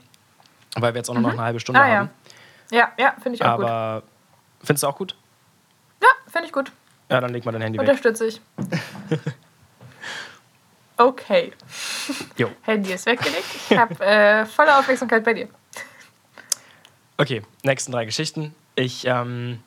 Weil 0.77 0.93
wir 0.93 0.97
jetzt 0.99 1.09
auch 1.09 1.13
nur 1.13 1.21
noch 1.23 1.31
eine 1.33 1.41
halbe 1.43 1.59
Stunde 1.59 1.79
Ah, 1.79 1.87
ja. 1.87 1.95
haben. 1.99 2.09
Ja, 2.71 2.91
ja, 2.97 3.13
finde 3.21 3.35
ich 3.35 3.43
auch 3.45 3.55
gut. 3.57 3.65
Aber 3.65 4.03
findest 4.63 4.83
du 4.83 4.87
auch 4.87 4.95
gut? 4.97 5.15
Ja, 6.01 6.09
finde 6.31 6.47
ich 6.47 6.51
gut. 6.53 6.71
Ja, 7.09 7.21
dann 7.21 7.31
leg 7.31 7.45
mal 7.45 7.51
dein 7.51 7.61
Handy 7.61 7.77
weg. 7.79 7.87
Unterstütze 7.87 8.25
ich. 8.25 8.41
Okay. 10.97 11.51
Jo. 12.37 12.49
Handy 12.63 12.93
ist 12.93 13.05
weggelegt. 13.05 13.43
Ich 13.69 13.77
habe 13.77 14.01
äh, 14.05 14.45
volle 14.45 14.77
Aufmerksamkeit 14.77 15.23
bei 15.23 15.33
dir. 15.33 15.49
Okay, 17.17 17.41
nächsten 17.63 17.91
drei 17.91 18.05
Geschichten. 18.05 18.55
Ich 18.75 19.05
ähm, 19.05 19.59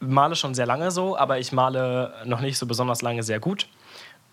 male 0.00 0.34
schon 0.36 0.54
sehr 0.54 0.66
lange 0.66 0.90
so, 0.90 1.16
aber 1.16 1.38
ich 1.38 1.52
male 1.52 2.14
noch 2.24 2.40
nicht 2.40 2.58
so 2.58 2.66
besonders 2.66 3.02
lange 3.02 3.22
sehr 3.22 3.40
gut. 3.40 3.68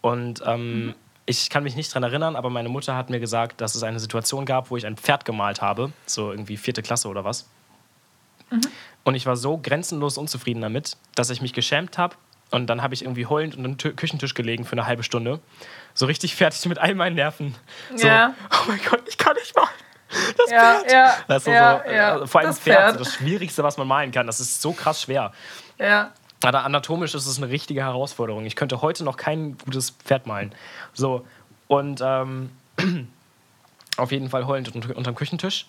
Und 0.02 0.42
ähm, 0.46 0.96
ich 1.26 1.50
kann 1.50 1.64
mich 1.64 1.76
nicht 1.76 1.94
dran 1.94 2.04
erinnern, 2.04 2.36
aber 2.36 2.50
meine 2.50 2.70
Mutter 2.70 2.96
hat 2.96 3.10
mir 3.10 3.20
gesagt, 3.20 3.60
dass 3.62 3.76
es 3.76 3.84
eine 3.84 4.00
Situation 4.00 4.46
gab, 4.46 4.70
wo 4.72 4.78
ich 4.78 4.86
ein 4.86 4.96
Pferd 4.98 5.26
gemalt 5.26 5.62
habe, 5.62 5.92
so 6.06 6.32
irgendwie 6.32 6.58
vierte 6.58 6.82
Klasse 6.82 7.10
oder 7.10 7.24
was. 7.26 7.50
Und 9.04 9.16
ich 9.16 9.26
war 9.26 9.36
so 9.36 9.58
grenzenlos 9.58 10.18
unzufrieden 10.18 10.62
damit, 10.62 10.96
dass 11.16 11.30
ich 11.30 11.42
mich 11.42 11.54
geschämt 11.54 11.98
habe. 11.98 12.16
Und 12.50 12.68
dann 12.68 12.82
habe 12.82 12.94
ich 12.94 13.02
irgendwie 13.02 13.26
heulend 13.26 13.58
unter 13.58 13.68
den 13.68 13.78
Tü- 13.78 13.94
Küchentisch 13.94 14.34
gelegen 14.34 14.64
für 14.64 14.72
eine 14.72 14.86
halbe 14.86 15.04
Stunde. 15.04 15.42
So 15.94 16.06
richtig 16.06 16.34
fertig 16.34 16.66
mit 16.68 16.78
all 16.80 16.96
meinen 16.96 17.16
Nerven. 17.16 17.56
So, 17.94 18.08
Ja. 18.08 18.34
oh 18.52 18.64
mein 18.70 18.80
Gott, 18.90 19.02
ich 19.10 19.18
kann 19.18 19.36
nicht 19.36 19.54
malen. 19.54 19.68
Das 20.10 20.50
Ja, 20.52 20.74
Pferd. 20.76 20.92
ja, 20.92 21.14
Weißt 21.28 21.48
du, 21.48 21.52
ja, 21.52 21.82
so, 21.86 21.92
ja, 21.92 22.16
äh, 22.22 22.28
vor 22.28 22.40
allem 22.42 22.48
das 22.50 22.56
das 22.58 22.64
Pferd, 22.64 22.78
Pferd. 22.78 23.02
ist 23.02 23.08
das 23.08 23.14
Schwierigste, 23.16 23.64
was 23.64 23.78
man 23.78 23.88
malen 23.88 24.12
kann. 24.12 24.26
Das 24.28 24.40
ist 24.40 24.62
so 24.62 24.72
krass 24.72 25.02
schwer. 25.02 25.32
Ja. 25.80 26.12
Aber 26.44 26.64
anatomisch 26.64 27.14
ist 27.16 27.26
es 27.26 27.38
eine 27.38 27.50
richtige 27.50 27.82
Herausforderung. 27.82 28.46
Ich 28.46 28.56
könnte 28.56 28.82
heute 28.82 29.04
noch 29.04 29.18
kein 29.18 29.58
gutes 29.58 29.92
Pferd 29.92 30.28
malen. 30.28 30.54
So, 30.94 31.26
und 31.68 32.00
ähm, 32.04 32.52
auf 33.98 34.12
jeden 34.12 34.30
Fall 34.30 34.46
heulend 34.46 34.74
unter, 34.74 34.96
unterm 34.96 35.16
Küchentisch. 35.16 35.68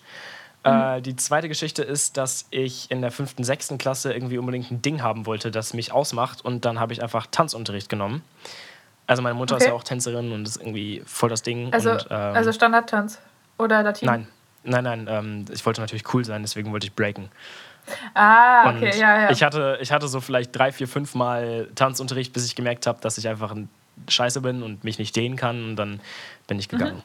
Äh, 0.63 1.01
die 1.01 1.15
zweite 1.15 1.47
Geschichte 1.47 1.83
ist, 1.83 2.17
dass 2.17 2.45
ich 2.51 2.91
in 2.91 3.01
der 3.01 3.11
fünften, 3.11 3.43
sechsten 3.43 3.77
Klasse 3.77 4.13
irgendwie 4.13 4.37
unbedingt 4.37 4.69
ein 4.71 4.81
Ding 4.81 5.01
haben 5.01 5.25
wollte, 5.25 5.51
das 5.51 5.73
mich 5.73 5.91
ausmacht. 5.91 6.43
Und 6.43 6.65
dann 6.65 6.79
habe 6.79 6.93
ich 6.93 7.01
einfach 7.01 7.27
Tanzunterricht 7.27 7.89
genommen. 7.89 8.23
Also 9.07 9.21
meine 9.23 9.35
Mutter 9.35 9.55
ist 9.57 9.63
Okay. 9.63 9.71
ja 9.71 9.75
auch 9.75 9.83
Tänzerin 9.83 10.31
und 10.31 10.47
ist 10.47 10.57
irgendwie 10.57 11.01
voll 11.05 11.29
das 11.29 11.41
Ding. 11.41 11.73
Also, 11.73 11.91
und, 11.93 12.07
ähm, 12.11 12.35
also 12.35 12.51
Standardtanz 12.51 13.19
oder 13.59 13.83
Latin? 13.83 14.07
nein, 14.07 14.27
nein, 14.63 14.83
nein. 14.83 15.07
Ähm, 15.09 15.45
ich 15.51 15.65
wollte 15.65 15.81
natürlich 15.81 16.11
cool 16.13 16.25
sein, 16.25 16.41
deswegen 16.41 16.71
wollte 16.71 16.87
ich 16.87 16.93
breaken. 16.93 17.29
Ah, 18.13 18.69
Und 18.69 18.77
okay, 18.77 18.99
ja, 18.99 19.21
ja. 19.21 19.29
ich, 19.31 19.41
hatte, 19.43 19.77
ich 19.81 19.91
hatte 19.91 20.07
so 20.07 20.21
vielleicht 20.21 20.55
drei, 20.55 20.71
vier, 20.71 20.87
fünf 20.87 21.15
Mal 21.15 21.69
Tanzunterricht, 21.75 22.33
bis 22.33 22.45
ich 22.45 22.55
gemerkt 22.55 22.87
habe, 22.87 22.99
dass 23.01 23.17
ich 23.17 23.27
einfach 23.27 23.51
ein 23.51 23.69
Scheiße 24.07 24.41
bin 24.41 24.63
und 24.63 24.83
mich 24.83 24.99
nicht 24.99 25.15
dehnen 25.15 25.35
kann. 25.35 25.63
Und 25.71 25.75
dann 25.75 25.99
bin 26.47 26.59
ich 26.59 26.69
gegangen. 26.69 26.97
Mhm. 26.97 27.03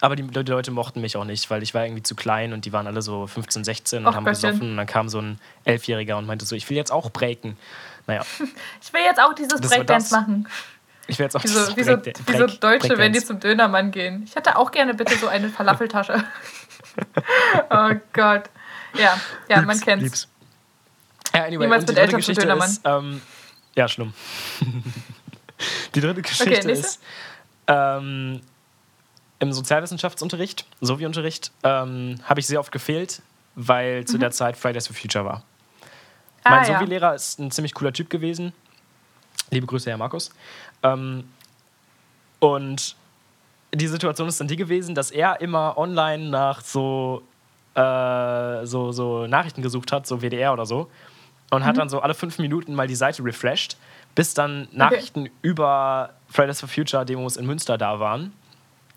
Aber 0.00 0.14
die, 0.16 0.22
die 0.22 0.50
Leute 0.50 0.70
mochten 0.70 1.00
mich 1.00 1.16
auch 1.16 1.24
nicht, 1.24 1.50
weil 1.50 1.62
ich 1.62 1.74
war 1.74 1.84
irgendwie 1.84 2.02
zu 2.04 2.14
klein 2.14 2.52
und 2.52 2.64
die 2.64 2.72
waren 2.72 2.86
alle 2.86 3.02
so 3.02 3.26
15, 3.26 3.64
16 3.64 3.98
und 3.98 4.06
Och, 4.06 4.14
haben 4.14 4.24
Gottchen. 4.24 4.50
gesoffen. 4.50 4.70
Und 4.70 4.76
dann 4.76 4.86
kam 4.86 5.08
so 5.08 5.20
ein 5.20 5.40
Elfjähriger 5.64 6.16
und 6.16 6.26
meinte 6.26 6.46
so, 6.46 6.54
ich 6.54 6.68
will 6.70 6.76
jetzt 6.76 6.92
auch 6.92 7.10
breaken. 7.10 7.56
Naja, 8.06 8.22
Ich 8.82 8.92
will 8.92 9.00
jetzt 9.02 9.20
auch 9.20 9.34
dieses 9.34 9.60
Breakdance 9.60 10.14
machen. 10.14 10.48
Ich 11.08 11.18
will 11.18 11.24
jetzt 11.24 11.36
auch 11.36 11.42
Wie 11.42 11.48
so, 11.48 11.58
dieses 11.60 11.76
wie 11.76 11.82
so, 11.82 11.96
Break- 11.96 12.18
wie 12.26 12.32
so 12.36 12.46
Break- 12.46 12.60
Deutsche, 12.60 12.88
wenn 12.90 13.12
die 13.12 13.18
Breakdance. 13.18 13.26
zum 13.26 13.40
Dönermann 13.40 13.90
gehen. 13.90 14.22
Ich 14.24 14.36
hätte 14.36 14.56
auch 14.56 14.70
gerne 14.70 14.94
bitte 14.94 15.16
so 15.16 15.26
eine 15.26 15.48
Falafeltasche. 15.48 16.22
oh 17.70 17.90
Gott. 18.12 18.44
Ja, 18.94 19.18
ja, 19.48 19.56
man 19.62 19.70
Lieb's, 19.70 19.80
kennt's. 19.84 20.04
lieb's. 20.04 20.28
Ja, 21.34 21.40
anyway, 21.44 21.64
Niemals 21.64 21.86
mit 21.86 21.90
Eltern 21.96 22.10
zum 22.10 22.16
Geschichte 22.18 22.42
Dönermann. 22.42 22.68
ist, 22.70 22.80
ähm, 22.84 23.20
ja, 23.74 23.88
schlimm. 23.88 24.14
die 25.94 26.00
dritte 26.00 26.22
Geschichte 26.22 26.50
nächste. 26.50 26.70
ist, 26.72 27.00
ähm, 27.66 28.40
im 29.40 29.52
Sozialwissenschaftsunterricht, 29.52 30.66
Sovi-Unterricht, 30.80 31.52
ähm, 31.62 32.16
habe 32.24 32.40
ich 32.40 32.46
sehr 32.46 32.60
oft 32.60 32.72
gefehlt, 32.72 33.22
weil 33.54 34.04
zu 34.04 34.18
der 34.18 34.30
Zeit 34.30 34.56
Fridays 34.56 34.86
for 34.86 34.96
Future 34.96 35.24
war. 35.24 35.36
Mhm. 35.38 35.42
Ah, 36.44 36.50
mein 36.50 36.68
ja. 36.70 36.78
Sovi-Lehrer 36.78 37.14
ist 37.14 37.38
ein 37.38 37.50
ziemlich 37.50 37.74
cooler 37.74 37.92
Typ 37.92 38.10
gewesen. 38.10 38.52
Liebe 39.50 39.66
Grüße, 39.66 39.90
Herr 39.90 39.96
Markus. 39.96 40.30
Ähm, 40.82 41.24
und 42.38 42.96
die 43.74 43.86
Situation 43.86 44.28
ist 44.28 44.40
dann 44.40 44.48
die 44.48 44.56
gewesen, 44.56 44.94
dass 44.94 45.10
er 45.10 45.40
immer 45.40 45.76
online 45.76 46.28
nach 46.28 46.60
so, 46.60 47.22
äh, 47.74 48.64
so, 48.66 48.92
so 48.92 49.26
Nachrichten 49.26 49.62
gesucht 49.62 49.92
hat, 49.92 50.06
so 50.06 50.20
WDR 50.22 50.52
oder 50.52 50.66
so. 50.66 50.90
Und 51.50 51.62
Mhm. 51.62 51.66
hat 51.66 51.78
dann 51.78 51.88
so 51.88 52.00
alle 52.00 52.14
fünf 52.14 52.38
Minuten 52.38 52.74
mal 52.74 52.86
die 52.86 52.94
Seite 52.94 53.24
refreshed, 53.24 53.76
bis 54.14 54.34
dann 54.34 54.68
Nachrichten 54.72 55.30
über 55.42 56.10
Fridays 56.30 56.60
for 56.60 56.68
Future 56.68 57.04
Demos 57.06 57.36
in 57.36 57.46
Münster 57.46 57.78
da 57.78 58.00
waren. 58.00 58.32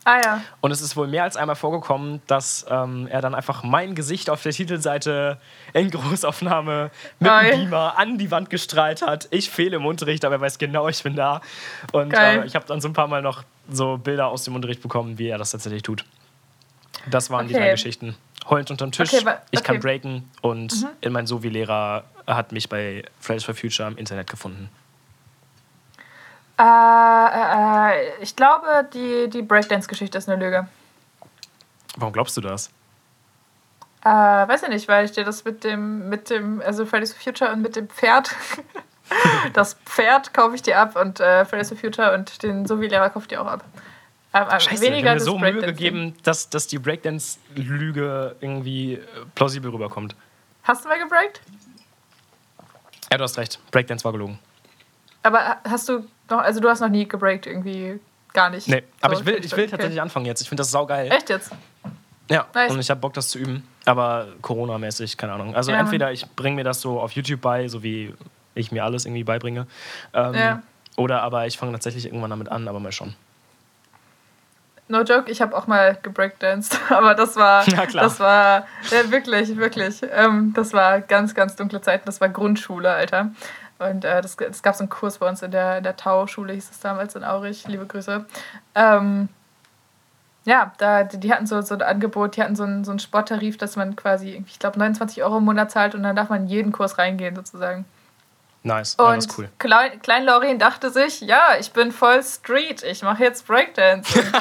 Ah 0.04 0.20
ja. 0.24 0.42
Und 0.62 0.72
es 0.72 0.82
ist 0.82 0.96
wohl 0.98 1.08
mehr 1.08 1.24
als 1.24 1.38
einmal 1.38 1.56
vorgekommen, 1.56 2.22
dass 2.26 2.66
ähm, 2.70 3.08
er 3.08 3.22
dann 3.22 3.36
einfach 3.36 3.62
mein 3.64 3.94
Gesicht 3.94 4.30
auf 4.32 4.42
der 4.42 4.52
Titelseite 4.52 5.38
in 5.74 5.92
Großaufnahme 5.92 6.90
mit 7.20 7.30
Geil. 7.30 7.52
dem 7.52 7.60
Beamer 7.66 7.98
an 8.00 8.18
die 8.18 8.32
Wand 8.32 8.50
gestrahlt 8.50 9.04
hat. 9.04 9.28
Ich 9.32 9.52
fehle 9.52 9.76
im 9.76 9.86
Unterricht, 9.86 10.26
aber 10.26 10.36
er 10.36 10.42
weiß 10.42 10.58
genau, 10.58 10.88
ich 10.88 11.04
bin 11.04 11.16
da. 11.16 11.42
Und 11.92 12.14
äh, 12.14 12.46
ich 12.46 12.56
habe 12.56 12.66
dann 12.66 12.82
so 12.82 12.88
ein 12.88 12.94
paar 12.94 13.08
Mal 13.08 13.22
noch 13.22 13.44
so 13.70 13.98
Bilder 13.98 14.28
aus 14.30 14.44
dem 14.44 14.56
Unterricht 14.56 14.82
bekommen, 14.82 15.20
wie 15.20 15.28
er 15.28 15.38
das 15.38 15.52
tatsächlich 15.52 15.84
tut. 15.84 16.04
Das 17.10 17.30
waren 17.30 17.48
die 17.48 17.54
Okay. 17.54 17.64
drei 17.66 17.72
Geschichten. 17.72 18.16
Heulend 18.50 18.72
unterm 18.72 18.92
Tisch, 18.92 19.14
Okay, 19.14 19.24
wa- 19.24 19.40
ich 19.52 19.64
kann 19.64 19.76
okay. 19.78 19.84
breaken 20.00 20.30
und 20.42 20.88
in 21.02 21.14
mein 21.14 21.28
Sovi-Lehrer 21.28 22.04
hat 22.26 22.52
mich 22.52 22.70
bei 22.70 23.04
Fridays 23.20 23.44
for 23.44 23.54
Future 23.54 23.88
im 23.88 23.98
Internet 23.98 24.30
gefunden. 24.32 24.68
Äh, 26.62 26.64
äh, 26.64 28.20
äh, 28.20 28.22
ich 28.22 28.36
glaube, 28.36 28.88
die, 28.94 29.30
die 29.30 29.42
Breakdance-Geschichte 29.42 30.18
ist 30.18 30.30
eine 30.30 30.44
Lüge. 30.44 30.68
Warum 31.98 32.14
glaubst 32.14 32.38
du 32.38 32.42
das? 32.42 32.70
Äh, 34.04 34.10
weiß 34.10 34.64
ich 34.64 34.70
nicht, 34.70 34.88
weil 34.88 35.06
ich 35.06 35.12
dir 35.12 35.24
das 35.24 35.44
mit 35.44 35.64
dem, 35.64 36.08
mit 36.10 36.30
dem, 36.30 36.62
also 36.62 36.86
Fridays 36.86 37.14
for 37.14 37.22
Future 37.22 37.52
und 37.52 37.64
mit 37.64 37.76
dem 37.76 37.90
Pferd, 37.90 38.36
das 39.54 39.74
Pferd 39.86 40.36
kaufe 40.36 40.54
ich 40.56 40.62
dir 40.62 40.78
ab 40.78 40.96
und 40.96 41.20
äh, 41.20 41.46
Fridays 41.46 41.70
for 41.70 41.78
Future 41.78 42.14
und 42.14 42.44
den 42.44 42.68
Sovi-Lehrer 42.68 43.10
kaufe 43.10 43.24
ich 43.24 43.30
dir 43.30 43.42
auch 43.42 43.48
ab. 43.48 43.64
Ähm, 44.34 44.48
äh, 44.48 44.60
Scheiße, 44.60 44.86
ich 44.86 45.04
habe 45.04 45.16
mir 45.16 45.20
so 45.20 45.40
Mühe 45.40 45.62
gegeben, 45.62 46.16
dass, 46.22 46.50
dass 46.50 46.68
die 46.68 46.78
Breakdance-Lüge 46.78 48.36
irgendwie 48.40 48.94
äh, 48.94 49.00
plausibel 49.34 49.72
rüberkommt. 49.72 50.16
Hast 50.64 50.86
du 50.86 50.90
mal 50.90 51.00
gebreakt? 51.00 51.42
Ja, 53.12 53.18
du 53.18 53.24
hast 53.24 53.38
recht. 53.40 53.60
Breakdance 53.72 54.06
war 54.06 54.12
gelogen. 54.12 54.38
Aber 55.24 55.58
hast 55.64 55.90
du 55.90 56.08
noch, 56.32 56.40
also 56.40 56.60
du 56.60 56.70
hast 56.70 56.80
noch 56.80 56.90
nie 56.90 57.08
gebreakt 57.08 57.46
irgendwie 57.46 58.00
gar 58.34 58.50
nicht. 58.50 58.68
Nee, 58.68 58.84
aber 59.02 59.16
So, 59.16 59.22
ich 59.22 59.28
will, 59.28 59.36
ich 59.46 59.52
will 59.52 59.64
okay. 59.66 59.72
tatsächlich 59.72 60.02
anfangen 60.02 60.26
jetzt. 60.26 60.42
Ich 60.42 60.50
finde 60.50 60.62
das 60.62 60.72
saugeil. 60.72 61.12
Echt 61.12 61.30
jetzt? 61.30 61.52
Ja, 62.30 62.46
Nice. 62.54 62.72
und 62.72 62.80
ich 62.80 62.90
habe 62.90 63.00
Bock, 63.00 63.14
das 63.14 63.28
zu 63.28 63.40
üben. 63.40 63.68
Aber 63.86 64.28
Corona-mäßig, 64.42 65.18
keine 65.18 65.34
Ahnung. 65.34 65.54
Also 65.56 65.72
Ja, 65.72 65.80
entweder 65.80 66.12
ich 66.12 66.26
bringe 66.36 66.56
mir 66.56 66.64
das 66.64 66.80
so 66.82 67.00
auf 67.02 67.12
YouTube 67.12 67.42
bei, 67.42 67.68
so 67.68 67.84
wie 67.84 68.14
ich 68.56 68.72
mir 68.72 68.84
alles 68.86 69.06
irgendwie 69.06 69.24
beibringe. 69.24 69.68
Ähm, 70.14 70.34
Ja. 70.34 70.62
Oder 70.98 71.24
aber 71.24 71.46
ich 71.48 71.58
fange 71.58 71.72
tatsächlich 71.74 72.06
irgendwann 72.06 72.30
damit 72.30 72.50
an, 72.50 72.68
aber 72.68 72.80
mal 72.80 72.92
schon. 72.92 73.16
No 74.88 75.04
joke, 75.04 75.32
ich 75.32 75.42
habe 75.42 75.56
auch 75.56 75.68
mal 75.68 75.98
gebreakdanced, 76.02 76.78
aber 76.90 77.16
das 77.16 77.38
war, 77.38 77.68
Ja, 77.70 77.86
klar. 77.86 78.04
das 78.04 78.20
war 78.20 78.68
ja, 78.92 79.10
wirklich, 79.10 79.56
wirklich, 79.56 80.02
ähm, 80.12 80.52
das 80.54 80.74
war 80.74 81.00
ganz, 81.00 81.34
ganz 81.34 81.56
dunkle 81.56 81.82
Zeiten. 81.82 82.04
Das 82.06 82.20
war 82.20 82.28
Grundschule, 82.30 82.92
Alter. 82.92 83.32
Und 83.82 84.06
äh, 84.06 84.22
das, 84.22 84.36
es 84.36 84.62
gab 84.62 84.76
so 84.76 84.84
einen 84.84 84.90
Kurs 84.90 85.18
bei 85.18 85.28
uns 85.28 85.42
in 85.42 85.52
der, 85.52 85.80
in 85.80 85.84
der 85.84 85.96
Tau-Schule, 85.96 86.54
hieß 86.54 86.70
es 86.70 86.80
damals 86.80 87.16
in 87.16 87.24
Aurich. 87.24 87.68
Liebe 87.68 87.86
Grüße. 87.86 88.26
Ähm, 88.76 89.30
ja, 90.44 90.74
da, 90.78 91.04
die 91.04 91.32
hatten 91.32 91.46
so, 91.46 91.62
so 91.62 91.76
ein 91.76 91.82
Angebot, 91.82 92.36
die 92.36 92.42
hatten 92.42 92.56
so 92.56 92.64
einen, 92.64 92.84
so 92.84 92.92
einen 92.92 93.00
Sporttarif, 93.00 93.58
dass 93.58 93.76
man 93.76 93.96
quasi, 93.96 94.44
ich 94.48 94.60
glaube, 94.60 94.80
29 94.80 95.24
Euro 95.24 95.38
im 95.38 95.46
Monat 95.46 95.72
zahlt 95.72 95.96
und 95.96 96.04
dann 96.04 96.16
darf 96.16 96.30
man 96.30 96.44
in 96.44 96.48
jeden 96.48 96.72
Kurs 96.72 96.98
reingehen, 96.98 97.36
sozusagen. 97.36 97.86
Nice, 98.64 98.96
ja, 99.00 99.06
Und 99.06 99.18
das 99.18 99.26
ist 99.26 99.38
cool. 99.38 99.50
Klein, 99.58 100.02
Klein 100.02 100.24
Laurin 100.26 100.60
dachte 100.60 100.92
sich, 100.92 101.22
ja, 101.22 101.56
ich 101.60 101.72
bin 101.74 101.92
voll 101.92 102.24
Street, 102.24 102.84
ich 102.84 103.02
mache 103.02 103.24
jetzt 103.24 103.48
Breakdance. 103.48 104.20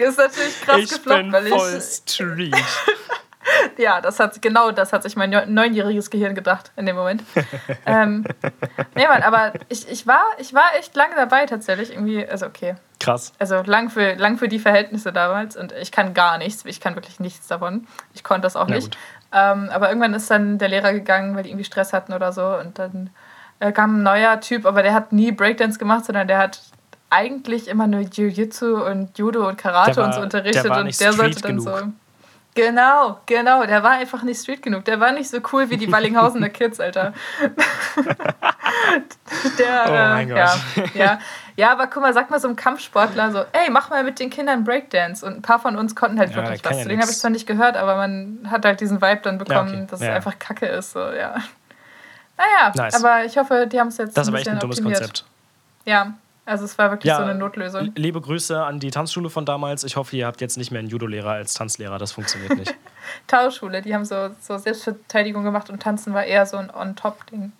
Ist 0.00 0.16
natürlich 0.16 0.60
krass 0.60 0.78
ich 0.78 0.90
gefloppt, 0.90 1.22
bin 1.22 1.32
weil 1.32 1.46
voll 1.48 1.74
ich. 1.76 1.84
Street. 1.84 2.54
Ja, 3.78 4.00
das 4.00 4.18
hat 4.20 4.40
genau 4.42 4.70
das 4.72 4.92
hat 4.92 5.02
sich 5.02 5.16
mein 5.16 5.30
neun- 5.30 5.52
neunjähriges 5.54 6.10
Gehirn 6.10 6.34
gedacht 6.34 6.72
in 6.76 6.86
dem 6.86 6.96
Moment. 6.96 7.22
ähm, 7.86 8.24
nee, 8.94 9.06
Mann, 9.06 9.22
aber 9.22 9.52
ich, 9.68 9.88
ich, 9.90 10.06
war, 10.06 10.24
ich 10.38 10.52
war 10.54 10.64
echt 10.78 10.94
lange 10.96 11.14
dabei 11.14 11.46
tatsächlich. 11.46 11.92
Irgendwie, 11.92 12.26
also 12.26 12.46
okay. 12.46 12.74
Krass. 13.00 13.32
Also 13.38 13.62
lang 13.62 13.90
für, 13.90 14.14
lang 14.14 14.38
für 14.38 14.48
die 14.48 14.58
Verhältnisse 14.58 15.12
damals 15.12 15.56
und 15.56 15.72
ich 15.72 15.92
kann 15.92 16.14
gar 16.14 16.38
nichts. 16.38 16.64
Ich 16.64 16.80
kann 16.80 16.96
wirklich 16.96 17.20
nichts 17.20 17.46
davon. 17.46 17.86
Ich 18.14 18.24
konnte 18.24 18.42
das 18.42 18.56
auch 18.56 18.66
Na 18.68 18.74
nicht. 18.76 18.96
Ähm, 19.32 19.70
aber 19.72 19.88
irgendwann 19.88 20.14
ist 20.14 20.30
dann 20.30 20.58
der 20.58 20.68
Lehrer 20.68 20.92
gegangen, 20.92 21.36
weil 21.36 21.42
die 21.44 21.50
irgendwie 21.50 21.64
Stress 21.64 21.92
hatten 21.92 22.12
oder 22.12 22.32
so. 22.32 22.44
Und 22.44 22.78
dann 22.78 23.10
äh, 23.60 23.72
kam 23.72 23.98
ein 23.98 24.02
neuer 24.02 24.40
Typ, 24.40 24.66
aber 24.66 24.82
der 24.82 24.94
hat 24.94 25.12
nie 25.12 25.30
Breakdance 25.32 25.78
gemacht, 25.78 26.04
sondern 26.06 26.26
der 26.26 26.38
hat 26.38 26.60
eigentlich 27.10 27.68
immer 27.68 27.86
nur 27.86 28.00
Jiu-Jitsu 28.00 28.84
und 28.84 29.16
Judo 29.18 29.48
und 29.48 29.56
Karate 29.56 29.96
war- 29.96 30.06
und 30.06 30.14
so 30.14 30.20
unterrichtet. 30.20 30.64
der 30.64 30.70
war 30.70 30.80
und 30.80 31.00
der 31.00 31.12
sollte 31.12 31.40
dann 31.40 31.56
genug. 31.58 31.78
so. 31.78 31.86
Genau, 32.58 33.20
genau. 33.26 33.64
Der 33.66 33.82
war 33.84 33.92
einfach 33.92 34.22
nicht 34.24 34.40
street 34.40 34.62
genug. 34.62 34.84
Der 34.84 34.98
war 34.98 35.12
nicht 35.12 35.30
so 35.30 35.38
cool 35.52 35.70
wie 35.70 35.76
die 35.76 35.90
Wallinghausener 35.92 36.48
Kids, 36.48 36.80
Alter. 36.80 37.12
der, 39.58 39.84
Oh 39.86 39.90
mein 39.90 40.30
äh, 40.30 40.34
Gott. 40.34 40.94
Ja, 40.94 41.04
ja. 41.04 41.18
ja, 41.56 41.72
aber 41.72 41.86
guck 41.86 42.02
mal, 42.02 42.12
sag 42.12 42.30
mal 42.30 42.40
so 42.40 42.48
einem 42.48 42.56
Kampfsportler 42.56 43.30
so, 43.30 43.38
ey, 43.52 43.70
mach 43.70 43.90
mal 43.90 44.02
mit 44.04 44.18
den 44.18 44.30
Kindern 44.30 44.64
Breakdance. 44.64 45.24
Und 45.24 45.36
ein 45.36 45.42
paar 45.42 45.58
von 45.58 45.76
uns 45.76 45.94
konnten 45.94 46.18
halt 46.18 46.30
Ja, 46.30 46.36
wirklich 46.36 46.64
was. 46.64 46.76
ja 46.76 46.82
Zu 46.82 46.88
denen 46.88 47.00
habe 47.00 47.10
ich 47.10 47.18
zwar 47.18 47.30
nicht 47.30 47.46
gehört, 47.46 47.76
aber 47.76 47.96
man 47.96 48.48
hat 48.50 48.64
halt 48.64 48.80
diesen 48.80 49.00
Vibe 49.00 49.20
dann 49.22 49.38
bekommen, 49.38 49.68
okay. 49.74 49.86
dass 49.90 50.00
Ja. 50.00 50.10
es 50.10 50.16
einfach 50.16 50.38
Kacke 50.38 50.66
ist. 50.66 50.92
So, 50.92 51.00
ja. 51.00 51.36
Naja, 52.36 52.72
Nice. 52.74 52.94
aber 53.02 53.24
ich 53.24 53.36
hoffe, 53.36 53.66
die 53.66 53.80
haben 53.80 53.88
es 53.88 53.98
jetzt 53.98 54.16
Das 54.16 54.26
ist 54.26 54.28
aber 54.28 54.38
echt 54.38 54.48
ein 54.48 54.58
dummes 54.58 54.78
optimiert. 54.78 55.00
Konzept. 55.00 55.24
Ja, 55.84 56.12
also 56.48 56.64
es 56.64 56.76
war 56.78 56.90
wirklich 56.90 57.08
Ja, 57.10 57.16
so 57.18 57.22
eine 57.22 57.34
Notlösung. 57.34 57.92
Liebe 57.94 58.20
Grüße 58.20 58.62
an 58.64 58.80
die 58.80 58.90
Tanzschule 58.90 59.30
von 59.30 59.44
damals. 59.46 59.84
Ich 59.84 59.96
hoffe, 59.96 60.16
ihr 60.16 60.26
habt 60.26 60.40
jetzt 60.40 60.56
nicht 60.56 60.70
mehr 60.70 60.80
einen 60.80 60.88
Judo-Lehrer 60.88 61.30
als 61.32 61.54
Tanzlehrer. 61.54 61.98
Das 61.98 62.12
funktioniert 62.12 62.56
nicht. 62.56 62.74
Tauschschule, 63.26 63.82
die 63.82 63.94
haben 63.94 64.04
so, 64.04 64.30
so 64.40 64.58
Selbstverteidigung 64.58 65.44
gemacht 65.44 65.70
und 65.70 65.80
Tanzen 65.82 66.14
war 66.14 66.24
eher 66.24 66.44
so 66.46 66.56
ein 66.56 66.70
On-Top-Ding. 66.70 67.52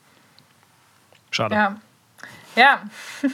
Schade. 1.31 1.55
Ja. 1.55 1.77
Ja, 2.57 2.83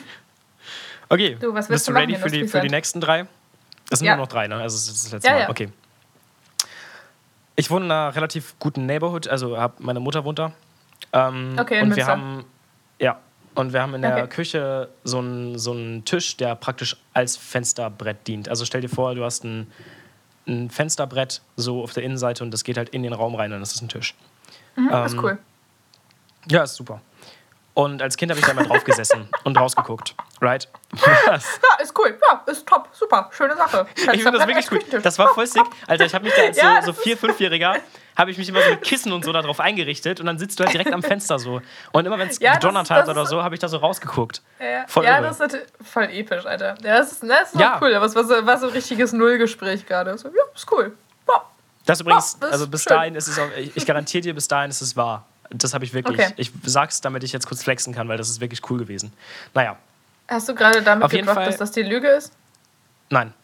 Okay, 1.09 1.37
Du, 1.41 1.53
was 1.55 1.69
bist 1.69 1.87
du 1.87 1.93
du 1.93 1.99
ready 1.99 2.17
für 2.17 2.29
die, 2.29 2.49
für 2.49 2.61
die 2.61 2.69
nächsten 2.69 3.01
drei? 3.01 3.27
Es 3.91 3.99
sind 4.01 4.07
Ja. 4.09 4.17
nur 4.17 4.25
noch 4.25 4.33
drei, 4.33 4.49
ne? 4.49 4.57
Also 4.57 4.77
es 4.77 4.89
ist 4.89 5.05
das 5.05 5.13
letzte 5.13 5.29
Ja, 5.29 5.35
Mal. 5.35 5.41
ja. 5.43 5.49
Okay. 5.51 5.71
Ich 7.57 7.71
wohne 7.71 7.85
in 7.85 7.91
einer 7.91 8.15
relativ 8.17 8.55
guten 8.59 8.87
Neighborhood, 8.87 9.29
also 9.29 9.57
hab, 9.59 9.79
meine 9.81 10.01
Mutter 10.01 10.25
wohnt 10.25 10.39
da. 10.39 10.53
Ähm, 11.13 11.57
Okay, 11.59 11.77
in 11.79 11.83
und 11.85 11.91
wir 11.91 11.97
Münster. 11.97 12.07
haben 12.07 12.45
ja 12.99 13.19
und 13.55 13.73
wir 13.73 13.83
haben 13.83 13.95
in 13.95 14.03
der 14.03 14.17
Okay. 14.17 14.29
Küche 14.29 14.89
so 15.05 15.19
einen 15.19 15.59
so 15.59 15.73
einen 15.73 16.05
Tisch, 16.05 16.37
der 16.37 16.55
praktisch 16.57 16.97
als 17.13 17.37
Fensterbrett 17.37 18.27
dient. 18.27 18.49
Also 18.49 18.65
stell 18.65 18.81
dir 18.81 18.89
vor, 18.89 19.15
du 19.15 19.25
hast 19.25 19.45
ein 19.45 19.71
ein 20.47 20.69
Fensterbrett 20.71 21.41
so 21.57 21.83
auf 21.83 21.93
der 21.95 22.03
Innenseite 22.03 22.45
und 22.45 22.51
das 22.51 22.65
geht 22.65 22.77
halt 22.77 22.91
in 22.91 23.03
den 23.03 23.13
Raum 23.15 23.35
rein 23.35 23.53
und 23.53 23.61
das 23.61 23.73
ist 23.75 23.81
ein 23.83 23.89
Tisch. 23.89 24.15
Mhm, 24.77 24.91
ähm, 24.93 25.07
ist 25.07 25.17
cool. 25.19 25.39
Ja, 26.51 26.65
ist 26.65 26.75
super. 26.75 27.01
Und 27.75 28.01
als 28.03 28.17
Kind 28.17 28.31
habe 28.31 28.41
ich 28.41 28.47
da 28.47 28.55
mal 28.55 28.65
drauf 28.65 28.85
gesessen 28.85 29.29
und 29.45 29.59
rausgeguckt. 29.59 30.15
Right? 30.41 30.69
ja, 30.95 31.35
ist 31.83 31.99
cool. 31.99 32.17
Ja, 32.29 32.43
ist 32.47 32.67
top. 32.67 32.89
Super. 32.93 33.29
Schöne 33.33 33.57
Sache. 33.57 33.87
Ich 33.97 34.23
finde 34.23 34.39
das 34.39 34.47
wirklich 34.47 34.71
cool. 34.71 35.01
Das 35.03 35.19
war 35.19 35.35
voll 35.35 35.47
sick. 35.47 35.65
Alter, 35.89 36.05
ich 36.05 36.15
habe 36.15 36.25
mich 36.25 36.35
da 36.35 36.43
als 36.43 36.57
ja, 36.63 36.81
so, 36.83 36.93
so 36.93 37.01
vier-, 37.01 37.17
fünfjähriger 37.17 37.77
habe 38.17 38.31
ich 38.31 38.39
mich 38.39 38.49
immer 38.49 38.63
so 38.63 38.71
mit 38.71 38.83
Kissen 38.83 39.13
und 39.13 39.25
so 39.25 39.33
darauf 39.33 39.61
eingerichtet 39.61 40.21
und 40.21 40.27
dann 40.27 40.39
sitzt 40.39 40.59
du 40.59 40.65
halt 40.65 40.73
direkt 40.73 40.93
am 40.93 41.03
Fenster 41.03 41.39
so. 41.39 41.61
Und 41.93 42.07
immer 42.07 42.19
wenn 42.19 42.29
es 42.29 42.39
ja, 42.39 42.55
gedonnert 42.55 42.91
hat 42.91 43.09
oder 43.09 43.27
so, 43.27 43.43
habe 43.43 43.55
ich 43.55 43.61
da 43.61 43.69
so 43.69 43.79
rausgeguckt. 43.79 44.43
Ja, 44.61 44.85
voll, 44.87 45.05
ja 45.05 45.21
das 45.21 45.41
ist 45.41 45.59
voll 45.83 46.05
episch, 46.05 46.47
Alter. 46.47 46.77
Ja, 46.83 46.99
das 46.99 47.13
ist, 47.13 47.23
das 47.25 47.53
ist 47.53 47.61
ja. 47.61 47.79
cool, 47.81 47.95
aber 47.95 48.07
es 48.07 48.15
war 48.15 48.25
so, 48.25 48.47
war 48.47 48.59
so 48.59 48.69
ein 48.69 48.73
richtiges 48.73 49.13
Nullgespräch 49.13 49.87
gerade. 49.87 50.17
So, 50.17 50.29
ja, 50.29 50.45
ist 50.55 50.71
cool. 50.71 50.97
Boah. 51.27 51.45
Das 51.87 52.01
übrigens, 52.01 52.35
Boah, 52.35 52.47
das 52.47 52.53
also 52.53 52.69
bis 52.69 52.85
schön. 52.85 52.97
dahin 52.97 53.15
ist 53.17 53.27
es 53.27 53.39
auch, 53.39 53.49
ich 53.57 53.85
garantiere 53.85 54.23
dir, 54.23 54.35
bis 54.35 54.47
dahin 54.47 54.71
ist 54.71 54.81
es 54.81 54.97
wahr. 54.97 55.27
Das 55.51 55.75
habe 55.75 55.85
ich 55.85 55.93
wirklich. 55.95 56.19
Okay. 56.19 56.33
Ich 56.37 56.51
sag's, 56.65 57.01
damit 57.01 57.23
ich 57.23 57.33
jetzt 57.33 57.47
kurz 57.47 57.63
flexen 57.63 57.95
kann, 57.95 58.09
weil 58.09 58.19
das 58.19 58.29
ist 58.29 58.41
wirklich 58.41 58.69
cool 58.71 58.79
gewesen. 58.79 59.13
Naja. 59.53 59.77
Hast 60.29 60.49
du 60.49 60.55
gerade 60.55 60.83
damit 60.83 61.11
gebracht, 61.11 61.47
dass 61.47 61.59
das 61.59 61.73
die 61.73 61.83
Lüge 61.83 62.09
ist? 62.09 62.33
Nein. 63.11 63.35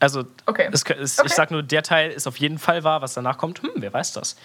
Also, 0.00 0.24
okay. 0.46 0.68
Es, 0.72 0.82
es, 0.82 1.18
okay. 1.18 1.26
ich 1.26 1.32
sag 1.32 1.50
nur, 1.50 1.62
der 1.62 1.82
Teil 1.82 2.10
ist 2.10 2.26
auf 2.26 2.36
jeden 2.38 2.58
Fall 2.58 2.84
wahr. 2.84 3.02
Was 3.02 3.14
danach 3.14 3.38
kommt, 3.38 3.62
hm, 3.62 3.70
wer 3.76 3.92
weiß 3.92 4.12
das. 4.12 4.36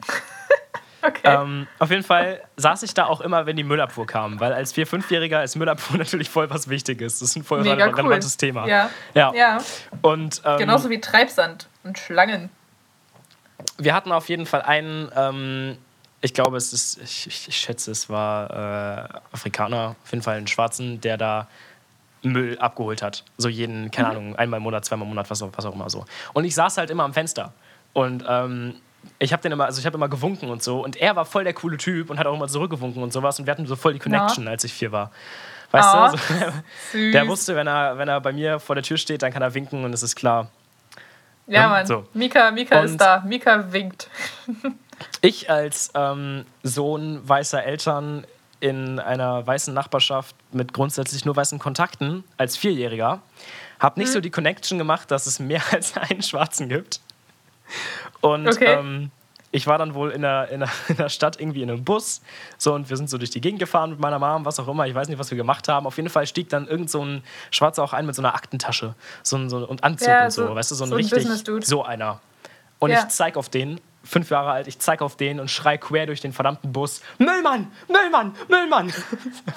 okay. 1.02 1.20
Ähm, 1.24 1.66
auf 1.78 1.90
jeden 1.90 2.02
Fall 2.02 2.42
saß 2.56 2.82
ich 2.82 2.94
da 2.94 3.06
auch 3.06 3.20
immer, 3.20 3.46
wenn 3.46 3.56
die 3.56 3.64
Müllabfuhr 3.64 4.06
kam, 4.06 4.40
weil 4.40 4.52
als 4.52 4.74
4-, 4.74 4.86
5-Jähriger 4.86 5.42
ist 5.42 5.56
Müllabfuhr 5.56 5.98
natürlich 5.98 6.30
voll 6.30 6.50
was 6.50 6.68
Wichtiges. 6.68 7.20
Das 7.20 7.30
ist 7.30 7.36
ein 7.36 7.44
voll 7.44 7.62
Mega 7.62 7.84
relevantes 7.86 8.34
cool. 8.34 8.38
Thema. 8.38 8.66
Ja. 8.66 8.90
ja. 9.14 9.32
ja. 9.34 9.58
Und, 10.02 10.42
ähm, 10.44 10.58
Genauso 10.58 10.90
wie 10.90 11.00
Treibsand 11.00 11.68
und 11.84 11.98
Schlangen. 11.98 12.50
Wir 13.76 13.94
hatten 13.94 14.10
auf 14.12 14.28
jeden 14.28 14.46
Fall 14.46 14.62
einen, 14.62 15.10
ähm, 15.14 15.78
ich 16.20 16.34
glaube, 16.34 16.56
es 16.56 16.72
ist, 16.72 17.00
ich, 17.02 17.48
ich, 17.48 17.56
schätze, 17.56 17.90
es 17.90 18.08
war 18.08 18.50
äh, 18.50 19.08
Afrikaner, 19.32 19.94
auf 20.02 20.10
jeden 20.10 20.22
Fall 20.22 20.36
einen 20.36 20.48
Schwarzen, 20.48 21.00
der 21.00 21.16
da 21.16 21.46
Müll 22.22 22.58
abgeholt 22.58 23.02
hat. 23.02 23.24
So 23.36 23.48
jeden, 23.48 23.90
keine 23.90 24.08
mhm. 24.08 24.16
Ahnung, 24.16 24.36
einmal 24.36 24.58
im 24.58 24.64
Monat, 24.64 24.84
zweimal 24.84 25.04
im 25.04 25.10
Monat, 25.10 25.30
was 25.30 25.42
auch, 25.42 25.50
was 25.54 25.64
auch 25.64 25.74
immer 25.74 25.88
so. 25.88 26.04
Und 26.32 26.44
ich 26.44 26.54
saß 26.54 26.78
halt 26.78 26.90
immer 26.90 27.04
am 27.04 27.14
Fenster. 27.14 27.52
Und 27.92 28.24
ähm, 28.28 28.74
ich 29.20 29.32
habe 29.32 29.42
den 29.42 29.52
immer, 29.52 29.66
also 29.66 29.78
ich 29.78 29.86
habe 29.86 29.96
immer 29.96 30.08
gewunken 30.08 30.50
und 30.50 30.62
so. 30.62 30.82
Und 30.82 30.96
er 30.96 31.14
war 31.14 31.24
voll 31.24 31.44
der 31.44 31.54
coole 31.54 31.76
Typ 31.76 32.10
und 32.10 32.18
hat 32.18 32.26
auch 32.26 32.34
immer 32.34 32.48
zurückgewunken 32.48 33.02
und 33.02 33.12
sowas. 33.12 33.38
Und 33.38 33.46
wir 33.46 33.52
hatten 33.52 33.66
so 33.66 33.76
voll 33.76 33.92
die 33.92 34.00
Connection, 34.00 34.44
ja. 34.44 34.50
als 34.50 34.64
ich 34.64 34.72
vier 34.72 34.90
war. 34.90 35.12
Weißt 35.70 35.88
oh, 35.92 35.96
du? 35.96 36.02
Also, 36.02 36.18
der 37.12 37.28
wusste, 37.28 37.54
wenn 37.54 37.68
er, 37.68 37.96
wenn 37.98 38.08
er 38.08 38.20
bei 38.20 38.32
mir 38.32 38.58
vor 38.58 38.74
der 38.74 38.82
Tür 38.82 38.96
steht, 38.96 39.22
dann 39.22 39.32
kann 39.32 39.42
er 39.42 39.54
winken 39.54 39.84
und 39.84 39.92
es 39.92 40.02
ist 40.02 40.16
klar. 40.16 40.48
Ja, 41.46 41.62
ja 41.62 41.68
Mann. 41.68 41.86
So. 41.86 42.06
Mika, 42.12 42.50
Mika 42.50 42.80
ist 42.80 42.96
da. 42.96 43.22
Mika 43.24 43.72
winkt. 43.72 44.10
ich 45.20 45.50
als 45.50 45.90
ähm, 45.94 46.44
Sohn 46.62 47.26
weißer 47.28 47.62
Eltern 47.64 48.26
in 48.60 48.98
einer 48.98 49.46
weißen 49.46 49.72
Nachbarschaft 49.72 50.34
mit 50.52 50.72
grundsätzlich 50.72 51.24
nur 51.24 51.36
weißen 51.36 51.58
Kontakten 51.58 52.24
als 52.36 52.56
Vierjähriger, 52.56 53.20
habe 53.78 54.00
nicht 54.00 54.08
mhm. 54.08 54.12
so 54.14 54.20
die 54.20 54.30
Connection 54.30 54.78
gemacht, 54.78 55.10
dass 55.10 55.26
es 55.26 55.38
mehr 55.38 55.62
als 55.72 55.96
einen 55.96 56.22
Schwarzen 56.22 56.68
gibt. 56.68 57.00
Und 58.20 58.48
okay. 58.48 58.78
ähm, 58.78 59.10
ich 59.50 59.66
war 59.66 59.78
dann 59.78 59.94
wohl 59.94 60.10
in 60.10 60.22
der, 60.22 60.48
in, 60.50 60.60
der, 60.60 60.70
in 60.88 60.96
der 60.96 61.08
Stadt 61.08 61.40
irgendwie 61.40 61.62
in 61.62 61.70
einem 61.70 61.84
Bus. 61.84 62.20
So, 62.58 62.74
und 62.74 62.90
wir 62.90 62.96
sind 62.96 63.08
so 63.08 63.16
durch 63.16 63.30
die 63.30 63.40
Gegend 63.40 63.60
gefahren 63.60 63.90
mit 63.90 64.00
meiner 64.00 64.18
Mom, 64.18 64.44
was 64.44 64.58
auch 64.58 64.68
immer. 64.68 64.86
Ich 64.86 64.94
weiß 64.94 65.08
nicht, 65.08 65.18
was 65.18 65.30
wir 65.30 65.38
gemacht 65.38 65.68
haben. 65.68 65.86
Auf 65.86 65.96
jeden 65.96 66.10
Fall 66.10 66.26
stieg 66.26 66.48
dann 66.48 66.66
irgend 66.66 66.90
so 66.90 67.04
ein 67.04 67.22
Schwarzer 67.50 67.82
auch 67.82 67.92
ein 67.92 68.06
mit 68.06 68.14
so 68.14 68.22
einer 68.22 68.34
Aktentasche 68.34 68.94
so, 69.22 69.48
so, 69.48 69.66
und 69.66 69.84
Anzug 69.84 70.08
ja, 70.08 70.24
und 70.24 70.30
so. 70.32 70.46
so. 70.48 70.54
Weißt 70.54 70.70
du, 70.70 70.74
so 70.74 70.84
ein 70.84 70.90
so 70.90 70.96
richtig. 70.96 71.26
So 71.66 71.84
einer. 71.84 72.20
Und 72.78 72.90
ja. 72.90 73.00
ich 73.00 73.08
zeig 73.08 73.36
auf 73.36 73.48
den 73.48 73.80
fünf 74.08 74.30
Jahre 74.30 74.50
alt, 74.50 74.66
ich 74.66 74.78
zeige 74.78 75.04
auf 75.04 75.16
den 75.16 75.38
und 75.38 75.50
schrei 75.50 75.76
quer 75.76 76.06
durch 76.06 76.20
den 76.20 76.32
verdammten 76.32 76.72
Bus: 76.72 77.02
Müllmann, 77.18 77.70
Müllmann, 77.88 78.34
Müllmann! 78.48 78.92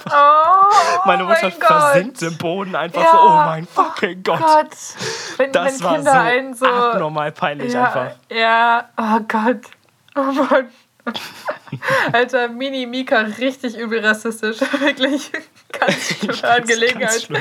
Oh, 0.05 1.05
Meine 1.05 1.23
Mutter 1.23 1.43
mein 1.43 1.51
versinkt 1.51 2.21
im 2.21 2.37
Boden 2.37 2.75
einfach 2.75 3.01
ja. 3.01 3.11
so: 3.11 3.17
Oh 3.17 3.29
mein 3.29 3.65
fucking 3.65 4.23
Gott! 4.23 4.39
Gott. 4.39 4.69
Wenn, 5.37 5.51
das 5.51 5.79
wenn 5.79 5.83
war 5.83 6.03
so, 6.03 6.09
einen 6.09 6.53
so 6.53 6.65
abnormal 6.65 7.31
peinlich 7.31 7.73
ja, 7.73 7.85
einfach. 7.85 8.11
Ja, 8.29 8.89
oh 8.97 9.19
Gott. 9.27 9.61
Oh 10.15 10.21
Mann. 10.21 10.69
Alter, 12.11 12.49
Mini 12.49 12.85
Mika, 12.85 13.19
richtig 13.21 13.77
übel 13.77 14.05
rassistisch. 14.05 14.59
Wirklich 14.79 15.31
ganz 15.71 16.17
schlimme 16.17 16.43
Angelegenheit. 16.43 17.27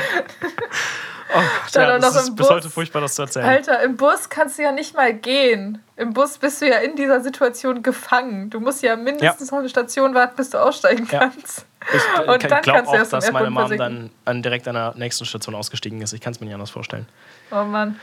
Oh 1.32 1.42
ja, 1.74 1.96
das 2.00 2.16
ist 2.16 2.34
bis 2.34 2.50
heute 2.50 2.68
furchtbar, 2.68 3.02
das 3.02 3.14
zu 3.14 3.22
erzählen. 3.22 3.46
Alter, 3.46 3.80
im 3.84 3.96
Bus 3.96 4.28
kannst 4.28 4.58
du 4.58 4.62
ja 4.62 4.72
nicht 4.72 4.96
mal 4.96 5.14
gehen. 5.14 5.80
Im 5.94 6.12
Bus 6.12 6.38
bist 6.38 6.60
du 6.60 6.68
ja 6.68 6.78
in 6.78 6.96
dieser 6.96 7.20
Situation 7.20 7.84
gefangen. 7.84 8.50
Du 8.50 8.58
musst 8.58 8.82
ja 8.82 8.96
mindestens 8.96 9.50
ja. 9.52 9.58
eine 9.58 9.68
Station 9.68 10.12
warten, 10.12 10.34
bis 10.34 10.50
du 10.50 10.58
aussteigen 10.58 11.06
kannst. 11.06 11.66
Ich 11.94 12.28
und 12.28 12.50
dann 12.50 12.62
glaube 12.62 12.88
auch, 12.88 13.06
dass 13.06 13.30
meine 13.30 13.50
Mom 13.50 13.76
dann 13.76 14.10
an, 14.24 14.42
direkt 14.42 14.66
an 14.66 14.74
der 14.74 14.94
nächsten 14.96 15.24
Station 15.24 15.54
ausgestiegen 15.54 16.02
ist. 16.02 16.12
Ich 16.12 16.20
kann 16.20 16.32
es 16.32 16.40
mir 16.40 16.46
nicht 16.46 16.54
anders 16.54 16.70
vorstellen. 16.70 17.06
Oh 17.52 17.62
Mann. 17.62 18.00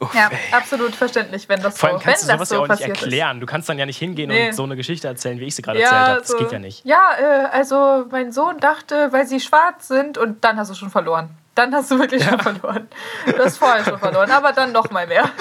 Uff, 0.00 0.14
ja, 0.14 0.28
ey. 0.30 0.38
absolut 0.52 0.94
verständlich, 0.94 1.48
wenn 1.48 1.60
das 1.60 1.76
Vor 1.76 1.88
allem 1.88 1.98
so, 1.98 2.04
kannst 2.04 2.22
du 2.22 2.32
sowas 2.32 2.50
ja 2.50 2.58
auch 2.58 2.68
nicht 2.68 2.82
erklären. 2.82 3.38
Ist. 3.38 3.42
Du 3.42 3.46
kannst 3.46 3.68
dann 3.68 3.78
ja 3.78 3.86
nicht 3.86 3.98
hingehen 3.98 4.28
nee. 4.28 4.48
und 4.48 4.54
so 4.54 4.62
eine 4.62 4.76
Geschichte 4.76 5.08
erzählen, 5.08 5.40
wie 5.40 5.46
ich 5.46 5.56
sie 5.56 5.62
gerade 5.62 5.80
ja, 5.80 5.86
erzählt 5.86 6.08
habe. 6.08 6.20
Das 6.20 6.28
so, 6.28 6.38
geht 6.38 6.52
ja 6.52 6.58
nicht. 6.60 6.84
Ja, 6.84 7.10
äh, 7.18 7.46
also 7.50 8.06
mein 8.10 8.30
Sohn 8.30 8.58
dachte, 8.58 9.12
weil 9.12 9.26
sie 9.26 9.40
schwarz 9.40 9.88
sind 9.88 10.16
und 10.16 10.44
dann 10.44 10.56
hast 10.56 10.70
du 10.70 10.74
schon 10.74 10.90
verloren. 10.90 11.30
Dann 11.56 11.74
hast 11.74 11.90
du 11.90 11.98
wirklich 11.98 12.22
ja. 12.22 12.30
schon 12.30 12.38
verloren. 12.40 12.88
Du 13.26 13.38
hast 13.38 13.58
vorher 13.58 13.84
schon 13.84 13.98
verloren, 13.98 14.30
aber 14.30 14.52
dann 14.52 14.70
noch 14.70 14.88
mal 14.90 15.08
mehr. 15.08 15.28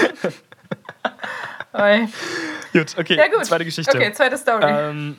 gut, 2.74 2.95
okay, 2.97 3.16
ja, 3.16 3.28
gut. 3.28 3.45
zweite 3.45 3.66
Geschichte. 3.66 3.95
Okay, 3.95 4.12
zweite 4.12 4.38
Story. 4.38 4.66
Ähm, 4.66 5.18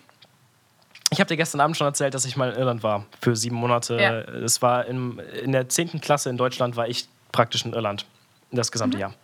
ich 1.10 1.20
habe 1.20 1.28
dir 1.28 1.36
gestern 1.36 1.60
Abend 1.60 1.76
schon 1.76 1.86
erzählt, 1.86 2.12
dass 2.12 2.24
ich 2.24 2.36
mal 2.36 2.50
in 2.50 2.58
Irland 2.58 2.82
war 2.82 3.06
für 3.20 3.36
sieben 3.36 3.54
Monate. 3.54 3.96
Es 4.44 4.60
war 4.62 4.86
in, 4.86 5.20
in 5.20 5.52
der 5.52 5.68
zehnten 5.68 6.00
Klasse 6.00 6.28
in 6.28 6.36
Deutschland 6.36 6.74
war 6.76 6.88
ich 6.88 7.08
praktisch 7.30 7.64
in 7.64 7.72
Irland 7.72 8.04
das 8.50 8.72
gesamte 8.72 8.96
mhm. 8.96 9.02
Jahr. 9.02 9.14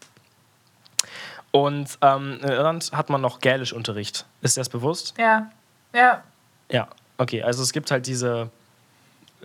Und 1.55 1.98
ähm, 2.02 2.40
in 2.42 2.48
Irland 2.48 2.90
hat 2.90 3.11
man 3.11 3.20
noch 3.20 3.38
Gälischunterricht. 3.38 4.26
Ist 4.42 4.57
dir 4.57 4.61
das 4.62 4.68
bewusst? 4.68 5.14
Ja. 5.16 5.52
Ja. 5.94 6.24
Ja, 6.68 6.88
okay. 7.16 7.44
Also 7.44 7.62
es 7.62 7.72
gibt 7.72 7.92
halt 7.92 8.09
diese 8.09 8.50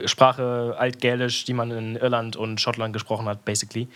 Sprache 0.05 0.75
Altgälisch, 0.79 1.45
die 1.45 1.53
man 1.53 1.69
in 1.69 1.95
Irland 1.97 2.35
und 2.35 2.59
Schottland 2.59 2.93
gesprochen 2.93 3.27
hat, 3.27 3.45
basically. 3.45 3.87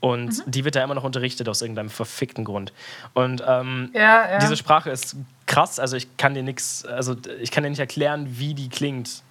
Und 0.00 0.46
mhm. 0.46 0.50
die 0.50 0.66
wird 0.66 0.76
da 0.76 0.84
immer 0.84 0.94
noch 0.94 1.04
unterrichtet 1.04 1.48
aus 1.48 1.62
irgendeinem 1.62 1.88
verfickten 1.88 2.44
Grund. 2.44 2.74
Und 3.14 3.42
ähm, 3.46 3.88
ja, 3.94 4.32
ja. 4.32 4.38
diese 4.38 4.58
Sprache 4.58 4.90
ist 4.90 5.16
krass. 5.46 5.78
Also 5.80 5.96
ich 5.96 6.18
kann 6.18 6.34
dir 6.34 6.42
nichts, 6.42 6.84
also 6.84 7.16
ich 7.40 7.50
kann 7.50 7.64
dir 7.64 7.70
nicht 7.70 7.78
erklären, 7.78 8.26
wie 8.38 8.52
die 8.52 8.68
klingt. 8.68 9.22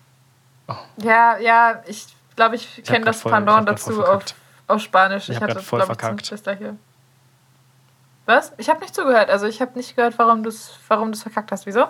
Oh. 0.67 0.73
Ja, 1.03 1.37
ja, 1.37 1.83
ich 1.85 2.07
glaube, 2.35 2.55
ich 2.55 2.83
kenne 2.85 3.05
das 3.05 3.21
voll, 3.21 3.33
Pendant 3.33 3.69
dazu 3.69 4.03
auf, 4.03 4.23
auf 4.65 4.81
Spanisch. 4.81 5.29
Ich, 5.29 5.35
ich 5.35 5.41
hatte, 5.41 5.59
voll 5.59 5.83
verkackt. 5.83 6.25
hier. 6.57 6.75
Was? 8.25 8.53
Ich 8.57 8.69
habe 8.69 8.79
nicht 8.79 8.95
zugehört. 8.95 9.29
Also 9.29 9.47
ich 9.47 9.61
habe 9.61 9.77
nicht 9.77 9.95
gehört, 9.95 10.17
warum 10.17 10.43
du 10.43 10.49
es 10.49 10.77
warum 10.87 11.13
verkackt 11.13 11.51
hast. 11.51 11.65
Wieso? 11.65 11.87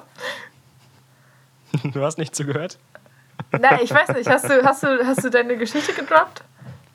du 1.84 2.04
hast 2.04 2.18
nicht 2.18 2.36
zugehört? 2.36 2.78
Nein, 3.52 3.80
ich 3.84 3.92
weiß 3.92 4.10
nicht. 4.10 4.30
Hast 4.30 4.50
du, 4.50 4.64
hast, 4.64 4.84
du, 4.84 5.06
hast 5.06 5.24
du 5.24 5.30
deine 5.30 5.58
Geschichte 5.58 5.94
gedroppt? 5.94 6.44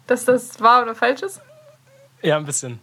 Dass 0.07 0.25
das 0.25 0.61
wahr 0.61 0.83
oder 0.83 0.95
falsch 0.95 1.23
ist? 1.23 1.41
Ja, 2.23 2.37
ein 2.37 2.45
bisschen. 2.45 2.81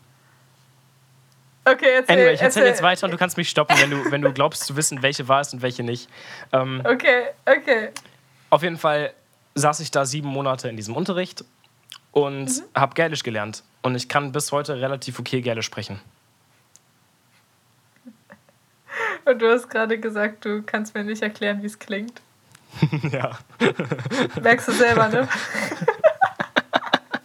Okay, 1.66 1.96
erzähl. 1.96 2.18
Anyway, 2.18 2.34
ich 2.34 2.42
erzähle 2.42 2.68
jetzt 2.68 2.84
weiter 2.84 3.06
und 3.06 3.12
du 3.12 3.18
kannst 3.18 3.38
mich 3.38 3.50
stoppen, 3.50 3.78
wenn 3.80 3.90
du, 3.90 4.12
wenn 4.12 4.22
du 4.22 4.34
glaubst 4.34 4.66
zu 4.66 4.76
wissen, 4.76 5.02
welche 5.02 5.28
wahr 5.30 5.42
ist 5.42 5.54
und 5.54 5.62
welche 5.62 5.82
nicht. 5.82 6.10
Ähm, 6.52 6.82
okay, 6.84 7.28
okay. 7.46 7.90
Auf 8.50 8.64
jeden 8.64 8.78
Fall 8.78 9.14
saß 9.56 9.80
ich 9.80 9.90
da 9.90 10.06
sieben 10.06 10.28
Monate 10.28 10.68
in 10.68 10.76
diesem 10.76 10.96
Unterricht 10.96 11.46
und 12.12 12.46
mhm. 12.46 12.64
habe 12.76 12.94
Gälisch 12.96 13.24
gelernt. 13.24 13.64
Und 13.82 13.96
ich 13.96 14.10
kann 14.10 14.34
bis 14.34 14.52
heute 14.52 14.80
relativ 14.82 15.20
okay 15.20 15.42
Gälisch 15.42 15.66
sprechen. 15.66 16.02
Und 19.26 19.42
du 19.42 19.52
hast 19.52 19.70
gerade 19.70 19.98
gesagt, 19.98 20.46
du 20.46 20.62
kannst 20.64 20.96
mir 20.96 21.04
nicht 21.04 21.22
erklären, 21.22 21.62
wie 21.62 21.68
es 21.68 21.80
klingt. 21.80 22.22
ja. 23.12 23.32
Merkst 24.42 24.68
du 24.68 24.72
selber, 24.72 25.08
ne? 25.08 25.28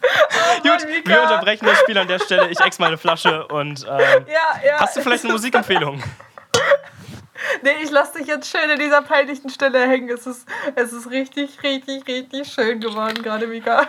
oh 0.01 0.61
Gut, 0.61 0.87
wir 1.05 1.21
unterbrechen 1.23 1.65
das 1.65 1.79
Spiel 1.79 1.97
an 1.97 2.07
der 2.07 2.19
Stelle. 2.19 2.49
Ich 2.49 2.59
ex 2.59 2.79
meine 2.79 2.97
Flasche 2.97 3.47
und 3.47 3.85
ähm, 3.89 4.25
ja, 4.27 4.59
ja. 4.65 4.79
hast 4.79 4.95
du 4.95 5.01
vielleicht 5.01 5.23
eine 5.23 5.33
Musikempfehlung? 5.33 6.03
Nee, 7.63 7.71
ich 7.81 7.89
lasse 7.89 8.17
dich 8.17 8.27
jetzt 8.27 8.51
schön 8.51 8.69
in 8.69 8.79
dieser 8.79 9.01
peinlichen 9.01 9.49
Stelle 9.49 9.87
hängen. 9.87 10.09
Es 10.09 10.27
ist, 10.27 10.45
es 10.75 10.91
ist 10.91 11.09
richtig, 11.09 11.63
richtig, 11.63 12.05
richtig 12.05 12.51
schön 12.51 12.81
geworden 12.81 13.23
gerade, 13.23 13.47
Mika. 13.47 13.87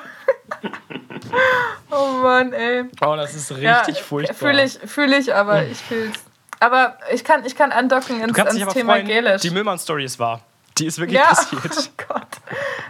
oh 1.90 2.12
Mann, 2.22 2.52
ey. 2.52 2.84
Oh, 3.00 3.16
das 3.16 3.34
ist 3.34 3.50
richtig 3.50 3.64
ja, 3.64 4.02
furchtbar. 4.02 4.34
Fühle 4.34 4.64
ich, 4.64 4.78
fühl 4.78 5.12
ich, 5.12 5.34
aber 5.34 5.64
ich 5.64 5.78
fühl's. 5.78 6.29
Aber 6.60 6.98
ich 7.10 7.24
kann, 7.24 7.44
ich 7.44 7.56
kann 7.56 7.72
andocken 7.72 8.20
ins, 8.20 8.36
ins 8.36 8.72
Thema 8.72 8.92
freuen, 8.92 9.06
Gälisch. 9.06 9.42
Die 9.42 9.50
Müllmann-Story 9.50 10.04
ist 10.04 10.18
wahr. 10.18 10.40
Die 10.78 10.86
ist 10.86 10.98
wirklich 10.98 11.18
ja. 11.18 11.28
passiert. 11.28 11.62
Oh 12.00 12.14
Gott. 12.14 12.26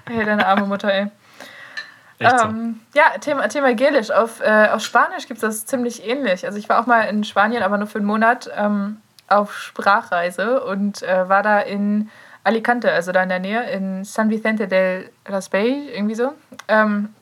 Hey, 0.06 0.24
deine 0.24 0.46
arme 0.46 0.66
Mutter, 0.66 0.92
ey. 0.92 1.06
So. 2.18 2.26
Ähm, 2.26 2.80
ja, 2.94 3.16
Thema, 3.18 3.48
Thema 3.48 3.74
Gelisch. 3.74 4.10
Auf, 4.10 4.40
äh, 4.40 4.68
auf 4.72 4.82
Spanisch 4.82 5.26
gibt 5.26 5.38
es 5.38 5.40
das 5.40 5.66
ziemlich 5.66 6.06
ähnlich. 6.06 6.44
Also 6.44 6.58
ich 6.58 6.68
war 6.68 6.80
auch 6.80 6.86
mal 6.86 7.02
in 7.02 7.24
Spanien, 7.24 7.62
aber 7.62 7.78
nur 7.78 7.86
für 7.86 7.98
einen 7.98 8.06
Monat 8.06 8.50
ähm, 8.54 9.00
auf 9.28 9.56
Sprachreise 9.56 10.62
und 10.62 11.02
äh, 11.02 11.28
war 11.28 11.42
da 11.42 11.60
in 11.60 12.10
Alicante, 12.44 12.92
also 12.92 13.12
da 13.12 13.22
in 13.22 13.28
der 13.28 13.38
Nähe, 13.38 13.70
in 13.70 14.04
San 14.04 14.28
Vicente 14.28 14.68
del 14.68 15.10
Raspey, 15.26 15.88
irgendwie 15.94 16.14
so. 16.14 16.32
Ähm, 16.68 17.14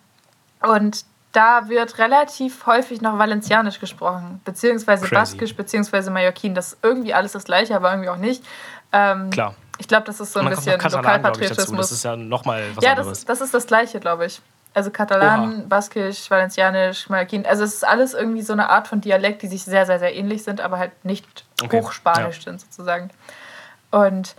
und 0.62 1.05
da 1.39 1.68
wird 1.68 1.99
relativ 1.99 2.66
häufig 2.66 3.01
noch 3.01 3.16
Valencianisch 3.16 3.78
gesprochen, 3.78 4.41
beziehungsweise 4.45 5.03
Crazy. 5.07 5.14
Baskisch, 5.14 5.55
beziehungsweise 5.55 6.11
Mallorquin. 6.11 6.53
Das 6.53 6.72
ist 6.72 6.78
irgendwie 6.82 7.14
alles 7.14 7.30
das 7.32 7.45
Gleiche, 7.45 7.76
aber 7.76 7.91
irgendwie 7.93 8.09
auch 8.09 8.16
nicht. 8.16 8.45
Ähm, 8.93 9.30
Klar. 9.30 9.55
Ich 9.78 9.86
glaube, 9.86 10.05
das 10.07 10.18
ist 10.18 10.32
so 10.32 10.41
ein 10.41 10.49
bisschen. 10.49 10.80
Lokalpatriotismus. 10.80 11.78
Das 11.78 11.93
ist 11.93 12.03
ja 12.05 12.16
nochmal 12.16 12.64
was 12.74 12.82
Ja, 12.82 12.91
anderes. 12.91 13.18
das, 13.20 13.24
das 13.26 13.41
ist 13.41 13.55
das 13.55 13.66
Gleiche, 13.68 14.01
glaube 14.01 14.26
ich. 14.26 14.43
Also 14.74 14.91
Katalan, 14.91 15.68
Baskisch, 15.68 16.28
Valencianisch, 16.28 17.09
Mallorquin. 17.09 17.47
Also 17.47 17.62
es 17.62 17.74
ist 17.74 17.86
alles 17.86 18.14
irgendwie 18.14 18.43
so 18.43 18.53
eine 18.53 18.68
Art 18.68 18.89
von 18.89 19.01
Dialekt, 19.01 19.43
die 19.43 19.47
sich 19.47 19.62
sehr, 19.62 19.86
sehr, 19.86 20.01
sehr 20.01 20.14
ähnlich 20.16 20.43
sind, 20.43 20.61
aber 20.61 20.78
halt 20.78 21.05
nicht 21.05 21.24
Okay, 21.62 21.80
hochspanisch 21.80 22.43
sind 22.43 22.61
sozusagen. 22.61 23.11
Und 23.93 24.34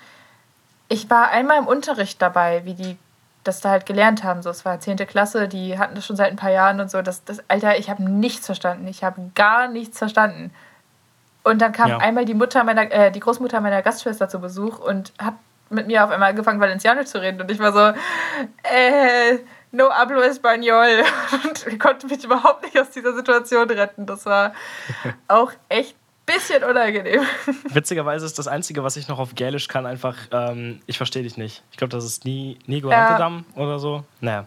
ich 0.89 1.10
war 1.10 1.30
einmal 1.30 1.60
im 1.60 1.68
Unterricht 1.68 2.22
dabei, 2.22 2.66
wie 2.66 2.74
die 2.74 2.97
das 3.50 3.62
da 3.62 3.70
halt 3.70 3.86
gelernt 3.86 4.24
haben. 4.24 4.41
So, 4.41 4.50
es 4.50 4.64
war 4.66 4.80
10. 4.80 4.97
Klasse, 4.97 5.47
die 5.47 5.78
hatten 5.78 5.95
das 5.95 6.06
schon 6.06 6.16
seit 6.16 6.30
ein 6.32 6.36
paar 6.38 6.52
Jahren 6.52 6.80
und 6.80 6.89
so. 6.89 7.02
Das, 7.02 7.24
das, 7.26 7.39
Alter, 7.50 7.78
ich 7.78 7.89
habe 7.89 8.04
nichts 8.04 8.45
verstanden. 8.45 8.88
Ich 8.88 9.04
habe 9.04 9.32
gar 9.36 9.68
nichts 9.68 9.97
verstanden. 9.97 10.52
Und 11.43 11.62
dann 11.62 11.72
kam 11.72 11.89
Ja. 11.89 11.97
einmal 11.97 12.26
die 12.26 12.34
Mutter 12.34 12.64
meiner, 12.64 12.91
äh, 12.91 13.12
die 13.12 13.20
Großmutter 13.20 13.60
meiner 13.62 13.82
Gastschwester 13.82 14.30
zu 14.30 14.39
Besuch 14.39 14.80
und 14.80 15.14
hat 15.20 15.34
mit 15.70 15.88
mir 15.88 16.04
auf 16.04 16.10
einmal 16.12 16.30
angefangen, 16.32 16.60
Valencianisch 16.60 17.08
zu 17.08 17.22
reden. 17.22 17.41
Und 17.41 17.52
ich 17.52 17.60
war 17.60 17.72
so, 17.74 17.80
äh, 18.64 19.38
no 19.72 19.89
hablo 19.91 20.20
español. 20.22 21.04
Und 21.43 21.80
konnte 21.80 22.08
mich 22.08 22.24
überhaupt 22.24 22.64
nicht 22.64 22.80
aus 22.80 22.89
dieser 22.89 23.14
Situation 23.14 23.70
retten. 23.70 24.06
Das 24.08 24.26
war 24.26 24.54
auch 25.28 25.52
echt 25.70 25.95
bisschen 26.34 26.64
unangenehm. 26.64 27.22
Witzigerweise 27.70 28.26
ist 28.26 28.38
das 28.40 28.48
Einzige, 28.48 28.84
was 28.84 28.96
ich 28.98 29.08
noch 29.08 29.20
auf 29.20 29.36
Gälisch 29.36 29.68
kann, 29.68 29.86
einfach, 29.86 30.16
ähm, 30.32 30.82
ich 30.86 30.98
verstehe 30.98 31.24
dich 31.24 31.38
nicht. 31.38 31.64
Ich 31.72 31.78
glaube, 31.78 31.92
das 31.92 32.04
ist 32.06 32.26
nie 32.26 32.58
Nigo 32.66 32.90
Ja. 32.92 33.42
Oder 33.56 33.80
so. 33.80 34.04
Naja. 34.22 34.46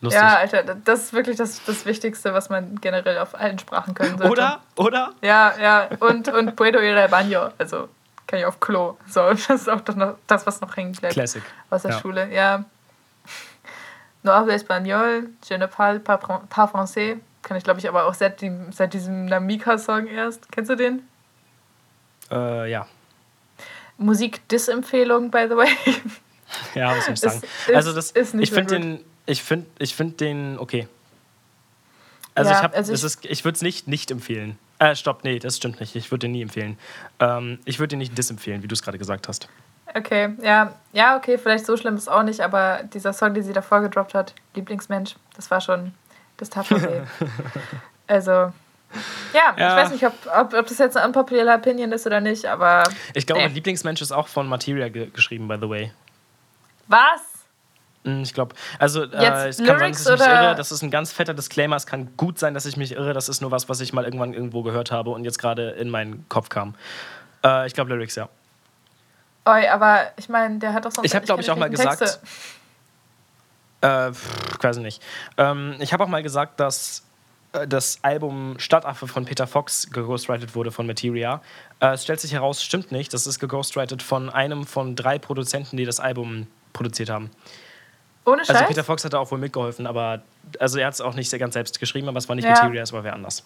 Lustig. 0.00 0.22
Ja, 0.22 0.36
Alter, 0.36 0.62
das 0.62 1.00
ist 1.04 1.12
wirklich 1.12 1.36
das, 1.36 1.64
das 1.64 1.84
Wichtigste, 1.84 2.32
was 2.32 2.50
man 2.50 2.80
generell 2.80 3.18
auf 3.18 3.34
allen 3.34 3.58
Sprachen 3.58 3.94
können 3.94 4.16
sollte. 4.16 4.30
oder? 4.32 4.60
Oder? 4.76 5.12
Ja, 5.22 5.52
ja. 5.60 5.88
Und, 5.98 6.28
und 6.28 6.54
Puedo 6.54 6.78
ir 6.78 6.96
al 6.96 7.08
baño. 7.08 7.50
Also 7.58 7.88
kann 8.28 8.38
ich 8.38 8.46
auf 8.46 8.60
Klo. 8.60 8.96
So, 9.08 9.22
das 9.30 9.48
ist 9.50 9.68
auch 9.68 9.80
das, 10.26 10.46
was 10.46 10.60
noch 10.60 10.76
hängen 10.76 10.92
bleibt 10.92 11.14
Classic. 11.14 11.42
aus 11.70 11.82
der 11.82 11.90
Ja. 11.92 11.98
Schule. 11.98 12.32
Ja. 12.32 12.64
No 14.22 14.32
hablo 14.32 14.52
español, 14.52 15.28
je 15.48 15.58
ne 15.58 15.66
parle 15.68 16.00
pas, 16.00 16.18
pas 16.48 16.66
français. 16.70 17.18
Kann 17.48 17.56
ich, 17.56 17.64
glaube 17.64 17.80
ich, 17.80 17.88
aber 17.88 18.04
auch 18.04 18.12
seit, 18.12 18.42
dem, 18.42 18.70
seit 18.72 18.92
diesem 18.92 19.24
Namika-Song 19.24 20.06
erst. 20.06 20.52
Kennst 20.52 20.70
du 20.70 20.76
den? 20.76 21.02
Äh, 22.30 22.70
ja. 22.70 22.86
Musik-Diss-Empfehlung, 23.96 25.30
by 25.30 25.46
the 25.48 25.56
way. 25.56 25.68
Ja, 26.74 26.96
was 26.96 27.04
soll 27.04 27.14
ich 27.14 27.20
sagen? 27.20 27.42
ist- 27.42 27.74
also 27.74 27.92
das, 27.92 28.10
ist 28.12 28.34
nicht 28.34 28.48
ich 28.48 28.54
finde 28.54 28.70
so 28.70 28.76
den, 28.78 29.04
ich 29.26 29.42
finde, 29.42 29.66
ich 29.78 29.94
finde 29.94 30.14
den 30.16 30.58
okay. 30.58 30.88
Also 32.34 32.50
Ja, 32.50 32.56
ich 32.56 32.62
habe, 32.62 32.74
also 32.76 32.92
ich, 32.94 32.98
ich- 33.00 33.04
ist, 33.04 33.24
ich 33.26 33.44
würde 33.44 33.56
es 33.56 33.62
nicht 33.62 33.86
nicht 33.86 34.10
empfehlen. 34.10 34.58
Äh, 34.78 34.94
stopp, 34.96 35.24
nee, 35.24 35.38
das 35.38 35.58
stimmt 35.58 35.78
nicht. 35.80 35.94
Ich 35.94 36.10
würde 36.10 36.20
den 36.20 36.32
nie 36.32 36.40
empfehlen. 36.40 36.78
Ähm, 37.20 37.58
ich 37.66 37.78
würde 37.78 37.88
den 37.90 37.98
nicht 37.98 38.16
disempfehlen, 38.16 38.62
wie 38.62 38.68
du 38.68 38.72
es 38.72 38.82
gerade 38.82 38.96
gesagt 38.96 39.28
hast. 39.28 39.48
Okay, 39.94 40.30
ja. 40.40 40.72
Ja, 40.94 41.16
okay, 41.18 41.36
vielleicht 41.36 41.66
so 41.66 41.76
schlimm 41.76 41.96
ist 41.96 42.02
es 42.02 42.08
auch 42.08 42.22
nicht, 42.22 42.40
aber 42.40 42.82
dieser 42.94 43.12
Song, 43.12 43.34
den 43.34 43.42
sie 43.42 43.52
davor 43.52 43.82
gedroppt 43.82 44.14
hat, 44.14 44.34
Lieblingsmensch, 44.54 45.16
das 45.36 45.50
war 45.50 45.60
schon, 45.60 45.92
das 46.38 46.48
tat 46.50 46.66
schon 46.66 46.82
weh. 46.82 47.02
also, 48.06 48.30
ja, 48.32 48.52
Ja. 49.34 49.52
ich 49.56 49.84
weiß 49.84 49.90
nicht, 49.92 50.06
ob, 50.06 50.14
ob, 50.34 50.54
ob 50.54 50.66
das 50.66 50.78
jetzt 50.78 50.96
eine 50.96 51.06
unpopuläre 51.06 51.54
Opinion 51.54 51.92
ist 51.92 52.06
oder 52.06 52.20
nicht, 52.20 52.46
aber. 52.46 52.84
Ich 53.14 53.26
glaube, 53.26 53.40
Nee. 53.42 53.46
mein 53.48 53.54
Lieblingsmensch 53.54 54.00
ist 54.00 54.12
auch 54.12 54.28
von 54.28 54.48
Materia 54.48 54.88
ge 54.88 55.10
geschrieben, 55.10 55.46
by 55.46 55.56
the 55.60 55.68
way. 55.68 55.92
Was? 56.86 57.20
Mm, 58.04 58.22
Ich 58.22 58.32
glaube, 58.32 58.54
also 58.78 59.02
äh, 59.02 59.22
Jetzt 59.22 59.44
es 59.44 59.56
kann 59.58 59.66
sein, 59.66 59.78
Lyrics 59.78 60.04
dass 60.04 60.20
ich 60.20 60.26
mich 60.26 60.34
irre. 60.34 60.54
Das 60.54 60.72
ist 60.72 60.82
ein 60.82 60.90
ganz 60.90 61.12
fetter 61.12 61.34
Disclaimer. 61.34 61.76
Es 61.76 61.86
kann 61.86 62.16
gut 62.16 62.38
sein, 62.38 62.54
dass 62.54 62.64
ich 62.64 62.76
mich 62.78 62.92
irre. 62.92 63.12
Das 63.12 63.28
ist 63.28 63.42
nur 63.42 63.50
was, 63.50 63.68
was 63.68 63.80
ich 63.82 63.92
mal 63.92 64.04
irgendwann 64.04 64.32
irgendwo 64.32 64.62
gehört 64.62 64.90
habe 64.90 65.10
und 65.10 65.24
jetzt 65.24 65.38
gerade 65.38 65.70
in 65.72 65.90
meinen 65.90 66.24
Kopf 66.30 66.48
kam. 66.48 66.74
Äh, 67.44 67.66
ich 67.66 67.74
glaube 67.74 67.90
Lyrics, 67.94 68.14
ja. 68.14 68.28
Oi, 69.44 69.66
aber 69.68 70.12
ich 70.16 70.28
meine, 70.28 70.58
der 70.58 70.72
hat 70.72 70.84
doch 70.84 70.92
sonst 70.92 71.06
Ich 71.06 71.14
hab, 71.14 71.20
eigentlich 71.22 71.26
glaub 71.26 71.40
ich, 71.40 71.50
auch 71.50 71.56
mal 71.56 71.66
schlechten 71.68 71.82
gesagt, 71.90 71.98
Texte. 71.98 72.26
Äh, 73.80 74.12
pff, 74.12 74.62
weiß 74.62 74.78
ich 74.78 74.82
nicht. 74.82 75.02
Ähm, 75.36 75.76
ich 75.78 75.92
habe 75.92 76.04
auch 76.04 76.08
mal 76.08 76.22
gesagt, 76.22 76.58
dass 76.60 77.04
äh, 77.52 77.66
das 77.66 77.98
Album 78.02 78.56
Stadtaffe 78.58 79.06
von 79.06 79.24
Peter 79.24 79.46
Fox 79.46 79.90
geghostwritet 79.90 80.54
wurde 80.54 80.70
von 80.70 80.86
Materia. 80.86 81.40
Äh, 81.80 81.94
es 81.94 82.02
stellt 82.04 82.20
sich 82.20 82.32
heraus, 82.32 82.62
stimmt 82.62 82.92
nicht. 82.92 83.14
Das 83.14 83.26
ist 83.26 83.38
geghostwritet 83.38 84.02
von 84.02 84.30
einem 84.30 84.66
von 84.66 84.96
drei 84.96 85.18
Produzenten, 85.18 85.76
die 85.76 85.84
das 85.84 86.00
Album 86.00 86.46
produziert 86.72 87.10
haben. 87.10 87.30
Ohne 88.24 88.44
Scheiß? 88.44 88.56
Also 88.56 88.68
Peter 88.68 88.84
Fox 88.84 89.04
hat 89.04 89.12
da 89.12 89.18
auch 89.18 89.30
wohl 89.30 89.38
mitgeholfen, 89.38 89.86
aber 89.86 90.22
also 90.58 90.78
er 90.78 90.86
hat 90.86 90.94
es 90.94 91.00
auch 91.00 91.14
nicht 91.14 91.30
sehr 91.30 91.38
ganz 91.38 91.54
selbst 91.54 91.80
geschrieben, 91.80 92.08
aber 92.08 92.18
es 92.18 92.28
war 92.28 92.36
nicht 92.36 92.44
Ja. 92.44 92.50
Materia, 92.50 92.82
es 92.82 92.92
war 92.92 93.04
wer 93.04 93.14
anders. 93.14 93.44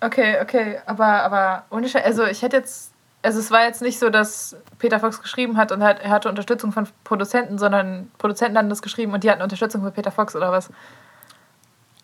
Okay, 0.00 0.40
okay, 0.40 0.78
aber, 0.86 1.06
aber 1.06 1.64
ohne 1.70 1.88
Scheiß. 1.88 2.04
Also, 2.04 2.24
ich 2.24 2.42
hätte 2.42 2.58
jetzt. 2.58 2.92
Also, 3.22 3.40
es 3.40 3.50
war 3.50 3.64
jetzt 3.64 3.82
nicht 3.82 3.98
so, 3.98 4.10
dass 4.10 4.56
Peter 4.78 5.00
Fox 5.00 5.20
geschrieben 5.20 5.56
hat 5.56 5.72
und 5.72 5.82
hat, 5.82 6.00
er 6.00 6.10
hatte 6.10 6.28
Unterstützung 6.28 6.70
von 6.72 6.86
Produzenten, 7.04 7.58
sondern 7.58 8.10
Produzenten 8.18 8.56
hatten 8.56 8.70
das 8.70 8.80
geschrieben 8.82 9.12
und 9.12 9.24
die 9.24 9.30
hatten 9.30 9.42
Unterstützung 9.42 9.82
von 9.82 9.92
Peter 9.92 10.10
Fox 10.12 10.36
oder 10.36 10.52
was? 10.52 10.70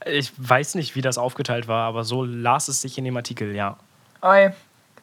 Ich 0.07 0.33
weiß 0.37 0.75
nicht, 0.75 0.97
wie 0.97 1.01
das 1.01 1.17
aufgeteilt 1.17 1.67
war, 1.69 1.87
aber 1.87 2.05
so 2.05 2.25
las 2.25 2.69
es 2.69 2.81
sich 2.83 2.99
in 2.99 3.05
dem 3.05 3.17
Artikel, 3.17 3.55
ja. 3.55 3.77
Oi, 4.23 4.51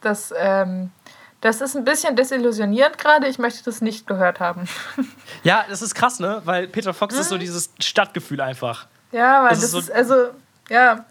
das, 0.02 0.34
ähm, 0.38 0.92
das 1.40 1.62
ist 1.62 1.76
ein 1.76 1.86
bisschen 1.86 2.16
desillusionierend 2.16 2.98
gerade. 3.00 3.28
Ich 3.28 3.40
möchte 3.40 3.64
das 3.64 3.82
nicht 3.82 4.06
gehört 4.06 4.40
haben. 4.40 4.66
Ja, 5.44 5.66
das 5.70 5.82
ist 5.82 5.96
krass, 5.96 6.20
ne? 6.20 6.42
Weil 6.46 6.68
Peter 6.68 6.94
Fox 6.94 7.16
ist 7.18 7.30
so 7.30 7.38
dieses 7.40 7.72
Stadtgefühl 7.80 8.42
einfach. 8.42 8.86
ja, 9.12 9.42
weil 9.44 9.50
Das 9.50 9.62
das, 9.62 9.66
ist 9.66 9.72
so- 9.72 9.80
ist, 9.80 9.92
also, 9.92 10.16
ja. 10.70 11.06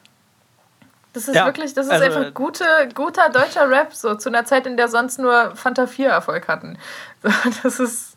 Das 1.13 1.27
ist 1.29 1.35
Ja, 1.35 1.45
wirklich, 1.47 1.75
das 1.75 1.87
ist 1.87 1.93
also, 1.93 2.05
einfach 2.05 2.35
gute, 2.35 2.65
guter 2.95 3.29
deutscher 3.31 3.69
Rap, 3.69 3.93
so 3.95 4.15
zu 4.15 4.29
einer 4.29 4.45
Zeit, 4.45 4.67
in 4.67 4.77
der 4.77 4.89
sonst 4.89 5.19
nur 5.19 5.55
Fanta 5.57 5.87
4 5.87 6.09
Erfolg 6.09 6.49
hatten. 6.49 6.79
Das 7.63 7.79
ist. 7.81 8.17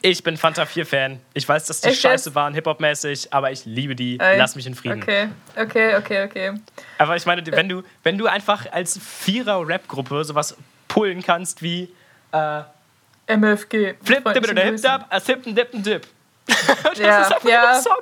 Ich 0.00 0.22
bin 0.22 0.38
Fanta 0.38 0.62
4-Fan. 0.62 1.20
Ich 1.34 1.46
weiß, 1.46 1.66
dass 1.66 1.82
die 1.82 1.88
Echt 1.90 2.00
scheiße 2.00 2.34
waren, 2.34 2.54
Hip-Hop-mäßig, 2.54 3.34
aber 3.34 3.50
ich 3.52 3.66
liebe 3.66 3.94
die. 3.94 4.18
Ey, 4.18 4.38
Lass 4.38 4.56
mich 4.56 4.66
in 4.66 4.74
Frieden. 4.74 5.02
Okay, 5.02 5.28
okay, 5.56 5.96
okay, 5.96 6.24
okay. 6.24 6.54
Aber 6.96 7.16
ich 7.16 7.26
meine, 7.26 7.44
wenn 7.46 7.68
du, 7.68 7.82
wenn 8.02 8.16
du 8.16 8.26
einfach 8.26 8.64
als 8.72 8.98
Vierer-Rap-Gruppe 8.98 10.24
sowas 10.24 10.56
pullen 10.88 11.22
kannst 11.22 11.60
wie 11.60 11.92
äh, 12.32 12.62
MFG. 13.26 13.68
Flip, 13.68 13.96
dip, 14.02 14.22
freundlichen 14.22 14.56
dip, 14.56 14.64
dip, 14.64 14.70
Grüßen. 14.70 14.90
dip, 15.00 15.06
a 15.10 15.20
sip, 15.20 15.42
dip, 15.44 15.68
dip. 15.72 16.06
Das 16.84 16.98
Ja, 16.98 17.20
ist 17.22 17.32
einfach 17.34 17.48
ja. 17.50 17.70
ein 17.74 17.82
Song. 17.82 17.96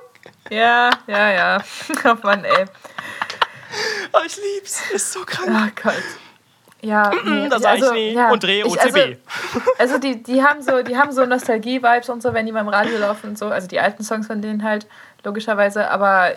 Ja, 0.50 0.90
ja, 1.08 1.30
ja. 1.32 1.64
Oh 2.04 2.16
Mann, 2.22 2.44
ey. 2.44 2.64
Oh, 4.12 4.18
ich 4.26 4.36
lieb's. 4.36 4.80
Ist 4.92 5.12
so 5.12 5.20
krank. 5.24 5.50
Oh 5.50 5.82
Gott. 5.82 6.02
Ja, 6.82 7.10
nee, 7.24 7.48
Das 7.48 7.62
sag 7.62 7.78
ich 7.78 7.90
nie. 7.92 8.12
ja. 8.12 8.30
Und 8.30 8.42
drehe 8.42 8.64
Ich- 8.66 8.80
also, 8.80 8.96
OCB. 8.98 9.16
Also 9.78 9.98
die, 9.98 10.22
die 10.22 10.42
haben 10.42 10.62
so, 10.62 10.82
die 10.82 10.96
haben 10.96 11.10
so 11.10 11.24
Nostalgie-Vibes 11.24 12.08
und 12.10 12.22
so, 12.22 12.32
wenn 12.34 12.46
die 12.46 12.52
mal 12.52 12.60
im 12.60 12.68
Radio 12.68 12.98
laufen 12.98 13.30
und 13.30 13.38
so. 13.38 13.46
Also 13.46 13.66
die 13.66 13.80
alten 13.80 14.04
Songs 14.04 14.26
von 14.26 14.40
denen 14.42 14.62
halt, 14.62 14.86
logischerweise. 15.24 15.90
Aber 15.90 16.32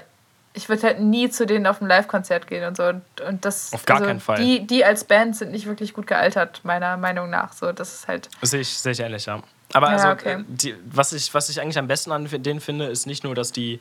ich 0.53 0.67
würde 0.69 0.83
halt 0.83 0.99
nie 1.01 1.29
zu 1.29 1.45
denen 1.45 1.67
auf 1.67 1.81
ein 1.81 1.87
Live-Konzert 1.87 2.47
gehen 2.47 2.65
und 2.65 2.77
so. 2.77 2.83
Und, 2.85 3.03
und 3.27 3.45
das, 3.45 3.71
Auf 3.73 3.85
gar 3.85 3.97
also 3.97 4.07
keinen 4.07 4.19
Fall. 4.21 4.37
Die, 4.37 4.65
die 4.65 4.83
als 4.83 5.03
Band 5.03 5.35
sind 5.35 5.51
nicht 5.51 5.67
wirklich 5.67 5.93
gut 5.93 6.07
gealtert, 6.07 6.61
meiner 6.63 6.97
Meinung 6.97 7.29
nach. 7.29 7.53
So, 7.53 7.71
das 7.71 7.93
ist 7.93 8.07
halt. 8.07 8.29
Sehe 8.41 8.61
ich, 8.61 8.69
sehe 8.69 8.93
ich 8.93 8.99
ähnlich, 9.01 9.25
ja. 9.27 9.41
Aber 9.73 9.87
Ja, 9.87 9.93
also, 9.93 10.07
okay. 10.09 10.33
äh, 10.39 10.43
die, 10.47 10.75
was, 10.91 11.13
ich, 11.13 11.31
was 11.35 11.49
ich 11.49 11.61
eigentlich 11.61 11.77
am 11.77 11.87
besten 11.87 12.11
an 12.11 12.27
denen 12.31 12.59
finde, 12.61 12.85
ist 12.85 13.05
nicht 13.05 13.23
nur, 13.23 13.35
dass 13.35 13.51
die 13.51 13.79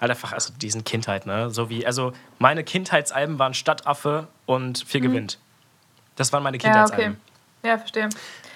halt 0.00 0.10
einfach, 0.10 0.32
also 0.32 0.52
diesen 0.54 0.84
Kindheit, 0.84 1.26
ne? 1.26 1.50
So 1.50 1.70
wie, 1.70 1.86
also 1.86 2.12
meine 2.38 2.64
Kindheitsalben 2.64 3.38
waren 3.38 3.54
Stadtaffe 3.54 4.28
und 4.46 4.84
Vier 4.86 5.00
gewinnt. 5.00 5.38
Das 6.16 6.32
waren 6.32 6.42
meine 6.42 6.56
Mhm. 6.56 6.62
Ja, 6.62 6.68
okay. 6.70 6.82
Kindheitsalben. 6.84 7.20
Ja, 7.62 7.78
verstehe. 7.78 8.08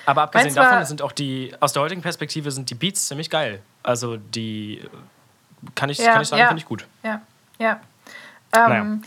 Aber 0.06 0.22
abgesehen 0.22 0.54
Meins 0.54 0.68
davon 0.68 0.84
sind 0.86 1.02
auch 1.02 1.12
die, 1.12 1.54
aus 1.60 1.72
der 1.72 1.82
heutigen 1.82 2.02
Perspektive 2.02 2.50
sind 2.50 2.70
die 2.70 2.74
Beats 2.74 3.08
ziemlich 3.08 3.30
geil. 3.30 3.60
Also 3.82 4.16
die 4.16 4.78
äh, 4.78 4.88
kann 5.74 5.90
ich, 5.90 5.98
Ja, 5.98 6.12
kann 6.12 6.22
ich 6.22 6.28
sagen, 6.28 6.40
ja. 6.40 6.46
finde 6.48 6.60
ich 6.60 6.66
gut. 6.66 6.86
Ja, 7.02 7.20
ja. 7.58 7.80
Ähm, 8.54 9.02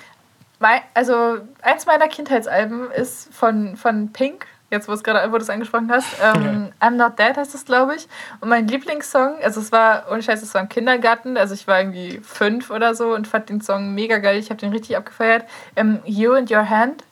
mei- 0.59 0.83
also, 0.93 1.39
eins 1.61 1.85
meiner 1.85 2.07
Kindheitsalben 2.07 2.91
ist 2.91 3.33
von, 3.33 3.75
von 3.77 4.11
Pink, 4.13 4.45
jetzt 4.71 4.87
wo, 4.87 4.93
es 4.93 5.03
gerade, 5.03 5.31
wo 5.31 5.37
du 5.37 5.43
es 5.43 5.49
angesprochen 5.49 5.91
hast. 5.91 6.07
Ähm, 6.21 6.71
I'm 6.79 6.91
Not 6.91 7.17
Dead 7.19 7.35
heißt 7.35 7.55
es, 7.55 7.65
glaube 7.65 7.95
ich. 7.95 8.07
Und 8.39 8.49
mein 8.49 8.67
Lieblingssong, 8.67 9.41
also 9.41 9.59
es 9.59 9.71
war, 9.71 10.05
ohne 10.11 10.21
Scheiß, 10.21 10.41
es 10.41 10.53
war 10.53 10.61
im 10.61 10.69
Kindergarten, 10.69 11.35
also 11.35 11.53
ich 11.53 11.67
war 11.67 11.79
irgendwie 11.79 12.19
fünf 12.19 12.69
oder 12.69 12.95
so 12.95 13.13
und 13.13 13.27
fand 13.27 13.49
den 13.49 13.61
Song 13.61 13.93
mega 13.93 14.17
geil. 14.19 14.37
Ich 14.37 14.49
habe 14.49 14.59
den 14.59 14.71
richtig 14.71 14.95
abgefeiert. 14.95 15.45
Ähm, 15.75 15.99
you 16.05 16.33
and 16.33 16.49
Your 16.51 16.69
Hand. 16.69 17.03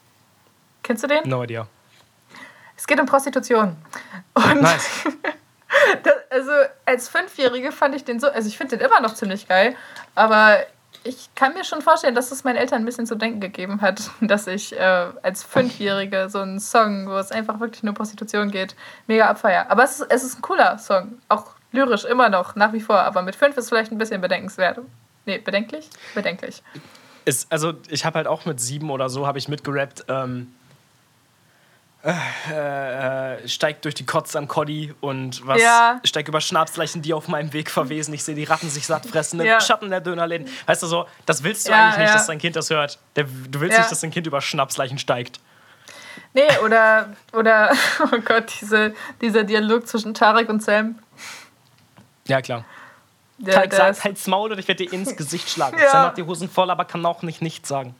Kennst 0.83 1.03
du 1.03 1.07
den? 1.07 1.27
No 1.27 1.43
idea. 1.43 1.67
Es 2.77 2.87
geht 2.87 2.99
um 2.99 3.05
Prostitution. 3.05 3.75
Und 4.33 4.61
Nice. 4.61 5.05
Das, 6.03 6.13
also 6.31 6.51
als 6.85 7.09
Fünfjährige 7.09 7.71
fand 7.71 7.95
ich 7.95 8.03
den 8.03 8.19
so, 8.19 8.27
also 8.27 8.47
ich 8.47 8.57
finde 8.57 8.77
den 8.77 8.87
immer 8.87 8.99
noch 9.01 9.13
ziemlich 9.13 9.47
geil, 9.47 9.75
aber 10.15 10.57
ich 11.03 11.29
kann 11.35 11.53
mir 11.53 11.63
schon 11.63 11.81
vorstellen, 11.81 12.15
dass 12.15 12.31
es 12.31 12.43
meinen 12.43 12.57
Eltern 12.57 12.81
ein 12.81 12.85
bisschen 12.85 13.05
zu 13.05 13.15
denken 13.15 13.39
gegeben 13.39 13.81
hat, 13.81 14.11
dass 14.21 14.47
ich 14.47 14.77
äh, 14.77 15.07
als 15.21 15.43
Fünfjährige 15.43 16.29
so 16.29 16.39
einen 16.39 16.59
Song, 16.59 17.07
wo 17.07 17.17
es 17.17 17.31
einfach 17.31 17.59
wirklich 17.59 17.83
nur 17.83 17.93
Prostitution 17.93 18.51
geht, 18.51 18.75
mega 19.07 19.27
abfeier. 19.27 19.69
Aber 19.69 19.83
es 19.83 19.99
ist, 19.99 20.07
es 20.09 20.23
ist 20.23 20.39
ein 20.39 20.41
cooler 20.41 20.77
Song, 20.77 21.19
auch 21.29 21.55
lyrisch 21.71 22.05
immer 22.05 22.29
noch, 22.29 22.55
nach 22.55 22.73
wie 22.73 22.81
vor, 22.81 22.99
aber 22.99 23.21
mit 23.21 23.35
fünf 23.35 23.55
ist 23.57 23.69
vielleicht 23.69 23.91
ein 23.91 23.97
bisschen 23.97 24.21
bedenkenswert. 24.21 24.79
Nee, 25.25 25.37
bedenklich? 25.37 25.89
Bedenklich. 26.15 26.63
Ist, 27.25 27.51
also 27.51 27.73
ich 27.89 28.05
habe 28.05 28.17
halt 28.17 28.27
auch 28.27 28.45
mit 28.45 28.59
sieben 28.59 28.89
oder 28.89 29.09
so, 29.09 29.27
habe 29.27 29.37
ich 29.37 29.47
mitgerappt, 29.47 30.05
ähm, 30.07 30.53
äh, 32.03 33.33
äh, 33.43 33.47
steigt 33.47 33.83
durch 33.83 33.93
die 33.95 34.05
Kotze 34.05 34.37
am 34.37 34.47
Koddy 34.47 34.93
und 35.01 35.45
was 35.45 35.61
Ja. 35.61 35.99
steigt 36.05 36.29
über 36.29 36.39
Schnapsleichen, 36.39 37.01
die 37.01 37.13
auf 37.13 37.27
meinem 37.27 37.51
Weg 37.51 37.69
verwesen. 37.69 38.13
Ich 38.13 38.23
sehe 38.23 38.35
die 38.35 38.45
Ratten 38.45 38.69
sich 38.69 38.85
satt 38.85 39.05
fressen 39.05 39.39
im 39.41 39.45
Ja. 39.45 39.59
Schatten 39.59 39.89
der 39.89 39.99
Dönerläden. 39.99 40.47
Weißt 40.65 40.81
du 40.81 40.87
so, 40.87 41.07
das 41.25 41.43
willst 41.43 41.67
du 41.67 41.71
Ja, 41.71 41.87
eigentlich 41.87 41.97
nicht, 42.05 42.13
dass 42.13 42.27
dein 42.27 42.39
Kind 42.39 42.55
das 42.55 42.69
hört. 42.69 42.99
Der, 43.17 43.25
du 43.25 43.59
willst 43.59 43.77
nicht, 43.77 43.91
dass 43.91 43.99
dein 43.99 44.11
Kind 44.11 44.27
über 44.27 44.39
Schnapsleichen 44.39 44.97
steigt. 44.97 45.39
Nee, 46.33 46.47
oder, 46.63 47.09
oder, 47.33 47.71
oh 48.13 48.17
Gott, 48.23 48.53
diese, 48.61 48.93
dieser 49.21 49.43
Dialog 49.43 49.87
zwischen 49.87 50.13
Tarek 50.13 50.47
und 50.47 50.63
Sam. 50.63 50.99
Ja, 52.27 52.41
klar. 52.41 52.63
Der, 53.39 53.55
Tarek 53.55 53.69
der 53.71 53.77
sagt, 53.93 54.03
halt's 54.03 54.27
Maul 54.27 54.51
oder 54.51 54.59
ich 54.59 54.67
werde 54.67 54.85
dir 54.85 54.93
ins 54.93 55.15
Gesicht 55.17 55.49
schlagen. 55.49 55.77
Sam 55.91 56.07
hat 56.07 56.17
die 56.17 56.23
Hosen 56.23 56.49
voll, 56.49 56.69
aber 56.69 56.85
kann 56.85 57.05
auch 57.05 57.23
nicht 57.23 57.41
nichts 57.41 57.67
sagen. 57.67 57.95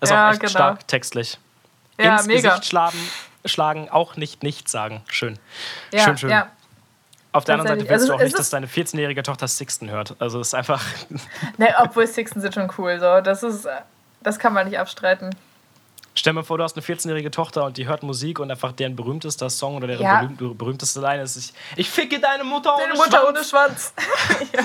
Ist 0.00 0.10
Ja, 0.10 0.28
auch 0.28 0.32
echt 0.32 0.40
genau. 0.40 0.50
stark 0.50 0.86
textlich. 0.88 1.38
ja, 1.98 2.16
ins 2.16 2.26
mega. 2.26 2.50
Gesicht 2.50 2.66
schlagen, 2.68 2.98
schlagen, 3.44 3.88
auch 3.88 4.16
nicht 4.16 4.42
nichts 4.42 4.72
sagen. 4.72 5.02
Schön. 5.08 5.38
Ja, 5.92 6.04
schön, 6.04 6.18
schön. 6.18 6.30
Ja. 6.30 6.50
Auf 7.32 7.44
der 7.44 7.54
anderen 7.54 7.78
Seite 7.78 7.90
willst 7.90 8.08
du 8.08 8.12
Also 8.12 8.14
auch 8.14 8.20
es 8.20 8.24
nicht, 8.26 8.38
dass 8.38 8.50
deine 8.50 8.66
14-jährige 8.66 9.22
Tochter 9.22 9.48
Sixten 9.48 9.90
hört. 9.90 10.14
Also 10.18 10.40
es 10.40 10.48
ist 10.48 10.54
einfach. 10.54 10.84
Nee, 11.58 11.72
obwohl 11.78 12.06
Sixten 12.06 12.40
sind 12.40 12.54
schon 12.54 12.70
cool, 12.78 12.98
so. 13.00 13.20
Das 13.20 13.42
ist, 13.42 13.66
das 14.20 14.38
kann 14.38 14.52
man 14.52 14.68
nicht 14.68 14.78
abstreiten. 14.78 15.34
Stell 16.14 16.34
mir 16.34 16.44
vor, 16.44 16.58
du 16.58 16.64
hast 16.64 16.76
eine 16.76 16.84
14-jährige 16.84 17.30
Tochter 17.30 17.64
und 17.64 17.78
die 17.78 17.86
hört 17.88 18.02
Musik 18.02 18.38
und 18.38 18.50
einfach 18.50 18.72
deren 18.72 18.94
berühmtester 18.96 19.48
Song 19.48 19.76
oder 19.76 19.86
deren 19.86 20.02
Ja. 20.02 20.20
berühmt, 20.20 20.58
berühmteste 20.58 21.00
Line 21.00 21.22
ist: 21.22 21.36
Ich, 21.36 21.54
ich 21.76 21.90
ficke 21.90 22.20
deine 22.20 22.44
Mutter 22.44 22.74
Deine 22.78 22.92
ohne 22.92 23.02
Mutter 23.02 23.20
Schwanz. 23.22 23.28
ohne 23.28 23.44
Schwanz. 23.44 23.94
ja. 24.54 24.62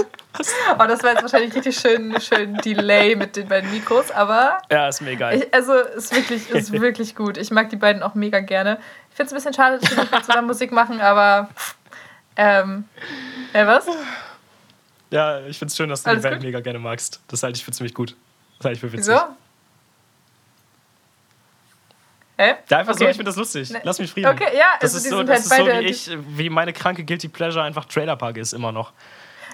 Oh, 0.78 0.86
das 0.88 1.02
war 1.04 1.12
jetzt 1.12 1.22
wahrscheinlich 1.24 1.56
richtig 1.56 1.80
schön, 1.80 2.20
schön 2.22 2.56
Delay 2.58 3.16
mit 3.16 3.36
den 3.38 3.48
beiden 3.48 3.72
Mikros, 3.72 4.12
aber 4.12 4.60
Ja, 4.70 4.88
ist 4.89 5.02
mir 5.02 5.12
egal. 5.12 5.36
ich, 5.38 5.54
also 5.54 5.74
ist 5.74 6.14
wirklich, 6.14 6.50
ist 6.50 6.72
wirklich 6.82 7.16
gut. 7.16 7.38
Ich 7.38 7.50
mag 7.50 7.70
die 7.70 7.76
beiden 7.78 8.04
auch 8.04 8.14
mega 8.14 8.39
gerne. 8.41 8.78
Ich 9.10 9.16
finde 9.16 9.28
es 9.28 9.34
ein 9.34 9.36
bisschen 9.38 9.54
schade, 9.54 9.80
dass 9.80 9.89
sie 9.89 9.95
nicht 9.95 10.26
zusammen 10.26 10.48
Musik 10.48 10.72
machen, 10.74 11.00
aber 11.02 11.50
ähm, 12.36 12.84
äh, 13.54 13.66
was? 13.66 13.86
ja, 15.10 15.39
ich 15.48 15.58
find's 15.58 15.76
schön, 15.78 15.89
dass 15.89 16.04
du 16.04 16.10
Alles 16.10 16.22
die 16.22 16.28
Band 16.28 16.36
gut? 16.41 16.45
mega 16.45 16.60
gerne 16.60 16.78
magst. 16.80 17.22
Das 17.30 17.41
halte 17.41 17.58
ich 17.58 17.64
für 17.66 17.72
ziemlich 17.72 17.93
gut. 17.93 18.16
Das 18.60 18.66
halte 18.66 18.76
ich 18.76 18.82
für 18.82 18.91
witzig. 18.91 19.14
Wieso? 19.16 19.22
Hä? 22.39 22.55
Ja, 22.69 22.77
einfach 22.77 22.93
so, 22.93 23.01
Okay. 23.01 23.11
ich 23.11 23.17
finde 23.17 23.29
das 23.29 23.35
lustig. 23.35 23.69
Ne- 23.71 23.81
Lass 23.83 23.97
mich 23.99 24.11
frieden. 24.11 24.29
Okay, 24.29 24.55
ja, 24.55 24.65
Das 24.79 24.93
also 24.93 24.97
ist 24.97 25.03
die 25.05 25.09
so, 25.09 25.23
das 25.23 25.49
halt 25.49 25.67
ist 25.67 26.07
so 26.07 26.11
wie 26.11 26.13
ich, 26.13 26.38
wie 26.38 26.49
meine 26.49 26.71
kranke 26.71 27.03
Guilty 27.03 27.29
Pleasure 27.29 27.63
einfach 27.65 27.85
Trailer 27.85 28.15
Park 28.15 28.38
ist 28.38 28.53
immer 28.53 28.71
noch. 28.71 28.93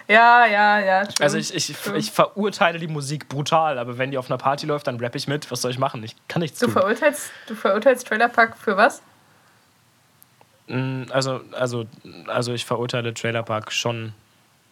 Ja, 0.09 0.45
ja, 0.45 0.79
ja. 0.79 1.03
True. 1.05 1.13
Also 1.21 1.38
ich, 1.38 1.53
ich, 1.55 1.73
ich 1.95 2.11
verurteile 2.11 2.77
die 2.77 2.89
Musik 2.89 3.29
brutal, 3.29 3.79
aber 3.79 3.97
wenn 3.97 4.11
die 4.11 4.17
auf 4.17 4.29
einer 4.29 4.38
Party 4.38 4.65
läuft, 4.65 4.88
dann 4.88 4.99
rapp 4.99 5.15
ich 5.15 5.27
mit. 5.29 5.49
Was 5.49 5.61
soll 5.61 5.71
ich 5.71 5.79
machen? 5.79 6.03
Ich 6.03 6.13
kann 6.27 6.41
nichts 6.41 6.59
du 6.59 6.65
tun. 6.65 6.73
verurteilst, 6.73 7.31
du 7.47 7.55
verurteilst 7.55 8.05
Trailer 8.05 8.27
Park 8.27 8.57
für 8.57 8.75
was? 8.75 9.01
Mm, 10.67 11.03
Also, 11.09 11.39
also, 11.53 11.86
also 12.27 12.51
ich 12.53 12.65
verurteile 12.65 13.13
Trailer 13.13 13.43
Park 13.43 13.71
schon, 13.71 14.13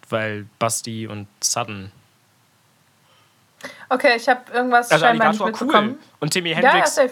weil 0.09 0.47
Basti 0.59 1.07
und 1.07 1.27
Sudden. 1.41 1.93
Okay, 3.87 4.15
ich 4.17 4.27
habe 4.27 4.41
irgendwas 4.53 4.91
Also 4.91 5.05
scheinbar 5.05 5.29
nicht 5.31 5.43
mitbekommen. 5.45 5.89
cool. 5.91 5.97
Und 6.19 6.31
Timmy 6.33 6.49
Ja, 6.51 6.59
ja, 6.61 6.69
Hendrix. 6.71 6.95
safe. 6.95 7.11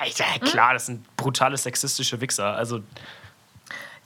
Alter, 0.00 0.24
klar, 0.46 0.72
das 0.74 0.86
sind 0.86 1.04
brutale 1.16 1.56
sexistische 1.56 2.20
Wichser. 2.20 2.54
Also, 2.56 2.80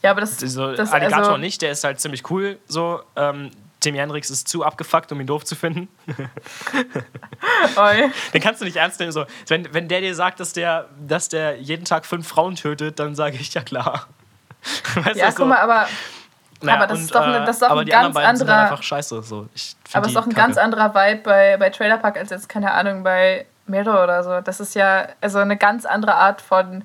Ja, 0.02 0.10
aber 0.10 0.20
das, 0.20 0.38
so, 0.38 0.72
das 0.74 0.92
Alligator 0.92 1.18
also, 1.30 1.36
nicht, 1.36 1.62
der 1.62 1.70
ist 1.70 1.84
halt 1.84 2.00
ziemlich 2.00 2.28
cool. 2.30 2.58
So, 2.66 3.02
ähm, 3.16 3.50
Timmy 3.80 3.98
Hendrix 3.98 4.30
ist 4.30 4.48
zu 4.48 4.64
abgefuckt, 4.64 5.12
um 5.12 5.20
ihn 5.20 5.26
doof 5.26 5.44
zu 5.44 5.54
finden. 5.56 5.88
Oi. 7.76 8.10
Den 8.32 8.40
kannst 8.42 8.60
du 8.60 8.64
nicht 8.64 8.76
ernst 8.76 8.98
nehmen. 9.00 9.12
So, 9.12 9.26
wenn, 9.48 9.72
wenn 9.74 9.88
der 9.88 10.00
dir 10.00 10.14
sagt, 10.14 10.40
dass 10.40 10.52
der, 10.52 10.88
dass 11.06 11.28
der 11.28 11.60
jeden 11.60 11.84
Tag 11.84 12.06
fünf 12.06 12.26
Frauen 12.26 12.56
tötet, 12.56 12.98
dann 12.98 13.14
sage 13.14 13.36
ich 13.36 13.52
ja 13.54 13.62
klar. 13.62 14.06
Weißt 14.94 15.16
Ja, 15.16 15.26
du, 15.26 15.32
so. 15.32 15.36
guck 15.38 15.48
mal, 15.48 15.58
aber, 15.58 15.86
Naja, 16.62 16.78
aber 16.78 16.86
das 16.86 17.00
ist 17.00 17.14
doch 17.14 17.20
eine- 17.22 17.42
äh, 17.42 17.46
das 17.46 17.56
ist 17.56 17.62
doch 17.62 17.76
ein 17.76 17.86
ganz 17.86 18.16
anderer- 18.16 18.62
einfach 18.62 18.82
scheiße. 18.82 19.22
So. 19.22 19.48
Aber 19.92 20.02
es 20.06 20.08
ist 20.08 20.16
doch 20.16 20.26
ein 20.26 20.32
ganz 20.34 20.56
anderer 20.56 20.94
Vibe 20.94 21.22
bei, 21.22 21.56
bei 21.58 21.70
Trailer 21.70 21.98
Park 21.98 22.16
als 22.16 22.30
jetzt, 22.30 22.48
keine 22.48 22.72
Ahnung, 22.72 23.02
bei 23.02 23.44
Mero 23.66 24.02
oder 24.02 24.22
so. 24.22 24.40
Das 24.40 24.60
ist 24.60 24.74
ja 24.74 25.08
also 25.20 25.38
eine 25.38 25.56
ganz 25.56 25.86
andere 25.86 26.14
Art 26.14 26.40
von, 26.40 26.84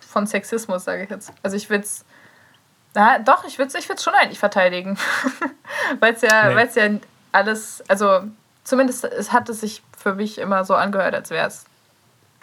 von 0.00 0.26
Sexismus, 0.26 0.84
sage 0.84 1.04
ich 1.04 1.10
jetzt. 1.10 1.32
Also 1.42 1.56
ich 1.56 1.68
würde 1.70 1.84
es. 1.84 2.04
Na, 2.94 3.18
doch, 3.18 3.44
ich 3.44 3.58
würde 3.58 3.68
es 3.68 3.74
ich 3.74 3.88
würd's 3.88 4.04
schon 4.04 4.14
eigentlich 4.14 4.38
verteidigen. 4.38 4.96
Weil 6.00 6.14
es 6.14 6.22
ja, 6.22 6.48
Nee. 6.48 6.56
weil's 6.56 6.74
ja 6.76 6.84
alles, 7.32 7.82
also 7.88 8.22
zumindest 8.62 9.04
es 9.04 9.32
hat 9.32 9.48
es 9.48 9.60
sich 9.60 9.82
für 9.98 10.14
mich 10.14 10.38
immer 10.38 10.64
so 10.64 10.74
angehört, 10.76 11.14
als 11.14 11.30
wäre 11.30 11.48
es 11.48 11.64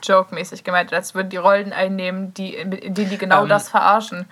joke-mäßig 0.03 0.63
gemeint, 0.63 0.91
als 0.93 1.15
würden 1.15 1.29
die 1.29 1.37
Rollen 1.37 1.71
einnehmen, 1.73 2.33
die, 2.33 2.55
in 2.55 2.93
denen 2.93 3.09
die 3.09 3.17
genau 3.17 3.43
Ähm, 3.43 3.49
das 3.49 3.69
verarschen. 3.69 4.25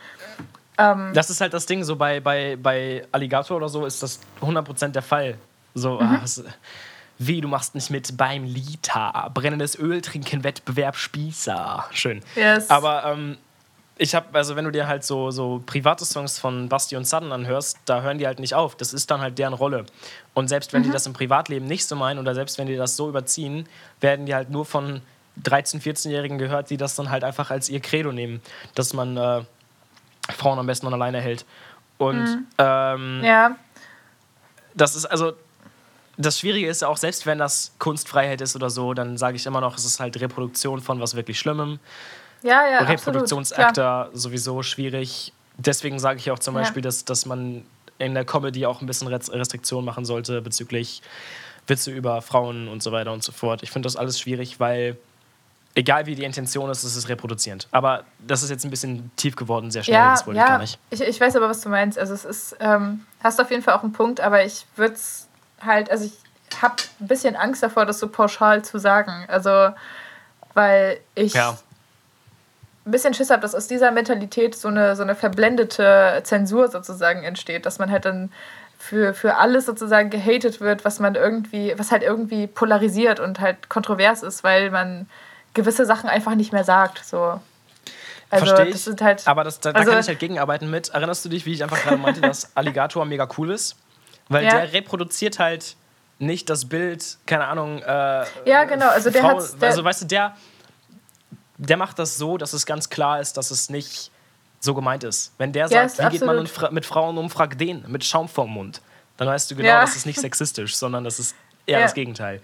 Ähm, 0.78 1.12
Das 1.14 1.30
ist 1.30 1.40
halt 1.42 1.54
das 1.54 1.66
Ding, 1.66 1.84
so 1.84 1.96
bei, 1.96 2.20
bei, 2.20 2.58
bei 2.62 3.06
Alligator 3.12 3.56
oder 3.58 3.70
so 3.70 3.86
ist 3.86 4.04
das 4.04 4.20
100% 4.42 4.90
der 4.90 5.02
Fall. 5.02 5.36
So, 5.76 6.02
Mhm. 6.02 6.20
ah, 6.24 6.28
wie, 7.20 7.42
du 7.42 7.48
machst 7.48 7.76
nicht 7.76 7.90
mit 7.90 8.18
beim 8.18 8.46
Lita, 8.46 9.30
brennendes 9.34 9.78
Öl 9.78 10.02
trinken, 10.02 10.44
Wettbewerb 10.44 10.96
Spießer. 10.96 11.86
Schön. 11.92 12.22
Yes. 12.36 12.70
Aber 12.70 13.06
ähm, 13.06 13.38
ich 13.98 14.16
habe, 14.16 14.28
also 14.32 14.56
wenn 14.56 14.64
du 14.64 14.72
dir 14.72 14.88
halt 14.88 15.04
so, 15.04 15.30
so 15.30 15.62
private 15.66 16.06
Songs 16.06 16.40
von 16.40 16.70
Basti 16.70 16.96
und 16.96 17.06
Sudden 17.06 17.34
anhörst, 17.34 17.78
da 17.84 18.02
hören 18.02 18.18
die 18.18 18.26
halt 18.26 18.40
nicht 18.40 18.56
auf. 18.56 18.78
Das 18.78 18.94
ist 18.94 19.12
dann 19.12 19.20
halt 19.20 19.38
deren 19.38 19.54
Rolle. 19.54 19.86
Und 20.34 20.48
selbst 20.48 20.72
wenn 20.72 20.84
die 20.84 20.90
das 20.90 21.06
im 21.06 21.14
Privatleben 21.14 21.66
nicht 21.66 21.86
so 21.86 21.98
meinen 21.98 22.20
oder 22.20 22.34
selbst 22.34 22.58
wenn 22.58 22.68
die 22.68 22.78
das 22.78 22.96
so 22.96 23.10
überziehen, 23.10 23.68
werden 24.00 24.26
die 24.26 24.34
halt 24.34 24.50
nur 24.50 24.66
von 24.66 25.02
13-, 25.44 25.82
14-Jährigen 25.82 26.38
gehört, 26.38 26.70
die 26.70 26.78
das 26.78 26.96
dann 26.96 27.10
halt 27.10 27.26
einfach 27.26 27.52
als 27.52 27.68
ihr 27.68 27.82
Credo 27.82 28.14
nehmen, 28.14 28.42
dass 28.76 28.94
man 28.94 29.18
äh, 29.18 29.42
Frauen 30.32 30.58
am 30.58 30.68
besten 30.68 30.88
alleine 30.88 31.20
hält. 31.20 31.46
Und 31.98 32.46
ähm, 32.58 33.22
ja, 33.24 33.58
das 34.74 34.96
ist 34.96 35.06
also. 35.06 35.34
Das 36.22 36.38
Schwierige 36.38 36.68
ist 36.68 36.82
ja 36.82 36.90
auch, 36.90 36.98
selbst 36.98 37.26
wenn 37.26 37.38
das 37.38 37.72
Kunstfreiheit 37.80 38.42
ist 38.42 38.56
oder 38.56 38.70
so, 38.70 38.94
dann 38.94 39.18
sage 39.18 39.38
ich 39.38 39.46
immer 39.46 39.62
noch, 39.62 39.78
es 39.78 39.86
ist 39.86 40.00
halt 40.02 40.20
Reproduktion 40.20 40.82
von 40.82 41.00
was 41.00 41.16
wirklich 41.16 41.40
Schlimmem. 41.40 41.80
ja, 42.44 42.68
ja. 42.68 42.80
Reproduktionsakter 42.80 44.10
sowieso 44.14 44.62
schwierig. 44.64 45.34
Deswegen 45.58 45.98
sage 46.00 46.20
ich 46.20 46.30
auch 46.32 46.40
zum 46.40 46.56
Ja. 46.56 46.62
Beispiel, 46.62 46.82
dass, 46.82 47.06
dass 47.06 47.26
man 47.26 47.64
in 47.98 48.14
der 48.14 48.26
Comedy 48.26 48.66
auch 48.66 48.82
ein 48.82 48.86
bisschen 48.88 49.08
Rest- 49.08 49.32
Restriktion 49.32 49.84
machen 49.86 50.06
sollte 50.06 50.42
bezüglich 50.42 51.02
Witze 51.68 51.92
über 51.92 52.22
Frauen 52.22 52.68
und 52.68 52.82
so 52.84 52.92
weiter 52.92 53.12
und 53.14 53.24
so 53.24 53.32
fort. 53.32 53.64
Ich 53.64 53.72
finde 53.72 53.86
das 53.88 53.96
alles 53.96 54.20
schwierig, 54.20 54.60
weil 54.60 54.98
egal 55.76 56.06
wie 56.06 56.16
die 56.16 56.24
Intention 56.24 56.70
ist, 56.70 56.84
es 56.84 56.96
ist 56.96 57.08
reproduzierend. 57.10 57.68
Aber 57.72 58.04
das 58.26 58.42
ist 58.44 58.50
jetzt 58.50 58.64
ein 58.66 58.72
bisschen 58.72 59.12
tief 59.16 59.36
geworden, 59.36 59.70
sehr 59.72 59.84
schnell, 59.84 59.96
Ja, 60.00 60.12
das 60.12 60.26
wollte 60.28 60.40
ich 60.40 60.46
gar 60.46 60.56
ja, 60.56 60.62
nicht. 60.62 60.80
ich, 60.90 61.02
ich 61.02 61.22
weiß 61.22 61.36
aber, 61.36 61.48
was 61.50 61.62
du 61.62 61.70
meinst. 61.70 61.98
Also 62.00 62.14
es 62.14 62.26
ist, 62.26 62.56
ähm, 62.60 63.06
hast 63.24 63.40
auf 63.40 63.52
jeden 63.52 63.64
Fall 63.64 63.76
auch 63.76 63.84
einen 63.84 63.94
Punkt, 63.94 64.20
aber 64.20 64.44
ich 64.44 64.66
würde 64.76 64.96
es 64.96 65.28
halt, 65.66 65.90
also 65.92 66.06
ich 66.06 66.62
habe 66.62 66.76
ein 67.00 67.08
bisschen 67.08 67.36
Angst 67.36 67.62
davor, 67.64 67.86
das 67.86 68.00
so 68.00 68.08
pauschal 68.08 68.64
zu 68.64 68.78
sagen. 68.80 69.26
Also, 69.28 69.70
weil 70.54 71.00
ich 71.16 71.34
Ja. 71.34 71.58
ein 72.86 72.92
bisschen 72.92 73.14
Schiss 73.14 73.30
habe, 73.30 73.42
dass 73.42 73.54
aus 73.56 73.68
dieser 73.68 73.92
Mentalität 73.92 74.56
so 74.56 74.68
eine, 74.68 74.96
so 74.96 75.04
eine 75.04 75.16
verblendete 75.16 76.22
Zensur 76.24 76.68
sozusagen 76.70 77.24
entsteht, 77.24 77.66
dass 77.66 77.80
man 77.80 77.92
halt 77.92 78.06
dann 78.06 78.32
für, 78.78 79.14
für 79.14 79.36
alles 79.36 79.66
sozusagen 79.66 80.10
gehatet 80.10 80.62
wird, 80.62 80.86
was 80.86 81.00
man 81.00 81.16
irgendwie, 81.16 81.74
was 81.78 81.92
halt 81.92 82.02
irgendwie 82.02 82.48
polarisiert 82.48 83.20
und 83.20 83.40
halt 83.40 83.70
kontrovers 83.70 84.24
ist, 84.24 84.44
weil 84.44 84.72
man 84.72 85.08
gewisse 85.54 85.86
Sachen 85.86 86.10
einfach 86.10 86.36
nicht 86.36 86.54
mehr 86.54 86.64
sagt. 86.64 87.04
So. 87.06 87.40
Also 88.32 88.46
Verstehe 88.46 88.68
ich. 88.68 89.02
halt. 89.02 89.28
aber 89.28 89.44
das, 89.44 89.60
da, 89.60 89.74
da 89.74 89.80
also- 89.80 89.92
kann 89.92 90.00
ich 90.00 90.08
halt 90.08 90.20
gegenarbeiten 90.20 90.70
mit. 90.70 90.90
Erinnerst 90.90 91.26
du 91.26 91.30
dich, 91.30 91.46
wie 91.46 91.54
ich 91.54 91.64
einfach 91.64 91.82
gerade 91.82 91.98
meinte, 91.98 92.22
dass 92.22 92.52
Alligator 92.56 93.06
mega 93.06 93.28
cool 93.38 93.52
ist? 93.52 93.76
Weil 94.30 94.46
Ja. 94.46 94.52
der 94.62 94.74
reproduziert 94.74 95.40
halt 95.40 95.76
nicht 96.20 96.50
das 96.50 96.68
Bild, 96.68 97.18
keine 97.26 97.46
Ahnung. 97.48 97.82
Äh, 97.82 98.26
Ja, 98.46 98.64
genau, 98.66 98.90
also 98.90 99.10
der 99.10 99.22
der- 99.22 99.68
also 99.70 99.84
weißt 99.84 100.04
du, 100.04 100.06
der, 100.06 100.36
der 101.58 101.78
macht 101.78 102.00
das 102.00 102.18
so, 102.18 102.38
dass 102.38 102.54
es 102.54 102.66
ganz 102.66 102.90
klar 102.90 103.20
ist, 103.20 103.38
dass 103.38 103.52
es 103.52 103.70
nicht 103.70 104.12
so 104.60 104.74
gemeint 104.74 105.04
ist. 105.04 105.34
Wenn 105.38 105.52
der 105.54 105.68
sagt, 105.68 105.98
wie 106.00 106.10
geht 106.10 106.26
man 106.26 106.48
mit 106.72 106.86
Frauen 106.86 107.18
um, 107.18 107.30
frag 107.30 107.58
den, 107.58 107.84
mit 107.88 108.04
Schaum 108.04 108.28
vorm 108.28 108.52
Mund, 108.52 108.82
dann 109.18 109.28
weißt 109.28 109.50
du 109.52 109.56
genau, 109.56 109.68
Ja. 109.70 109.82
das 109.82 109.96
ist 109.96 110.06
nicht 110.06 110.20
sexistisch, 110.20 110.76
sondern 110.76 111.04
das 111.04 111.20
ist 111.20 111.36
eher 111.66 111.80
Ja. 111.80 111.86
das 111.86 111.94
Gegenteil. 111.94 112.42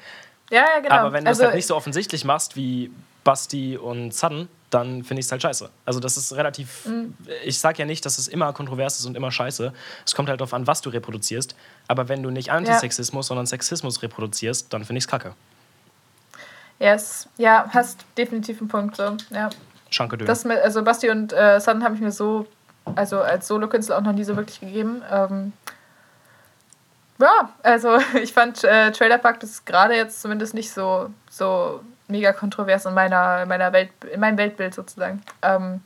Ja, 0.51 0.63
ja, 0.75 0.79
genau. 0.79 0.95
Aber 0.95 1.13
wenn 1.13 1.25
du 1.25 1.31
es 1.31 1.37
also, 1.39 1.45
halt 1.47 1.55
nicht 1.55 1.67
so 1.67 1.75
offensichtlich 1.75 2.23
machst 2.23 2.55
wie 2.55 2.91
Basti 3.23 3.77
und 3.77 4.13
Sudden, 4.13 4.47
dann 4.69 5.03
finde 5.03 5.19
ich 5.19 5.27
es 5.27 5.31
halt 5.31 5.41
scheiße. 5.41 5.69
Also 5.85 5.99
das 5.99 6.17
ist 6.17 6.33
relativ, 6.35 6.85
Mhm. 6.85 7.13
ich 7.43 7.59
sage 7.59 7.79
ja 7.79 7.85
nicht, 7.85 8.05
dass 8.05 8.17
es 8.17 8.27
immer 8.27 8.51
kontrovers 8.53 8.99
ist 8.99 9.05
und 9.05 9.15
immer 9.15 9.31
scheiße. 9.31 9.71
Es 10.05 10.15
kommt 10.15 10.29
halt 10.29 10.41
darauf 10.41 10.53
an, 10.53 10.67
was 10.67 10.81
du 10.81 10.89
reproduzierst. 10.89 11.55
Aber 11.87 12.09
wenn 12.09 12.23
du 12.23 12.29
nicht 12.31 12.51
Antisexismus, 12.51 13.27
sondern 13.27 13.45
Sexismus 13.45 14.01
reproduzierst, 14.01 14.73
dann 14.73 14.83
finde 14.83 14.97
ich 14.97 15.03
es 15.03 15.07
kacke. 15.07 15.33
Yes. 16.79 17.29
Ja, 17.37 17.69
hast 17.69 18.05
definitiv 18.17 18.59
einen 18.59 18.67
Punkt. 18.67 18.97
So. 18.97 19.15
Ja. 19.29 19.49
Schanke 19.89 20.17
Döner. 20.17 20.27
Das 20.27 20.43
mit, 20.43 20.57
also 20.57 20.83
Basti 20.83 21.09
und 21.09 21.31
äh, 21.31 21.59
Sun 21.61 21.83
habe 21.83 21.95
ich 21.95 22.01
mir 22.01 22.11
so, 22.11 22.47
also 22.95 23.21
als 23.21 23.47
Solokünstler 23.47 23.97
auch 23.97 24.01
noch 24.01 24.11
nie 24.11 24.23
so 24.25 24.35
wirklich 24.35 24.59
gegeben. 24.59 25.01
Ähm, 25.09 25.53
ja, 27.19 27.49
also 27.63 27.97
ich 28.21 28.33
fand 28.33 28.63
äh, 28.63 28.91
Trailer 28.91 29.19
Park 29.19 29.39
das 29.39 29.51
ist 29.51 29.65
gerade 29.65 29.95
jetzt 29.95 30.21
zumindest 30.21 30.53
nicht 30.53 30.71
so, 30.71 31.09
so 31.29 31.81
mega 32.07 32.33
kontrovers 32.33 32.85
in 32.85 32.93
meiner, 32.93 33.43
in 33.43 33.47
meiner 33.49 33.73
Welt, 33.73 33.89
in 34.11 34.19
meinem 34.19 34.37
Weltbild 34.37 34.73
sozusagen. 34.73 35.21
Ähm, 35.41 35.81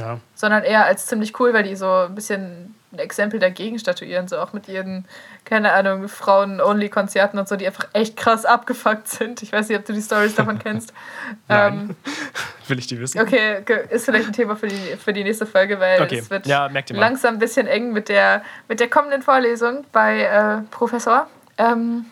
ja. 0.00 0.18
sondern 0.34 0.64
eher 0.64 0.84
als 0.86 1.06
ziemlich 1.06 1.38
cool, 1.38 1.54
weil 1.54 1.62
die 1.62 1.76
so 1.76 1.88
ein 1.88 2.14
bisschen 2.16 2.74
ein 2.92 2.98
Exempel 2.98 3.38
dagegen 3.38 3.78
statuieren, 3.78 4.26
so 4.26 4.38
auch 4.38 4.52
mit 4.52 4.68
ihren, 4.68 5.04
keine 5.44 5.72
Ahnung, 5.72 6.08
Frauen-Only-Konzerten 6.08 7.38
und 7.38 7.48
so, 7.48 7.54
die 7.56 7.66
einfach 7.66 7.86
echt 7.92 8.16
krass 8.16 8.44
abgefuckt 8.44 9.08
sind. 9.08 9.42
Ich 9.42 9.52
weiß 9.52 9.68
nicht, 9.68 9.78
ob 9.78 9.84
du 9.84 9.92
die 9.92 10.02
Stories 10.02 10.34
davon 10.34 10.58
kennst. 10.58 10.92
Nein. 11.48 11.96
Will 12.68 12.78
ich 12.78 12.86
die 12.86 12.98
wissen? 13.00 13.20
Okay, 13.20 13.62
ist 13.90 14.04
vielleicht 14.04 14.26
ein 14.26 14.32
Thema 14.32 14.56
für 14.56 14.68
die, 14.68 14.96
für 14.96 15.12
die 15.12 15.22
nächste 15.22 15.46
Folge, 15.46 15.78
weil 15.80 16.00
Okay. 16.02 16.18
es 16.18 16.30
wird 16.30 16.46
Ja, 16.46 16.68
langsam 16.90 17.34
ein 17.34 17.38
bisschen 17.38 17.66
eng 17.66 17.92
mit 17.92 18.08
der, 18.08 18.42
mit 18.68 18.80
der 18.80 18.88
kommenden 18.88 19.22
Vorlesung 19.22 19.84
bei 19.92 20.22
äh, 20.22 20.62
Professor. 20.70 21.28
Ähm, 21.58 22.06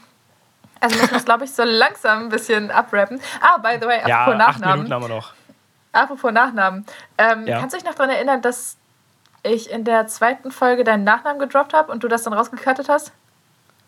also 0.82 0.96
müssen 0.96 1.10
wir 1.10 1.16
es, 1.18 1.24
glaube 1.24 1.44
ich, 1.44 1.52
so 1.52 1.62
langsam 1.64 2.24
ein 2.24 2.28
bisschen 2.28 2.70
abrappen. 2.70 3.20
Ah, 3.40 3.56
by 3.58 3.78
the 3.80 3.86
way, 3.86 4.00
Ja, 4.06 4.20
apropos 4.22 4.40
acht 4.40 4.48
Nachnamen. 4.60 4.76
Minuten 4.84 4.94
haben 4.94 5.02
wir 5.02 5.08
noch. 5.16 5.32
Apropos 5.92 6.32
Nachnamen. 6.32 6.86
Ähm, 7.18 7.46
Ja. 7.46 7.60
Kannst 7.60 7.74
du 7.74 7.78
dich 7.78 7.86
noch 7.86 7.94
daran 7.94 8.10
erinnern, 8.10 8.42
dass 8.42 8.76
ich 9.42 9.70
in 9.70 9.84
der 9.84 10.06
zweiten 10.06 10.50
Folge 10.50 10.84
deinen 10.84 11.04
Nachnamen 11.04 11.38
gedroppt 11.38 11.72
habe 11.72 11.90
und 11.92 12.02
du 12.04 12.08
das 12.08 12.22
dann 12.22 12.32
rausgekattet 12.32 12.88
hast? 12.88 13.12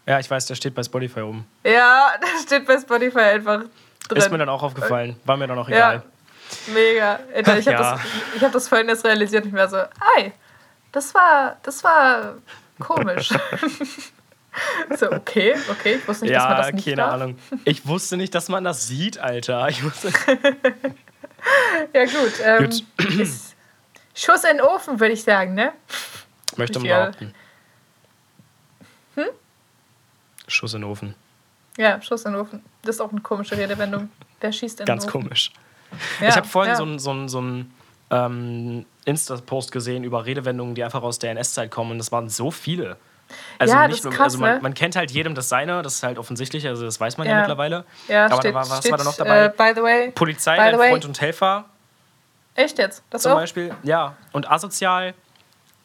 Ja, 0.06 0.18
ich 0.18 0.30
weiß, 0.30 0.46
der 0.46 0.54
steht 0.54 0.74
bei 0.74 0.82
Spotify 0.82 1.20
oben. 1.20 1.46
Ja, 1.64 2.08
das 2.20 2.42
steht 2.42 2.66
bei 2.66 2.78
Spotify 2.78 3.20
einfach 3.20 3.60
drin. 4.08 4.18
Ist 4.18 4.30
mir 4.30 4.38
dann 4.38 4.48
auch 4.48 4.62
aufgefallen. 4.62 5.16
War 5.24 5.36
mir 5.36 5.46
dann 5.46 5.58
auch 5.58 5.68
egal. 5.68 6.02
Ja, 6.68 6.72
mega. 6.74 7.18
Ich 7.34 7.46
habe 7.48 7.60
Ja. 7.70 7.78
das, 7.94 8.00
ich 8.36 8.42
hab 8.44 8.52
das 8.52 8.68
vorhin 8.68 8.88
erst 8.88 9.04
realisiert 9.04 9.44
und 9.44 9.50
ich 9.50 9.56
war 9.56 9.68
so, 9.68 9.78
ei, 10.16 10.32
das 10.92 11.14
war, 11.14 11.56
das 11.62 11.82
war 11.82 12.34
komisch. 12.78 13.30
so, 14.96 15.10
okay, 15.10 15.54
okay, 15.70 15.94
ich 15.96 16.08
wusste 16.08 16.24
nicht, 16.26 16.34
dass 16.34 16.42
man 16.44 16.52
Ja, 16.56 16.62
das 16.62 16.72
nicht 16.72 16.84
keine 16.84 16.96
darf. 16.96 17.12
Ahnung. 17.14 17.38
Ich 17.64 17.86
wusste 17.86 18.16
nicht, 18.16 18.34
dass 18.34 18.48
man 18.48 18.64
das 18.64 18.86
sieht, 18.86 19.18
Alter. 19.18 19.68
Ja 21.92 22.04
gut, 22.06 22.32
ähm, 22.42 22.70
Gut. 22.70 22.82
Schuss 24.14 24.44
in 24.44 24.56
den 24.56 24.60
Ofen, 24.62 24.98
würde 24.98 25.12
ich 25.12 25.22
sagen, 25.22 25.52
ne? 25.54 25.72
möchte 26.56 26.78
man 26.78 26.88
Ja. 26.88 27.00
behaupten. 27.00 27.34
Schuss 30.48 30.74
in 30.74 30.82
den 30.82 30.90
Ofen. 30.90 31.14
Ja, 31.76 32.00
Schuss 32.02 32.24
in 32.24 32.32
den 32.32 32.40
Ofen. 32.40 32.62
Das 32.82 32.96
ist 32.96 33.00
auch 33.00 33.10
eine 33.10 33.20
komische 33.20 33.56
Redewendung. 33.56 34.10
Wer 34.40 34.52
schießt 34.52 34.80
in 34.80 34.84
den 34.84 34.86
Ganz 34.86 35.04
Ofen? 35.04 35.22
komisch. 35.22 35.52
Ja, 36.20 36.28
ich 36.28 36.36
habe 36.36 36.46
vorhin 36.46 36.72
ja. 36.72 36.76
so 36.76 36.82
einen 36.84 37.28
so 37.28 37.28
so 37.28 37.64
ähm, 38.10 38.86
Insta-Post 39.04 39.72
gesehen 39.72 40.04
über 40.04 40.24
Redewendungen, 40.26 40.74
die 40.74 40.84
einfach 40.84 41.02
aus 41.02 41.18
der 41.18 41.30
NS-Zeit 41.32 41.70
kommen. 41.70 41.92
Und 41.92 41.98
das 41.98 42.12
waren 42.12 42.28
so 42.28 42.50
viele. 42.50 42.96
Also, 43.58 43.74
Ja, 43.74 43.80
nicht 43.82 43.90
das 43.92 43.98
ist 43.98 44.04
nur, 44.04 44.12
krass, 44.12 44.24
also 44.24 44.38
man, 44.38 44.54
ne? 44.56 44.60
man 44.62 44.74
kennt 44.74 44.96
halt 44.96 45.10
jedem 45.10 45.34
das 45.34 45.48
Seine, 45.48 45.82
das 45.82 45.94
ist 45.94 46.02
halt 46.02 46.18
offensichtlich, 46.18 46.66
also 46.66 46.84
das 46.84 47.00
weiß 47.00 47.18
man 47.18 47.26
ja, 47.26 47.34
Ja. 47.34 47.38
mittlerweile. 47.40 47.84
Ja, 48.08 48.26
Aber 48.26 48.36
steht, 48.36 48.50
da 48.50 48.54
war, 48.54 48.68
was 48.70 48.78
steht, 48.78 48.90
war 48.92 48.98
da 48.98 49.04
noch 49.04 49.16
dabei? 49.16 49.44
Äh, 49.44 49.48
by 49.56 49.72
the 49.74 49.82
way, 49.82 50.10
Polizei, 50.12 50.56
by 50.56 50.76
dein 50.76 50.88
Freund 50.90 51.04
und 51.04 51.20
Helfer 51.20 51.64
echt 52.54 52.78
jetzt? 52.78 53.02
Das 53.10 53.22
zum 53.22 53.32
auch? 53.32 53.36
Beispiel. 53.36 53.74
Ja, 53.82 54.16
und 54.32 54.50
asozial 54.50 55.14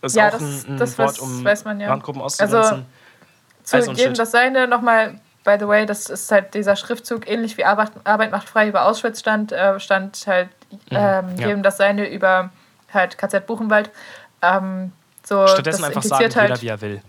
ist 0.01 0.15
Ja, 0.15 0.27
auch 0.27 0.31
das- 0.31 0.41
ein, 0.41 0.65
ein 0.67 0.77
das 0.77 0.97
Wort, 0.97 1.19
um 1.19 1.43
weiß 1.43 1.65
man 1.65 1.79
ja. 1.79 1.89
Randgruppen 1.89 2.21
Also, 2.21 2.35
auszugrenzen. 2.57 2.85
Zu 3.63 3.75
Also 3.75 3.89
und 3.91 3.97
jedem 3.97 4.11
Shit. 4.13 4.19
das 4.19 4.31
Seine 4.31 4.67
nochmal, 4.67 5.19
by 5.43 5.57
the 5.59 5.67
way, 5.67 5.85
das 5.85 6.09
ist 6.09 6.31
halt 6.31 6.53
dieser 6.53 6.75
Schriftzug, 6.75 7.29
ähnlich 7.29 7.57
wie 7.57 7.65
Arbeit, 7.65 7.91
Arbeit 8.03 8.31
macht 8.31 8.47
frei 8.49 8.67
über 8.67 8.85
Auschwitz 8.85 9.19
stand, 9.19 9.51
äh, 9.51 9.79
stand 9.79 10.25
halt 10.27 10.49
ähm, 10.91 11.25
Mhm, 11.33 11.37
ja. 11.39 11.47
jedem 11.47 11.63
das 11.63 11.77
Seine 11.77 12.07
über 12.09 12.51
halt 12.93 13.17
KZ 13.17 13.45
Buchenwald. 13.45 13.89
Ähm, 14.41 14.91
so, 15.23 15.45
Stattdessen 15.47 15.83
einfach 15.83 16.01
sagen, 16.03 16.23
impliziert 16.23 16.43
jeder 16.43 16.53
halt, 16.53 16.61
wie 16.61 16.67
er 16.67 16.81
will. 16.81 17.01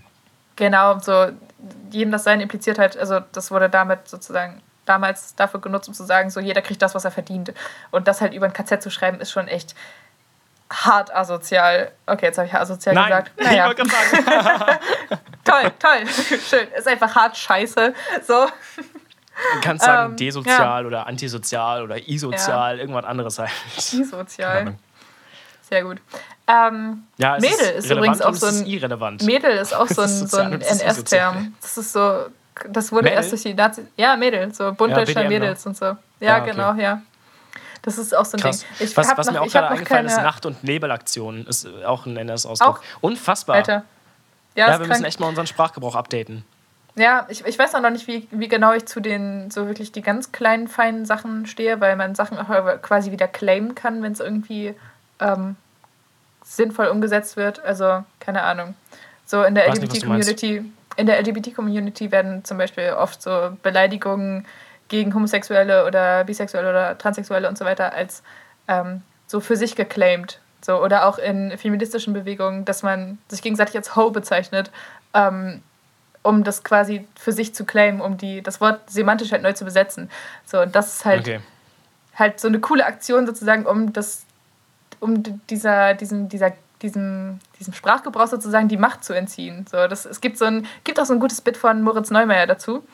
Genau, 0.61 0.98
so 0.98 1.28
jedem 1.90 2.12
das 2.12 2.24
Seine 2.24 2.42
impliziert 2.42 2.78
halt, 2.78 2.94
also 2.98 3.20
das 3.32 3.50
wurde 3.50 3.70
damit 3.70 4.06
sozusagen 4.06 4.61
damals 4.84 5.34
dafür 5.34 5.58
genutzt, 5.58 5.88
um 5.88 5.94
zu 5.94 6.04
sagen, 6.04 6.28
so 6.28 6.38
jeder 6.38 6.61
kriegt 6.61 6.82
das, 6.82 6.94
was 6.94 7.06
er 7.06 7.11
verdient. 7.11 7.54
Und 7.90 8.06
das 8.06 8.20
halt 8.20 8.34
über 8.34 8.44
ein 8.44 8.52
KZ 8.52 8.82
zu 8.82 8.90
schreiben, 8.90 9.22
ist 9.22 9.30
schon 9.30 9.48
echt 9.48 9.74
hart 10.70 11.14
asozial. 11.16 11.92
Okay, 12.04 12.26
jetzt 12.26 12.36
habe 12.36 12.46
ich 12.46 12.52
asozial 12.52 12.94
Nein, 12.94 13.06
gesagt. 13.06 13.32
ich 13.38 13.46
Naja, 13.46 13.66
wollte 13.68 13.84
gerade 13.84 14.44
sagen, 14.44 15.18
toll, 15.44 15.72
toll, 15.78 16.38
schön. 16.46 16.68
Ist 16.76 16.86
einfach 16.86 17.14
hart 17.14 17.38
scheiße. 17.38 17.94
So. 18.26 18.46
du 18.46 19.61
kannst 19.62 19.86
sagen 19.86 20.11
Ähm, 20.11 20.16
desozial 20.18 20.84
oder 20.84 21.06
antisozial 21.06 21.82
oder 21.84 22.06
isozial, 22.06 22.80
irgendwas 22.80 23.06
anderes 23.06 23.38
halt. 23.38 23.50
Sozial. 23.78 24.76
Sehr 25.71 25.85
gut. 25.85 25.99
Ähm, 26.47 27.05
Ja, 27.16 27.35
Mädel 27.41 27.51
ist, 27.77 27.85
relevant 27.89 27.91
übrigens 27.91 28.23
auch 28.23 28.35
so 28.35 28.47
ist 28.49 28.61
ein. 28.62 28.66
irrelevant. 28.66 29.23
Mädel 29.23 29.53
ist 29.53 29.75
auch 29.75 29.87
so 29.89 30.03
ein, 30.03 30.09
ist 30.09 30.31
so 30.31 30.39
ein 30.39 30.53
ist. 30.61 30.83
NS-Term. 30.83 31.55
Das 31.62 31.79
ist 31.79 31.93
so. 31.93 32.27
Das 32.68 32.93
wurde 32.93 33.05
Mädel? 33.05 33.16
erst 33.18 33.33
durch 33.33 33.43
die 33.43 33.55
Nazis. 33.55 33.85
Ja, 33.97 34.16
Mädel, 34.16 34.53
so 34.53 34.73
Bund 34.73 34.93
Ja? 34.95 35.29
Mädels 35.29 35.64
und 35.64 35.77
so. 35.77 35.85
Ja, 35.87 35.97
Ja, 36.21 36.39
okay. 36.43 36.51
genau, 36.51 36.75
ja. 36.75 37.01
Das 37.83 37.97
ist 37.97 38.14
auch 38.14 38.27
so 38.27 38.37
ein 38.37 38.41
Krass. 38.43 38.59
Ding. 38.61 38.68
Ich 38.89 38.95
was 38.97 39.16
was 39.16 39.27
noch, 39.29 39.33
mir 39.35 39.41
auch 39.43 39.47
gerade 39.47 39.66
noch 39.68 39.79
eingefallen 39.79 40.05
ist, 40.07 40.16
keine, 40.16 40.27
Nacht- 40.27 40.45
und 40.45 40.62
Nebelaktionen 40.64 41.47
ist 41.47 41.66
auch 41.87 42.05
ein 42.05 42.16
NS-Ausdruck. 42.18 42.83
Unfassbar. 43.01 43.57
Alter. 43.57 43.85
Ja, 44.55 44.66
Ja, 44.66 44.75
ist 44.75 44.81
wir 44.81 44.89
müssen 44.89 45.05
echt 45.05 45.21
mal 45.21 45.29
unseren 45.29 45.47
Sprachgebrauch 45.47 45.95
updaten. 45.95 46.45
Ja, 46.97 47.25
ich, 47.31 47.47
ich 47.47 47.59
weiß 47.59 47.75
auch 47.77 47.81
noch 47.81 47.89
nicht, 47.91 48.07
wie, 48.09 48.29
wie 48.33 48.49
genau 48.49 48.73
ich 48.75 48.85
zu 48.85 49.01
den 49.01 49.51
so 49.51 49.66
wirklich 49.66 49.93
die 49.93 50.03
ganz 50.03 50.33
kleinen, 50.33 50.68
feinen 50.68 51.07
Sachen 51.07 51.47
stehe, 51.47 51.81
weil 51.81 51.97
man 51.97 52.14
Sachen 52.14 52.37
auch 52.39 52.83
quasi 52.83 53.12
wieder 53.12 53.29
claimen 53.29 53.75
kann, 53.75 54.03
wenn 54.03 54.12
es 54.12 54.21
irgendwie 54.21 54.75
ähm, 55.21 55.57
sinnvoll 56.45 56.87
umgesetzt 56.87 57.37
wird. 57.37 57.62
Also, 57.64 58.05
keine 58.18 58.43
Ahnung. 58.43 58.75
So 59.27 59.43
in 59.45 59.55
der. 59.55 59.68
LGBT-Community, 59.68 60.73
in 60.97 61.07
der 61.07 61.21
LGBT-Community 61.21 62.11
werden 62.11 62.45
zum 62.45 62.59
Beispiel 62.59 62.91
oft 62.91 63.23
so 63.23 63.57
Beleidigungen 63.62 64.47
gegen 64.89 65.14
Homosexuelle 65.14 65.87
oder 65.87 66.25
Bisexuelle 66.25 66.68
oder 66.68 66.99
Transsexuelle 66.99 67.49
und 67.49 67.57
so 67.57 67.64
weiter 67.64 67.93
als 67.93 68.23
ähm, 68.68 69.03
so 69.27 69.41
für 69.41 69.57
sich 69.57 69.77
geclaimed. 69.77 70.41
So, 70.62 70.83
oder 70.83 71.07
auch 71.07 71.18
in 71.18 71.57
feministischen 71.57 72.12
Bewegungen, 72.12 72.64
dass 72.64 72.83
man 72.83 73.18
sich 73.29 73.41
gegenseitig 73.41 73.77
als 73.77 73.97
Ho 73.97 74.11
bezeichnet, 74.11 74.71
ähm, 75.14 75.62
um 76.23 76.45
das 76.45 76.64
quasi 76.64 77.07
für 77.14 77.33
sich 77.33 77.55
zu 77.55 77.64
claimen, 77.64 78.01
um 78.03 78.18
die, 78.18 78.43
das 78.43 78.61
Wort 78.61 78.91
semantisch 78.91 79.33
halt 79.33 79.43
neu 79.43 79.55
zu 79.55 79.64
besetzen. 79.64 80.11
So, 80.45 80.61
und 80.61 80.75
das 80.75 80.97
ist 80.97 81.05
halt, 81.07 81.21
Okay. 81.21 81.41
halt 82.14 82.41
so 82.41 82.49
eine 82.49 82.61
coole 82.61 82.85
Aktion 82.85 83.27
sozusagen, 83.27 83.64
um 83.64 83.95
das, 83.95 84.27
um 85.01 85.22
dieser, 85.48 85.94
diesem, 85.94 86.28
dieser, 86.28 86.53
diesem, 86.82 87.40
diesem 87.59 87.74
Sprachgebrauch 87.74 88.26
sozusagen 88.28 88.68
die 88.68 88.76
Macht 88.76 89.05
zu 89.05 89.12
entziehen. 89.12 89.66
So, 89.70 89.86
das, 89.88 90.05
es 90.07 90.20
gibt, 90.20 90.38
so 90.38 90.44
ein, 90.44 90.66
gibt 90.84 91.01
auch 91.01 91.05
so 91.07 91.12
ein 91.14 91.20
gutes 91.20 91.40
Bit 91.40 91.57
von 91.57 91.82
Moritz 91.82 92.11
Neumeier 92.11 92.46
dazu. 92.46 92.84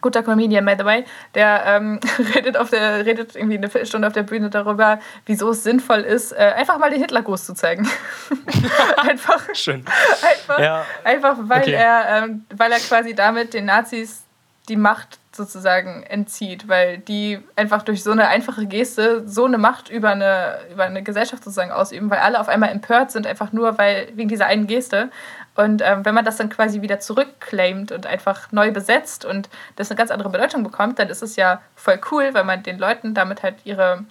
Guter 0.00 0.22
Comedian, 0.24 0.64
by 0.64 0.74
the 0.76 0.84
way, 0.84 1.04
der 1.34 1.62
ähm, 1.64 2.00
redet, 2.34 2.56
auf 2.56 2.70
der, 2.70 3.04
redet 3.06 3.36
irgendwie 3.36 3.56
eine 3.56 3.68
Viertelstunde 3.68 4.06
auf 4.08 4.12
der 4.14 4.24
Bühne 4.24 4.50
darüber, 4.50 4.98
wieso 5.26 5.50
es 5.50 5.62
sinnvoll 5.62 6.00
ist, 6.00 6.32
äh, 6.32 6.54
einfach 6.56 6.78
mal 6.78 6.90
den 6.90 7.00
Hitlergruß 7.00 7.44
zu 7.44 7.54
zeigen. 7.54 7.88
einfach, 8.96 9.42
Schön. 9.54 9.84
einfach, 10.22 10.58
Ja. 10.58 10.86
einfach 11.04 11.36
weil, 11.42 11.60
Okay. 11.62 11.72
er, 11.74 12.24
ähm, 12.24 12.44
weil 12.56 12.72
er 12.72 12.78
quasi 12.80 13.14
damit 13.14 13.54
den 13.54 13.66
Nazis 13.66 14.24
die 14.68 14.76
Macht 14.76 15.18
sozusagen 15.34 16.02
entzieht, 16.02 16.68
weil 16.68 16.98
die 16.98 17.40
einfach 17.56 17.82
durch 17.82 18.02
so 18.02 18.10
eine 18.10 18.28
einfache 18.28 18.66
Geste 18.66 19.26
so 19.26 19.46
eine 19.46 19.58
Macht 19.58 19.88
über 19.88 20.10
eine, 20.10 20.58
über 20.72 20.84
eine 20.84 21.02
Gesellschaft 21.02 21.42
sozusagen 21.42 21.72
ausüben, 21.72 22.10
weil 22.10 22.18
alle 22.18 22.38
auf 22.40 22.48
einmal 22.48 22.70
empört 22.70 23.10
sind, 23.10 23.26
einfach 23.26 23.52
nur 23.52 23.78
weil, 23.78 24.08
wegen 24.14 24.28
dieser 24.28 24.46
einen 24.46 24.66
Geste. 24.66 25.10
Und 25.54 25.82
ähm, 25.84 26.04
wenn 26.04 26.14
man 26.14 26.24
das 26.24 26.36
dann 26.36 26.48
quasi 26.48 26.82
wieder 26.82 27.00
zurückclaimt 27.00 27.92
und 27.92 28.06
einfach 28.06 28.52
neu 28.52 28.70
besetzt 28.70 29.24
und 29.24 29.48
das 29.76 29.90
eine 29.90 29.98
ganz 29.98 30.10
andere 30.10 30.30
Bedeutung 30.30 30.62
bekommt, 30.62 30.98
dann 30.98 31.08
ist 31.08 31.22
es 31.22 31.36
ja 31.36 31.60
voll 31.76 32.00
cool, 32.10 32.30
weil 32.32 32.44
man 32.44 32.62
den 32.62 32.78
Leuten 32.78 33.14
damit 33.14 33.42
halt 33.42 33.56
ihre, 33.64 34.04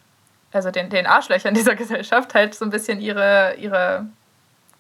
also 0.52 0.72
den, 0.72 0.90
den 0.90 1.08
Arschlöchern 1.08 1.54
dieser 1.56 1.76
Gesellschaft 1.76 2.34
halt 2.34 2.56
so 2.56 2.66
ein 2.66 2.72
bisschen 2.72 3.00
ihre, 3.00 3.56
ihre 3.58 4.08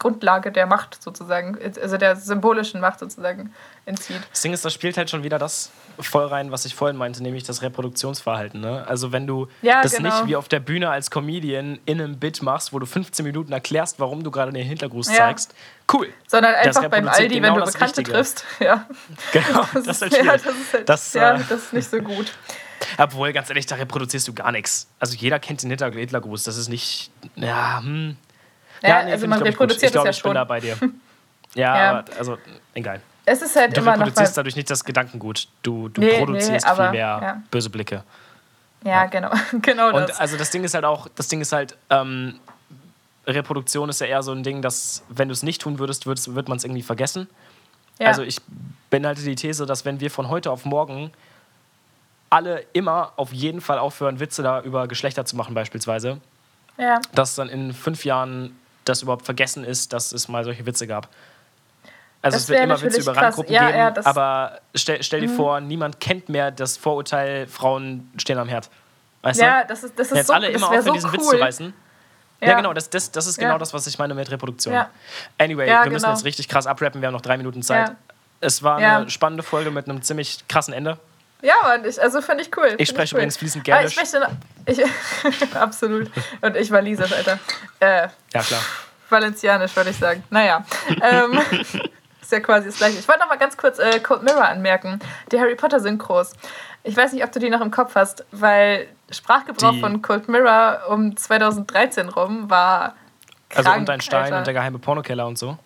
Grundlage 0.01 0.51
der 0.51 0.65
Macht 0.65 1.01
sozusagen, 1.01 1.57
also 1.79 1.97
der 1.97 2.15
symbolischen 2.15 2.81
Macht 2.81 2.99
sozusagen 2.99 3.53
entzieht. 3.85 4.19
Das 4.31 4.41
Ding 4.41 4.51
ist, 4.51 4.65
das 4.65 4.73
spielt 4.73 4.97
halt 4.97 5.09
schon 5.11 5.23
wieder 5.23 5.37
das 5.37 5.69
voll 5.99 6.25
rein, 6.25 6.51
was 6.51 6.65
ich 6.65 6.73
vorhin 6.73 6.97
meinte, 6.97 7.21
nämlich 7.21 7.43
das 7.43 7.61
Reproduktionsverhalten. 7.61 8.59
Ne? 8.59 8.83
Also 8.87 9.11
wenn 9.11 9.27
du 9.27 9.47
Ja, 9.61 9.81
das 9.83 9.93
genau. 9.95 10.09
nicht 10.09 10.27
wie 10.27 10.35
auf 10.35 10.47
der 10.47 10.59
Bühne 10.59 10.89
als 10.89 11.11
Comedian 11.11 11.79
in 11.85 12.01
einem 12.01 12.17
Bit 12.17 12.41
machst, 12.41 12.73
wo 12.73 12.79
du 12.79 12.87
15 12.87 13.23
Minuten 13.23 13.53
erklärst, 13.53 13.99
warum 13.99 14.23
du 14.23 14.31
gerade 14.31 14.51
den 14.51 14.65
Hintergruß 14.65 15.09
Ja. 15.09 15.17
zeigst, 15.17 15.53
cool. 15.93 16.09
Sondern 16.27 16.55
einfach 16.55 16.87
beim 16.89 17.07
Aldi, 17.07 17.35
genau 17.35 17.49
wenn 17.49 17.53
du 17.55 17.59
das 17.61 17.73
Bekannte 17.73 17.97
Richtige. 17.99 18.11
triffst. 18.11 18.45
Ja. 18.59 18.87
Genau, 19.31 19.65
das, 19.73 19.83
Das, 19.85 20.01
ist 20.01 20.01
halt 20.01 20.25
ja, 20.25 20.31
das 20.33 20.45
ist 20.45 20.73
halt, 20.73 20.89
Das, 20.89 21.13
ja, 21.13 21.35
äh, 21.35 21.39
das 21.47 21.51
ist 21.65 21.73
nicht 21.73 21.89
so 21.89 21.99
gut. 21.99 22.31
Obwohl, 22.97 23.31
ganz 23.33 23.49
ehrlich, 23.49 23.67
da 23.67 23.75
reproduzierst 23.75 24.27
du 24.27 24.33
gar 24.33 24.51
nichts. 24.51 24.87
Also 24.99 25.15
jeder 25.15 25.37
kennt 25.37 25.61
den 25.61 25.69
Hitlergruß. 25.69 26.43
Das 26.43 26.57
ist 26.57 26.67
nicht. 26.69 27.11
Ja, 27.35 27.79
hm. 27.83 28.17
Ja, 28.83 28.97
also 28.99 29.17
find 29.19 29.29
man 29.29 29.39
ich, 29.39 29.43
glaub 29.43 29.47
ich, 29.47 29.53
reproduziert 29.53 29.83
Ich 29.83 29.87
es 29.87 29.91
glaube, 29.91 30.07
ja 30.07 30.11
ich 30.11 30.23
bin 30.23 30.29
schon. 30.29 30.35
da 30.35 30.43
bei 30.43 30.59
dir. 30.59 30.77
Ja, 31.53 31.75
Ja. 31.75 31.89
aber 31.99 32.05
also, 32.17 32.37
egal. 32.73 33.01
Es 33.25 33.41
ist 33.41 33.55
halt 33.57 33.75
Du 33.75 33.81
immer 33.81 33.91
reproduzierst 33.93 34.37
dadurch 34.37 34.55
nicht 34.55 34.69
das 34.69 34.83
Gedankengut. 34.85 35.49
Du, 35.63 35.89
du 35.89 35.99
Nee, 35.99 36.07
nee, 36.13 36.17
produzierst 36.19 36.65
aber, 36.65 36.83
viel 36.85 36.91
mehr 36.91 37.19
ja. 37.21 37.43
böse 37.51 37.69
Blicke. 37.69 38.03
Ja, 38.85 39.05
genau, 39.07 39.29
genau 39.61 39.89
Und 39.93 40.09
das. 40.09 40.19
also 40.19 40.37
das 40.37 40.49
Ding 40.49 40.63
ist 40.63 40.73
halt 40.73 40.85
auch, 40.85 41.07
das 41.15 41.27
Ding 41.27 41.41
ist 41.41 41.51
halt, 41.51 41.75
ähm, 41.89 42.39
Reproduktion 43.27 43.89
ist 43.89 43.99
ja 44.01 44.07
eher 44.07 44.23
so 44.23 44.31
ein 44.31 44.43
Ding, 44.43 44.61
dass 44.61 45.03
wenn 45.09 45.27
du 45.27 45.33
es 45.33 45.43
nicht 45.43 45.61
tun 45.61 45.77
würdest, 45.77 46.05
würdest 46.07 46.33
wird 46.33 46.47
man 46.47 46.57
es 46.57 46.63
irgendwie 46.63 46.81
vergessen. 46.81 47.27
ja. 47.99 48.07
Also 48.07 48.23
ich 48.23 48.37
bin 48.89 49.05
halt 49.05 49.17
die 49.19 49.35
These, 49.35 49.65
dass 49.65 49.83
wenn 49.85 49.99
wir 49.99 50.09
von 50.09 50.29
heute 50.29 50.49
auf 50.51 50.63
morgen 50.65 51.11
alle 52.29 52.65
immer 52.73 53.11
auf 53.17 53.33
jeden 53.33 53.59
Fall 53.61 53.77
aufhören, 53.77 54.19
Witze 54.21 54.41
da 54.41 54.61
über 54.61 54.87
Geschlechter 54.87 55.25
zu 55.25 55.35
machen 55.35 55.53
beispielsweise, 55.53 56.19
ja. 56.77 56.99
dass 57.13 57.35
dann 57.35 57.49
in 57.49 57.73
fünf 57.73 58.05
Jahren 58.05 58.57
das 58.85 59.01
überhaupt 59.01 59.25
vergessen 59.25 59.63
ist, 59.63 59.93
dass 59.93 60.11
es 60.11 60.27
mal 60.27 60.43
solche 60.43 60.65
Witze 60.65 60.87
gab. 60.87 61.07
Also 62.23 62.35
Das 62.35 62.43
es 62.43 62.49
wird 62.49 62.61
immer 62.63 62.79
Witze 62.81 63.01
über 63.01 63.13
krass. 63.13 63.23
Randgruppen 63.23 63.53
Ja, 63.53 63.65
geben, 63.67 63.77
ja, 63.77 63.89
Mhm. 63.91 63.97
aber 64.05 64.59
stell, 64.75 65.01
stell 65.03 65.21
dir 65.21 65.29
vor, 65.29 65.59
niemand 65.59 65.99
kennt 65.99 66.29
mehr 66.29 66.51
das 66.51 66.77
Vorurteil, 66.77 67.47
Frauen 67.47 68.11
stehen 68.17 68.37
am 68.37 68.47
Herd. 68.47 68.69
Weißt 69.23 69.41
ja, 69.41 69.61
du? 69.61 69.67
das 69.69 69.83
ist, 69.83 69.97
das 69.97 70.07
ist 70.11 70.17
jetzt 70.17 70.27
so, 70.27 70.33
alle 70.33 70.47
immer 70.49 70.67
aufhören, 70.67 70.83
so 70.85 70.93
diesen 70.93 71.09
cool. 71.09 71.17
Witz 71.17 71.29
zu 71.29 71.35
reißen. 71.39 71.73
Ja, 72.41 72.47
Ja. 72.49 72.55
genau, 72.57 72.73
das, 72.73 72.89
das, 72.89 73.11
das 73.11 73.27
ist 73.27 73.37
genau 73.39 73.57
das, 73.57 73.73
was 73.73 73.85
ich 73.87 73.97
meine 73.99 74.13
mit 74.13 74.29
Reproduktion. 74.31 74.73
Anyway, 75.37 75.67
wir 75.67 75.79
müssen 75.85 75.93
genau. 76.03 76.09
jetzt 76.09 76.25
richtig 76.25 76.47
krass 76.47 76.67
abrappen, 76.67 77.01
wir 77.01 77.07
haben 77.07 77.13
noch 77.13 77.21
drei 77.21 77.37
Minuten 77.37 77.61
Zeit. 77.63 77.91
Es 78.39 78.63
war 78.63 78.77
eine 78.77 79.09
spannende 79.09 79.43
Folge 79.43 79.69
mit 79.71 79.87
einem 79.87 80.01
ziemlich 80.01 80.47
krassen 80.47 80.73
Ende. 80.73 80.97
Ja, 81.41 81.55
Mann, 81.63 81.85
ich, 81.85 82.01
also 82.01 82.21
finde 82.21 82.43
ich 82.43 82.55
cool. 82.57 82.75
Ich 82.77 82.89
spreche 82.89 83.15
cool. 83.15 83.19
übrigens 83.21 83.37
fließend 83.37 83.67
Aber 83.69 83.79
Gälisch. 83.79 83.97
Ich 83.97 84.13
noch, 84.13 84.29
ich, 84.65 85.55
absolut. 85.55 86.11
Und 86.41 86.55
ich 86.55 86.69
war 86.71 86.81
Lisas, 86.81 87.11
Alter. 87.11 87.39
Äh, 87.79 88.07
Ja, 88.33 88.41
klar. 88.41 88.61
Valencianisch, 89.09 89.75
würde 89.75 89.89
ich 89.89 89.97
sagen. 89.97 90.23
Naja. 90.29 90.63
Ähm, 91.01 91.39
ist 92.21 92.31
ja 92.31 92.39
quasi 92.39 92.67
das 92.67 92.77
gleiche. 92.77 92.99
Ich 92.99 93.07
wollte 93.07 93.21
noch 93.21 93.27
mal 93.29 93.37
ganz 93.37 93.57
kurz 93.57 93.77
äh, 93.79 93.99
Cold 93.99 94.23
Mirror 94.23 94.45
anmerken. 94.47 94.99
Die 95.31 95.39
Harry 95.39 95.55
Potter 95.55 95.79
Synchros. 95.79 96.33
Ich 96.83 96.95
weiß 96.95 97.11
nicht, 97.13 97.23
ob 97.23 97.31
du 97.31 97.39
die 97.39 97.49
noch 97.49 97.61
im 97.61 97.71
Kopf 97.71 97.95
hast, 97.95 98.23
weil 98.31 98.87
Sprachgebrauch 99.11 99.71
Die- 99.71 99.79
von 99.81 100.01
Cold 100.01 100.29
Mirror 100.29 100.83
um 100.89 101.15
2013 101.17 102.09
rum 102.09 102.49
war. 102.49 102.95
Krank, 103.49 103.67
Also 103.67 103.79
und 103.79 103.89
ein 103.89 104.01
Stein 104.01 104.23
Alter. 104.25 104.37
und 104.37 104.47
der 104.47 104.53
geheime 104.53 104.79
Pornokeller 104.79 105.27
und 105.27 105.37
so. 105.37 105.57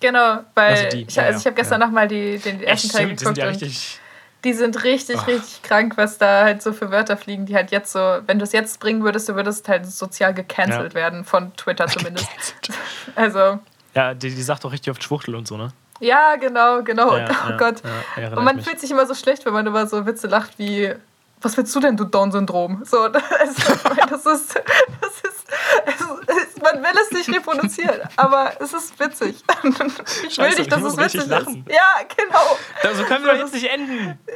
Genau, 0.00 0.38
weil 0.54 0.70
Also 0.74 0.88
die, 0.96 1.02
ich, 1.02 1.14
ja, 1.16 1.24
also 1.24 1.40
ich 1.40 1.44
habe 1.46 1.56
gestern 1.56 1.80
ja. 1.80 1.86
noch 1.86 1.92
mal 1.92 2.08
die, 2.08 2.38
den 2.38 2.62
ersten 2.62 2.86
Echt, 2.86 2.96
Teil 2.96 3.06
die 3.08 3.08
sind 3.10 3.18
geguckt 3.18 3.38
ja 3.38 3.44
richtig. 3.46 4.00
Die 4.44 4.52
sind 4.52 4.84
richtig, 4.84 5.26
richtig 5.26 5.62
krank, 5.62 5.94
was 5.96 6.18
da 6.18 6.44
halt 6.44 6.62
so 6.62 6.72
für 6.72 6.90
Wörter 6.90 7.16
fliegen, 7.16 7.44
die 7.46 7.54
halt 7.56 7.70
jetzt 7.72 7.92
so, 7.92 7.98
wenn 8.26 8.38
du 8.38 8.44
es 8.44 8.52
jetzt 8.52 8.78
bringen 8.80 9.02
würdest, 9.02 9.28
du 9.28 9.34
würdest 9.34 9.68
halt 9.68 9.84
sozial 9.86 10.32
gecancelt 10.34 10.92
Ja. 10.94 11.00
werden, 11.00 11.24
von 11.24 11.54
Twitter 11.56 11.86
zumindest. 11.88 12.28
Also, 13.16 13.58
Ja, 13.94 14.14
die, 14.14 14.30
die 14.34 14.42
sagt 14.42 14.62
doch 14.64 14.70
richtig 14.72 14.90
oft 14.92 15.02
Schwuchtel 15.02 15.34
und 15.34 15.48
so, 15.48 15.56
ne? 15.56 15.72
ja, 16.00 16.36
genau, 16.36 16.82
genau. 16.84 17.16
Ja, 17.16 17.28
oh 17.46 17.50
ja, 17.50 17.56
Gott. 17.56 17.82
Und 18.16 18.44
man 18.44 18.48
ich 18.50 18.56
mich. 18.56 18.64
fühlt 18.66 18.80
sich 18.80 18.90
immer 18.92 19.06
so 19.06 19.14
schlecht, 19.14 19.44
wenn 19.44 19.52
man 19.52 19.66
über 19.66 19.86
so 19.88 20.06
Witze 20.06 20.28
lacht 20.28 20.56
wie, 20.58 20.94
was 21.40 21.56
willst 21.56 21.74
du 21.74 21.80
denn, 21.80 21.96
du 21.96 22.04
Down-Syndrom? 22.04 22.82
So, 22.84 23.08
das, 23.08 23.22
ist- 23.44 23.68
das 24.10 24.26
ist, 24.26 24.54
das 25.00 25.14
ist, 25.22 25.48
es 25.86 26.36
ist, 26.44 26.47
man 26.72 26.82
will 26.82 27.00
es 27.02 27.10
nicht 27.10 27.28
reproduzieren, 27.36 28.00
aber 28.16 28.52
es 28.60 28.72
ist 28.72 28.98
witzig. 28.98 29.36
Ich 29.64 29.74
will 29.74 30.30
Scheiße, 30.30 30.58
nicht, 30.60 30.72
dass 30.72 30.82
es 30.82 30.96
witzig 30.96 31.26
lachen. 31.26 31.64
ist. 31.66 31.74
Ja, 31.74 31.94
genau. 32.16 32.58
Da- 32.82 32.94
So 32.94 33.04
können 33.04 33.24
wir 33.24 33.36
jetzt 33.36 33.54
nicht 33.54 33.68
enden. 33.70 34.18
Ja, 34.26 34.34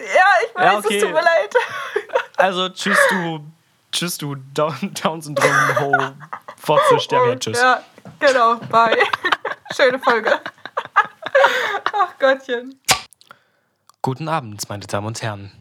ich 0.49 0.55
weiß, 0.55 0.65
Ja, 0.73 0.79
okay. 0.79 0.97
es 0.99 1.03
tut 1.05 1.13
mir 1.13 1.23
leid. 1.23 1.55
Also, 2.37 2.69
tschüss, 2.71 2.99
du. 3.11 3.41
Tschüss, 3.93 4.17
du 4.19 4.35
Down- 4.55 4.95
Down-Syndrom, 5.03 5.79
ho, 5.81 5.93
Fotze, 6.57 6.99
sterb 7.01 7.27
her, 7.27 7.39
tschüss. 7.39 7.61
Ja, 7.61 7.83
genau, 8.19 8.57
bye. 8.57 8.97
Schöne 9.77 9.99
Folge. 9.99 10.41
Ach 11.93 12.19
Gottchen. 12.19 12.81
Guten 14.01 14.29
Abend, 14.29 14.69
meine 14.69 14.87
Damen 14.87 15.07
und 15.09 15.23
Herren. 15.23 15.53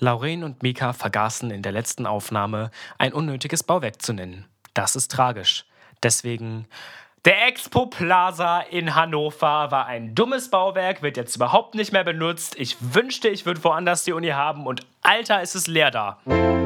Lauren 0.00 0.42
und 0.44 0.62
Mika 0.62 0.92
vergaßen 0.92 1.50
in 1.50 1.62
der 1.62 1.72
letzten 1.72 2.06
Aufnahme, 2.06 2.70
ein 2.98 3.12
unnötiges 3.12 3.62
Bauwerk 3.62 4.02
zu 4.02 4.12
nennen. 4.12 4.46
Das 4.72 4.96
ist 4.96 5.10
tragisch. 5.12 5.64
Deswegen. 6.02 6.66
Der 7.24 7.46
Expo 7.46 7.86
Plaza 7.86 8.60
in 8.60 8.94
Hannover 8.94 9.70
war 9.70 9.86
ein 9.86 10.14
dummes 10.14 10.50
Bauwerk, 10.50 11.00
wird 11.00 11.16
jetzt 11.16 11.36
überhaupt 11.36 11.74
nicht 11.74 11.90
mehr 11.90 12.04
benutzt. 12.04 12.54
Ich 12.58 12.76
wünschte, 12.80 13.28
ich 13.28 13.46
würde 13.46 13.64
woanders 13.64 14.04
die 14.04 14.12
Uni 14.12 14.28
haben 14.28 14.66
und 14.66 14.82
Alter, 15.02 15.40
ist 15.40 15.54
es 15.54 15.66
leer 15.66 15.90
da. 15.90 16.63